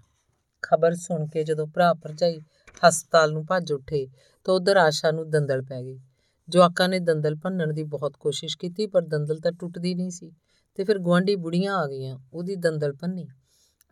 ਖਬਰ 0.61 0.95
ਸੁਣ 0.95 1.27
ਕੇ 1.27 1.43
ਜਦੋਂ 1.43 1.67
ਭਰਾ 1.67 1.93
ਭਰਜਾਈ 1.93 2.39
ਹਸਪਤਾਲ 2.87 3.31
ਨੂੰ 3.31 3.45
ਭੱਜ 3.45 3.71
ਉੱਠੇ 3.73 4.07
ਤਾਂ 4.43 4.53
ਉਧਰ 4.53 4.77
ਆਸ਼ਾ 4.77 5.11
ਨੂੰ 5.11 5.29
ਦੰਦਲ 5.29 5.61
ਪੈ 5.61 5.81
ਗਈ। 5.81 5.99
ਜਵਾਕਾਂ 6.49 6.89
ਨੇ 6.89 6.99
ਦੰਦਲ 6.99 7.35
ਭੰਨਣ 7.35 7.73
ਦੀ 7.73 7.83
ਬਹੁਤ 7.83 8.17
ਕੋਸ਼ਿਸ਼ 8.19 8.57
ਕੀਤੀ 8.57 8.87
ਪਰ 8.87 9.01
ਦੰਦਲ 9.01 9.39
ਤਾਂ 9.39 9.51
ਟੁੱਟਦੀ 9.51 9.95
ਨਹੀਂ 9.95 10.11
ਸੀ 10.11 10.31
ਤੇ 10.75 10.83
ਫਿਰ 10.83 10.99
ਗਵਾਂਢੀ 10.99 11.35
ਬੁੜੀਆਂ 11.35 11.75
ਆ 11.75 11.87
ਗਈਆਂ, 11.87 12.19
ਉਹਦੀ 12.33 12.55
ਦੰਦਲ 12.55 12.93
ਭੰਨੀ। 12.93 13.27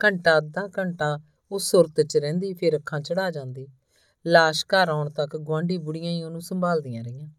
ਘੰਟਾ, 0.05 0.37
ਅੱਧਾ 0.37 0.69
ਘੰਟਾ 0.77 1.19
ਉਹ 1.51 1.59
ਸੁਰਤ 1.59 2.01
'ਚ 2.01 2.17
ਰਹਿੰਦੀ, 2.17 2.53
ਫਿਰ 2.53 2.77
ਅੱਖਾਂ 2.77 2.99
ਚੜਾ 2.99 3.31
ਜਾਂਦੀ। 3.31 3.67
ਲਾਸ਼ 4.27 4.65
ਘਰ 4.65 4.89
ਆਉਣ 4.89 5.09
ਤੱਕ 5.09 5.37
ਗਵਾਂਢੀ 5.37 5.77
ਬੁੜੀਆਂ 5.77 6.11
ਹੀ 6.11 6.23
ਉਹਨੂੰ 6.23 6.41
ਸੰਭਾਲਦੀਆਂ 6.41 7.03
ਰਹੀਆਂ। 7.03 7.29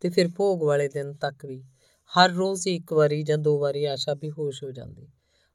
ਤੇ 0.00 0.10
ਫਿਰ 0.10 0.28
ਭੋਗ 0.36 0.62
ਵਾਲੇ 0.62 0.88
ਦਿਨ 0.88 1.12
ਤੱਕ 1.12 1.46
ਵੀ 1.46 1.64
ਹਰ 2.06 2.30
ਰੋਜ਼ 2.30 2.68
ਇੱਕ 2.68 2.92
ਵਾਰੀ 2.92 3.22
ਜਾਂ 3.22 3.38
ਦੋ 3.38 3.58
ਵਾਰੀ 3.58 3.84
ਆਸ਼ਾ 3.84 4.14
ਬੇਹੋਸ਼ 4.14 4.64
ਹੋ 4.64 4.70
ਜਾਂਦੀ। 4.70 5.08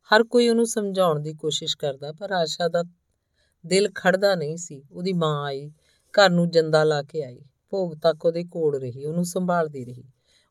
ਹਰ 0.09 0.23
ਕੋਈ 0.23 0.49
ਉਹਨੂੰ 0.49 0.65
ਸਮਝਾਉਣ 0.65 1.19
ਦੀ 1.19 1.33
ਕੋਸ਼ਿਸ਼ 1.33 1.77
ਕਰਦਾ, 1.77 2.12
ਪਰ 2.12 2.31
ਆਸ਼ਾ 2.31 2.67
ਦਾ 2.67 2.83
ਦਿਲ 3.65 3.91
ਖੜਦਾ 3.95 4.35
ਨਹੀਂ 4.35 4.57
ਸੀ। 4.57 4.83
ਉਹਦੀ 4.91 5.13
ਮਾਂ 5.13 5.45
ਆਈ, 5.45 5.69
ਘਰ 6.13 6.29
ਨੂੰ 6.29 6.49
ਜੰਦਾ 6.49 6.83
ਲਾ 6.83 7.03
ਕੇ 7.03 7.23
ਆਈ। 7.23 7.41
ਭੋਗ 7.69 7.93
ਤੱਕ 7.93 8.25
ਉਹਦੇ 8.25 8.43
ਕੋਲ 8.43 8.81
ਰਹੀ, 8.81 9.05
ਉਹਨੂੰ 9.05 9.25
ਸੰਭਾਲਦੀ 9.25 9.85
ਰਹੀ। 9.85 10.03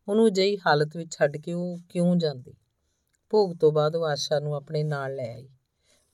ਉਹਨੂੰ 0.09 0.33
ਜਈ 0.33 0.57
ਹਾਲਤ 0.57 0.97
ਵਿੱਚ 0.97 1.17
ਛੱਡ 1.17 1.37
ਕੇ 1.37 1.53
ਉਹ 1.53 1.79
ਕਿਉਂ 1.89 2.17
ਜਾਂਦੀ? 2.17 2.55
ਭੋਗ 3.31 3.57
ਤੋਂ 3.61 3.73
ਬਾਅਦ 3.73 3.97
ਉਹ 3.97 4.05
ਆਸ਼ਾ 4.05 4.41
ਨੂੰ 4.41 4.55
ਆਪਣੇ 4.55 4.83
ਨਾਲ 4.85 5.15
ਲੈ 5.15 5.35
ਆਈ। 5.35 5.49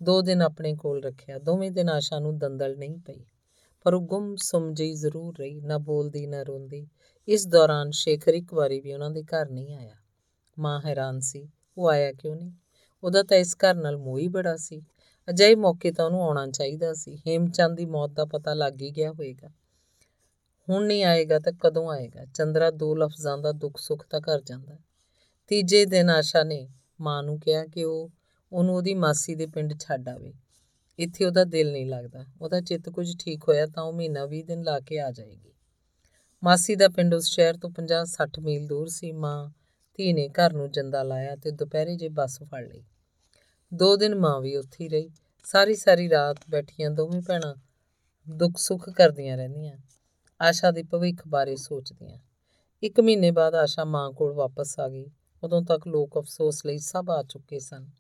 ਦੋ 0.03 0.23
ਦਿਨ 0.23 0.43
ਆਪਣੇ 0.43 0.75
ਕੋਲ 0.75 1.03
ਰੱਖਿਆ। 1.03 1.39
ਦੋਵੇਂ 1.39 1.71
ਦਿਨ 1.71 1.89
ਆਸ਼ਾ 1.89 2.19
ਨੂੰ 2.19 2.39
ਦੰਦਲ 2.39 2.77
ਨਹੀਂ 2.77 2.99
ਪਈ। 2.99 3.25
ਪਰ 3.85 3.95
ਉਹ 3.95 4.01
ਗੁੰਮ 4.01 4.37
ਸੁਮ 4.37 4.75
ਜਿਹੀ 4.75 4.95
ਜ਼ਰੂਰ 4.95 5.35
ਰਹੀ, 5.39 5.61
ਨਾ 5.61 5.79
ਬੋਲਦੀ, 5.79 6.27
ਨਾ 6.27 6.43
ਰੋਂਦੀ। 6.43 6.89
ਇਸ 7.29 7.47
ਦੌਰਾਨ 7.47 7.91
ਸ਼ੇਖਰ 7.91 8.35
ਇੱਕ 8.35 8.55
ਵਾਰੀ 8.55 8.81
ਵੀ 8.81 8.93
ਉਹਨਾਂ 8.93 9.11
ਦੇ 9.11 9.23
ਘਰ 9.23 9.51
ਨਹੀਂ 9.51 9.75
ਆਇਆ। 9.75 9.95
ਮਾਂ 10.59 10.81
ਹੈਰਾਨ 10.85 11.21
ਸੀ, 11.21 11.49
ਉਹ 11.79 11.89
ਆਇਆ 11.89 12.13
ਕਿਉਂ 12.13 12.37
ਨਹੀਂ? 12.37 12.53
ਉਹਦਾ 13.05 13.23
ਤਾਂ 13.23 13.37
ਇਸ 13.37 13.57
ਘਰ 13.57 13.75
ਨਾਲ 13.75 13.97
ਮੋਹ 13.97 14.19
ਹੀ 14.19 14.29
ਬੜਾ 14.29 14.57
ਸੀ। 14.57 14.83
ਅਜਿਹੇ 15.31 15.55
ਮੌਕੇ 15.55 15.93
ਤਾਂ 15.93 16.05
ਉਹਨੂੰ 16.05 16.23
ਆਉਣਾ 16.23 16.47
ਚਾਹੀਦਾ 16.47 16.95
ਸੀ। 16.95 17.17
ਹੇਮਚੰਦ 17.27 17.77
ਦੀ 17.77 17.87
ਮੌਤ 17.87 18.11
ਦਾ 18.11 18.25
ਪਤਾ 18.25 18.55
ਲੱਗ 18.55 18.83
ਹੀ 18.83 18.91
ਗਿਆ 18.91 19.11
ਹੋਵੇਗਾ। 19.11 19.49
ਹੁਣ 20.69 20.87
ਨਹੀਂ 20.87 21.05
ਆਏਗਾ 21.05 21.39
ਤਾਂ 21.39 21.53
ਕਦੋਂ 21.53 21.91
ਆਏਗਾ? 21.91 22.25
ਚੰਦਰਾ 22.25 22.71
ਦੋ 22.71 22.95
ਲਫ਼ਜ਼ਾਂ 22.95 23.39
ਦਾ 23.39 23.53
ਦੁੱਖ 23.53 23.79
ਸੁੱਖ 23.79 24.07
ਤਾਂ 24.07 24.21
ਕਰ 24.21 24.41
ਜਾਂਦਾ। 24.41 24.79
ਤੀਜੇ 25.49 25.85
ਦਿਨ 25.85 26.11
ਆਸ਼ਾ 26.11 26.43
ਨੇ 26.43 26.69
ਮਾਂ 27.01 27.23
ਨੂੰ 27.23 27.41
ਕਿਹਾ 27.41 27.67
ਕਿ 27.67 27.85
ਉਹ, 27.85 28.11
ਉਹਨੂੰ 28.53 28.77
ਉਹਦੀ 28.77 28.95
ਮਾਸੀ 28.95 29.35
ਦੇ 29.35 29.47
ਪਿੰਡ 29.47 29.75
ਛੱਡ 29.81 30.09
ਆਵੇ। 30.09 30.35
ਇੱਥੇ 30.99 31.25
ਉਹਦਾ 31.25 31.45
ਦਿਲ 31.45 31.73
ਨਹੀਂ 31.73 31.87
ਲੱਗਦਾ। 31.87 32.25
ਉਹਦਾ 32.43 32.61
ਚਿੱਤ 32.61 32.89
ਕੁਝ 32.89 33.17
ਠੀਕ 33.25 33.43
ਹੋਇਆ 33.49 33.67
ਤਾਂ 33.67 33.83
ਉਹ 33.83 33.93
ਮਹੀਨਾ 33.93 34.25
20 34.25 34.43
ਦਿਨ 34.43 34.63
ਲਾ 34.63 34.81
ਕੇ 34.81 35.01
ਆ 35.01 35.11
ਜਾਏਗੀ। 35.11 35.53
ਮਾਸੀ 36.45 36.75
ਦਾ 36.75 36.89
ਪਿੰਡ 36.89 37.15
ਉਸ 37.15 37.25
ਸ਼ਹਿਰ 37.25 37.57
ਤੋਂ 37.57 37.71
50-60 37.71 38.41
ਮੀਲ 38.41 38.67
ਦੂਰ 38.67 38.89
ਸੀ। 38.89 39.13
ਮਾਂ, 39.13 39.51
ਧੀ 39.95 40.13
ਨੇ 40.13 40.29
ਘਰ 40.29 40.53
ਨੂੰ 40.53 40.71
ਜੰਦਾ 40.71 41.03
ਲਾਇਆ 41.03 41.37
ਤੇ 41.37 41.51
ਦੁਪਹਿਰੇ 41.51 41.97
ਜੇ 41.97 42.09
ਬੱਸ 42.09 42.43
ਫੜ 42.43 42.69
ਲਈ। 42.69 42.85
ਦੋ 43.75 43.97
ਦਿਨ 43.97 44.15
ਮਾਂ 44.15 44.41
ਵੀ 44.41 44.57
ਉੱਥੇ 44.57 44.85
ਹੀ 44.85 44.89
ਰਹੀ। 44.89 45.11
ਸਾਰੀ 45.45 45.75
ਸਾਰੀ 45.75 46.11
ਰਾਤ 46.11 46.37
ਬੈਠੀਆਂ 46.51 46.91
ਦੋਵੇਂ 46.91 47.23
ਭੈਣਾਂ 47.23 47.55
ਦੁੱਖ 48.31 48.57
ਸੁੱਖ 48.57 48.91
ਕਰਦੀਆਂ 48.91 49.37
ਰਹਿੰਦੀਆਂ। 49.37 49.79
ਆਸ਼ਾ 50.43 50.71
ਦੇ 50.71 50.83
ਭਵਿੱਖ 50.83 51.29
ਬਾਰੇ 51.29 51.57
ਸੋਚਦੀਆਂ। 51.57 52.19
ਇੱਕ 52.83 53.01
ਮਹੀਨੇ 53.01 53.31
ਬਾਅਦ 53.31 53.55
ਆਸ਼ਾ 53.55 53.85
ਮਾਂ 53.85 54.13
ਕੋਲ 54.13 54.33
ਵਾਪਸ 54.33 54.81
ਆ 54.81 54.89
ਗਈ। 54.89 55.11
ਉਦੋਂ 55.43 55.63
ਤੱਕ 55.63 55.89
ਲੋਕ 55.89 56.19
ਅਫਸੋਸ 56.19 56.67
ਲਈ 56.67 56.79
ਸਭ 56.79 57.07
ਆ 57.11 57.23
ਚੁੱਕੇ 57.23 57.59
ਸਨ। 57.59 57.91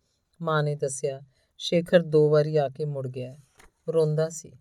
ਮਾਂ 0.42 0.62
ਨੇ 0.62 0.74
ਦੱਸਿਆ 0.74 1.20
ਸ਼ੇਖਰ 1.59 2.03
ਦੋ 2.03 2.31
ਵਾਰੀ 2.31 2.57
ਆ 2.57 2.69
ਕੇ 2.69 2.85
ਮੁੜ 2.85 3.09
ਗਿਆ। 3.09 3.37
ਰੋਂਦਾ 3.88 4.29
ਸੀ। 4.29 4.53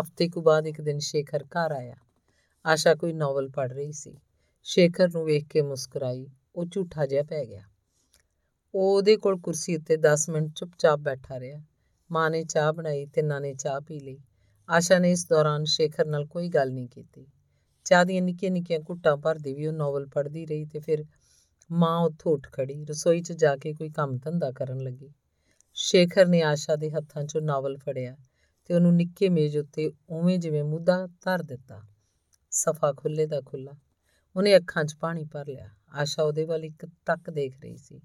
ਹਫ਼ਤੇ 0.00 0.28
ਕੁ 0.28 0.42
ਬਾਅਦ 0.42 0.66
ਇੱਕ 0.66 0.80
ਦਿਨ 0.80 0.98
ਸ਼ੇਖਰ 0.98 1.44
ਘਰ 1.44 1.72
ਆਇਆ। 1.72 1.96
ਆਸ਼ਾ 2.66 2.94
ਕੋਈ 2.94 3.12
ਨੋਵਲ 3.12 3.48
ਪੜ੍ਹ 3.48 3.74
ਰਹੀ 3.74 3.92
ਸੀ। 3.92 4.18
ਸ਼ੇਖਰ 4.62 5.08
ਨੂੰ 5.08 5.24
ਵੇਖ 5.24 5.46
ਕੇ 5.46 5.62
ਮੁਸਕਰਾਈ, 5.62 6.26
ਉਹ 6.56 6.64
ਝੂਠਾ 6.64 7.06
ਜਿਹਾ 7.06 7.22
ਪੈ 7.22 7.44
ਗਿਆ। 7.44 7.62
ਉਹ 8.74 8.96
ਉਹਦੇ 8.96 9.16
ਕੋਲ 9.16 9.40
ਕੁਰਸੀ 9.40 9.76
ਉੱਤੇ 9.76 9.96
10 9.96 10.28
ਮਿੰਟ 10.28 10.52
ਚੁੱਪਚਾਪ 10.56 10.98
ਬੈਠਾ 10.98 11.40
ਰਿਹਾ। 11.40 11.62
ਮਾਂ 12.10 12.30
ਨੇ 12.30 12.44
ਚਾਹ 12.44 12.72
ਬਣਾਈ 12.72 13.06
ਤਿੰਨਾਂ 13.06 13.40
ਨੇ 13.40 13.54
ਚਾਹ 13.54 13.80
ਪੀ 13.80 14.00
ਲਈ। 14.00 14.18
ਆਸ਼ਾ 14.70 14.98
ਨੇ 14.98 15.10
ਇਸ 15.10 15.26
ਦੌਰਾਨ 15.28 15.64
ਸ਼ੇਖਰ 15.64 16.06
ਨਾਲ 16.06 16.26
ਕੋਈ 16.26 16.48
ਗੱਲ 16.48 16.72
ਨਹੀਂ 16.72 16.88
ਕੀਤੀ। 16.88 17.26
ਚਾਹ 17.84 18.04
ਦੀਆਂ 18.04 18.22
ਨਿੱਕੀਆਂ 18.22 18.50
ਨਿੱਕੀਆਂ 18.50 18.80
ਘੁੱਟਾਂ 18.80 19.16
ਭਰਦੀ 19.16 19.54
ਵੀ 19.54 19.66
ਉਹ 19.66 19.72
ਨੋਵਲ 19.72 20.06
ਪੜ੍ਹਦੀ 20.06 20.46
ਰਹੀ 20.46 20.64
ਤੇ 20.64 20.78
ਫਿਰ 20.78 21.04
ਮਾਂ 21.70 22.00
ਉੱਥੋਂ 22.00 22.32
ਉੱਠ 22.32 22.52
ਖੜੀ 22.52 22.84
ਰਸੋਈ 22.84 23.22
'ਚ 23.22 23.32
ਜਾ 23.32 23.56
ਕੇ 23.56 23.74
ਕੋਈ 23.74 23.90
ਕੰਮ 23.90 24.18
ਧੰਦਾ 24.18 24.50
ਕਰਨ 24.50 24.80
ਲੱਗੀ। 24.80 25.10
ਸ਼ੇਖਰ 25.78 26.26
ਨੇ 26.26 26.42
ਆਸ਼ਾ 26.42 26.76
ਦੇ 26.76 26.90
ਹੱਥਾਂ 26.90 27.22
'ਚੋਂ 27.22 27.40
ਨਾਵਲ 27.40 27.76
ਫੜਿਆ 27.76 28.16
ਤੇ 28.64 28.74
ਉਹਨੂੰ 28.74 28.94
ਨਿੱਕੇ 28.94 29.28
ਮੇਜ਼ 29.28 29.56
ਉੱਤੇ 29.58 29.92
ਉਵੇਂ 30.08 30.38
ਜਿਵੇਂ 30.38 30.64
ਮੁੱਦਾ 30.64 31.06
ਧਰ 31.06 31.42
ਦਿੱਤਾ। 31.42 31.82
ਸਫਾ 32.50 32.92
ਖੁੱਲੇ 32.92 33.26
ਦਾ 33.26 33.40
ਖੁੱਲਾ 33.40 33.72
ਉਹਨੇ 34.36 34.56
ਅੱਖਾਂ 34.56 34.84
'ਚ 34.84 34.96
ਪਾਣੀ 34.96 35.24
ਭਰ 35.24 35.46
ਲਿਆ। 35.48 35.70
ਆਸ਼ਾ 35.94 36.22
ਉਹਦੇ 36.22 36.44
ਵੱਲ 36.44 36.64
ਇੱਕ 36.64 36.86
ਤੱਕ 37.06 37.30
ਦੇਖ 37.30 37.60
ਰਹੀ 37.60 37.76
ਸੀ। 37.76 38.00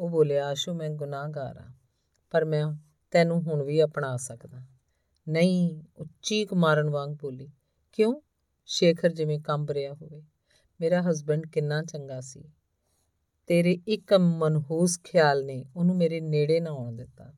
ਉਹ 0.00 0.10
ਬੋਲਿਆ, 0.10 0.46
ਆਸ਼ੂ, 0.46 0.74
ਮੈਂ 0.74 0.90
ਗੁਨਾਹਗਾਰ 0.90 1.56
ਆ 1.56 1.66
ਪਰ 2.30 2.44
ਮੈਂ 2.44 2.66
ਤੈਨੂੰ 3.10 3.42
ਹੁਣ 3.42 3.62
ਵੀ 3.62 3.84
ਅਪਣਾ 3.84 4.16
ਸਕਦਾ। 4.16 4.62
ਨਹੀਂ 5.28 5.82
ਉੱਚੀ 5.96 6.46
ਮਾਰਨ 6.54 6.90
ਵਾਂਗ 6.90 7.10
ਬੋਲੀ, 7.10 7.50
ਕਿਉਂ? 7.92 8.20
ਸ਼ੇਖਰ 8.66 9.08
ਜਿਵੇਂ 9.08 9.40
ਕੰਬ 9.40 9.70
ਰਿਹਾ 9.70 9.94
ਹੋਵੇ। 9.94 10.22
ਮੇਰਾ 10.80 11.02
ਹਸਬੰਡ 11.02 11.46
ਕਿੰਨਾ 11.46 11.82
ਚੰਗਾ 11.82 12.20
ਸੀ। 12.20 12.52
ਤੇਰੇ 13.48 13.78
ਇੱਕ 13.88 14.14
ਮਨਹੂਸ 14.14 15.00
ਖਿਆਲ 15.04 15.44
ਨੇ, 15.44 15.64
ਉਹਨੂੰ 15.76 15.96
ਮੇਰੇ 15.96 16.20
ਨੇੜੇ 16.20 16.60
ਨਾ 16.60 16.70
ਆਉਣ 16.70 16.96
ਦਿੱਤਾ। 16.96 17.32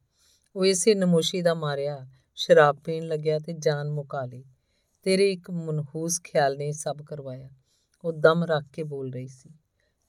ਉਹ 0.57 0.65
ਇਸੇ 0.65 0.95
ਨਮੋਸ਼ੀ 0.95 1.43
ਦਾ 1.43 1.55
ਮਾਰਿਆ, 1.55 2.07
ਸ਼ਰਾਬ 2.35 2.77
ਪੀਣ 2.77 3.07
ਲੱਗਿਆ 3.07 3.39
ਤੇ 3.39 3.53
ਜਾਨ 3.53 3.91
ਮੁਕਾ 3.91 4.25
ਲਈ। 4.25 4.45
ਤੇਰੇ 5.03 5.33
ਇੱਕ 5.33 5.51
ਮਨਹੂਸ 5.51 6.21
ਖਿਆਲ 6.25 6.57
ਨੇ 6.57 6.73
ਸਭ 6.73 6.97
ਕਰਵਾਇਆ। 7.07 7.51
ਉਹ 8.05 8.13
ਦਮ 8.13 8.45
ਰੱਖ 8.45 8.65
ਕੇ 8.73 8.83
ਬੋਲ 8.83 9.13
ਰਹੀ 9.13 9.29
ਸੀ। 9.29 9.51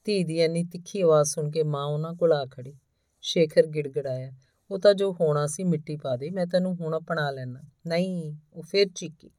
ਧੀ 0.04 0.24
ਦੀ 0.24 0.42
ਇੰਨੀ 0.42 0.64
ਤਿੱਖੀ 0.64 1.02
ਆਵਾਜ਼ 1.02 1.30
ਸੁਣ 1.30 1.52
ਕੇ 1.52 1.64
ਮਾਂ 1.64 1.86
ਉਹਨਾਂ 1.86 2.14
ਕੋਲ 2.14 2.34
ਆ 2.34 2.48
ਖੜੀ। 2.52 2.74
ਸ਼ੇਖਰ 3.22 3.68
ਗਿੜਗੜਾਇਆ, 3.68 4.32
ਉਹ 4.72 4.80
ਤਾਂ 4.80 4.94
ਜੋ 4.94 5.14
ਹੋਣਾ 5.22 5.48
ਸੀ 5.48 5.64
ਮਿੱਟੀ 5.64 5.98
ਪਾ 5.98 6.16
ਦੇ, 6.16 6.30
ਮੈਂ 6.30 6.46
ਤੈਨੂੰ 6.46 6.76
ਹੁਣ 6.76 6.98
ਅਪਣਾ 6.98 7.32
ਲੈਣਾ 7.32 7.62
ਨਹੀਂ, 7.88 8.36
ਉਹ 8.54 8.64
ਫੇਰ 8.64 8.88
ਚੀਕੀ। 8.96 9.30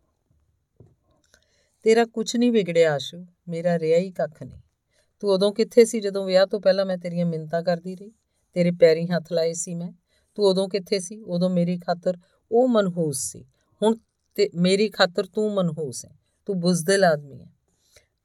ਤੇਰਾ 1.83 2.05
ਕੁਝ 2.05 2.37
ਨਹੀਂ 2.37 2.53
ਵਿਗੜਿਆ, 2.53 2.95
ਆਸ਼ੂ। 2.95 3.27
ਮੇਰਾ 3.49 3.79
ਰਿਆ 3.79 3.99
ਹੀ 3.99 4.11
ਕੱਖ 4.11 4.43
ਨਹੀਂ। 4.43 4.62
ਤੂੰ 5.23 5.31
ਉਦੋਂ 5.31 5.53
ਕਿੱਥੇ 5.53 5.85
ਸੀ 5.85 6.01
ਜਦੋਂ 6.01 6.27
ਵਿਆਹ 6.27 6.47
ਤੋਂ 6.47 6.61
ਪਹਿਲਾਂ 6.61 6.87
ਮੈਂ 6.87 6.99
ਤੇਰੀਆਂ 6.99 7.27
ਮਿੰਤਾਂ 7.27 7.63
ਕਰਦੀ 7.63 7.95
ਰਹੀ? 7.97 8.13
ਤੇਰੇ 8.53 8.71
ਪੈਰੀਂ 8.71 9.09
ਹੱਥ 9.09 9.33
ਲਾਏ 9.33 9.53
ਸੀ 9.53 9.75
ਮੈਂ। 9.75 9.93
ਤੂੰ 10.35 10.47
ਉਦੋਂ 10.47 10.69
ਕਿੱਥੇ 10.69 11.01
ਸੀ? 11.01 11.23
ਉਦੋਂ 11.23 11.51
ਮੇਰੀ 11.51 11.79
ਖਾਤਰ 11.79 12.19
ਉਹ 12.53 12.69
ਮਨਹੂਸ 12.69 13.19
ਸੀ। 13.19 13.45
ਹੁਣ 13.83 13.97
ਤੇ 14.35 14.51
ਮੇਰੀ 14.55 14.91
ਖਾਤਰ 14.91 15.27
ਤੂੰ 15.27 15.55
ਮਨਹੂਸ 15.55 16.05
ਹੈ। 16.05 16.19
ਤੂੰ 16.47 16.61
ਬੁਜ਼ਦਿਲ 16.61 17.05
ਆਦਮੀ 17.05 17.43
ਹੈ। 17.43 17.47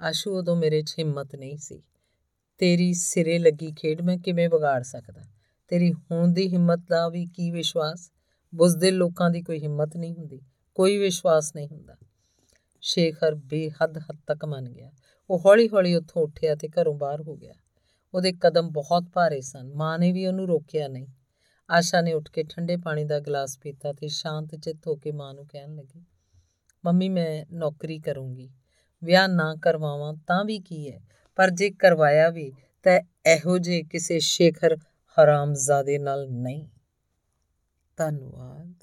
ਆਸ਼ੂ 0.02 0.32
ਉਦੋਂ 0.38 0.56
ਮੇਰੇ 0.56 0.82
'ਚ 0.82 0.96
ਹਿੰਮਤ 1.00 1.36
ਨਹੀਂ 1.36 1.58
ਸੀ। 1.58 1.84
ਤੇਰੀ 2.58 2.94
ਸਿਰੇ 2.94 3.40
ਲੱਗੀ 3.40 3.72
ਖੇਡ 3.72 4.02
ਮੈਂ 4.02 4.18
ਕਿਵੇਂ 4.18 4.50
ਵਿਗਾੜ 4.50 4.84
ਸਕਦਾ? 4.84 5.22
ਤੇਰੀ 5.68 5.94
ਹੁਣ 5.94 6.28
ਦੀ 6.28 6.48
ਹਿੰਮਤ 6.48 6.80
ਦਾ 6.90 7.10
ਵੀ 7.10 7.26
ਕੀ 7.26 7.52
ਵਿਸ਼ਵਾਸ? 7.52 8.12
ਬੁਜ਼ਦਿਲ 8.56 8.96
ਲੋਕਾਂ 8.96 9.30
ਦੀ 9.30 9.42
ਕੋਈ 9.42 9.60
ਹਿੰਮਤ 9.60 9.98
ਨਹੀਂ 9.98 10.14
ਹੁੰਦੀ। 10.16 10.42
ਕੋਈ 10.76 10.98
ਵਿਸ਼ਵਾਸ 10.98 11.56
ਨਹੀਂ 11.56 11.68
ਹੁੰਦਾ। 11.68 11.96
ਸ਼ੇਖਰ 12.82 13.36
ਬੇਹੱਦ 13.36 13.98
ਹੱਦ 13.98 14.18
ਤੱਕ 14.28 14.46
ਮੰਨ 14.46 14.70
ਗਿਆ। 14.70 14.92
ਉਹ 15.30 15.40
ਹੌਲੀ-ਹੌਲੀ 15.40 15.96
ਉੱਥੋਂ 15.96 16.22
ਉੱਠਿਆ 16.22 16.56
ਤੇ 16.56 16.68
ਘਰੋਂ 16.68 16.96
ਬਾਹਰ 16.96 17.22
ਹੋ 17.22 17.36
ਗਿਆ। 17.36 17.54
ਉਹਦੇ 18.14 18.32
ਕਦਮ 18.32 18.70
ਬਹੁਤ 18.70 19.04
ਭਾਰੇ 19.14 19.42
ਸਨ। 19.42 19.74
ਮਾਂ 19.74 20.00
ਨੇ 20.00 20.12
ਵੀ 20.12 20.28
ਉਹਨੂੰ 20.28 20.48
ਰੋਕਿਆ 20.48 20.88
ਨਹੀਂ। 20.88 21.08
ਆਸ਼ਾ 21.70 22.02
ਨੇ 22.02 22.14
ਉੱਠ 22.14 22.30
ਕੇ 22.30 22.44
ਠੰਡੇ 22.44 22.78
ਪਾਣੀ 22.78 23.04
ਦਾ 23.04 23.20
ਗਲਾਸ 23.20 23.60
ਪੀਤਾ 23.60 23.94
ਤੇ 23.94 24.08
ਸ਼ਾਂਤ 24.08 24.56
ਚਿੱਤ 24.56 24.88
ਹੋ 24.88 24.96
ਕੇ 24.96 25.12
ਮਾਂ 25.12 25.34
ਨੂੰ 25.34 25.48
ਕਹਿਣ 25.48 25.76
ਲੱਗੀ, 25.76 26.06
ਮੰਮੀ, 26.86 27.10
ਮੈਂ 27.10 27.46
ਨੌਕਰੀ 27.54 28.00
ਕਰੂੰਗੀ। 28.00 28.50
ਵਿਆਹ 29.04 29.28
ਨਾ 29.28 29.56
ਕਰਵਾਵਾਂ 29.62 30.14
ਤਾਂ 30.14 30.46
ਵੀ 30.46 30.60
ਕੀ 30.60 30.92
ਹੈ? 30.92 31.00
ਪਰ 31.36 31.50
ਜੇ 31.50 31.70
ਕਰਵਾਇਆ 31.70 32.30
ਵੀ, 32.30 32.52
ਤਾਂ 32.84 33.02
ਇਹੋ 33.26 33.58
ਜੇ 33.58 33.84
ਕਿਸੇ 33.84 34.20
ਸ਼ੇਖਰ 34.20 34.78
ਹਰਾਮਜ਼ਾਦੇ 35.18 35.98
ਨਾਲ 35.98 36.30
ਨਹੀਂ। 36.30 36.68
ਧੰਨਵਾਦ। 37.98 38.74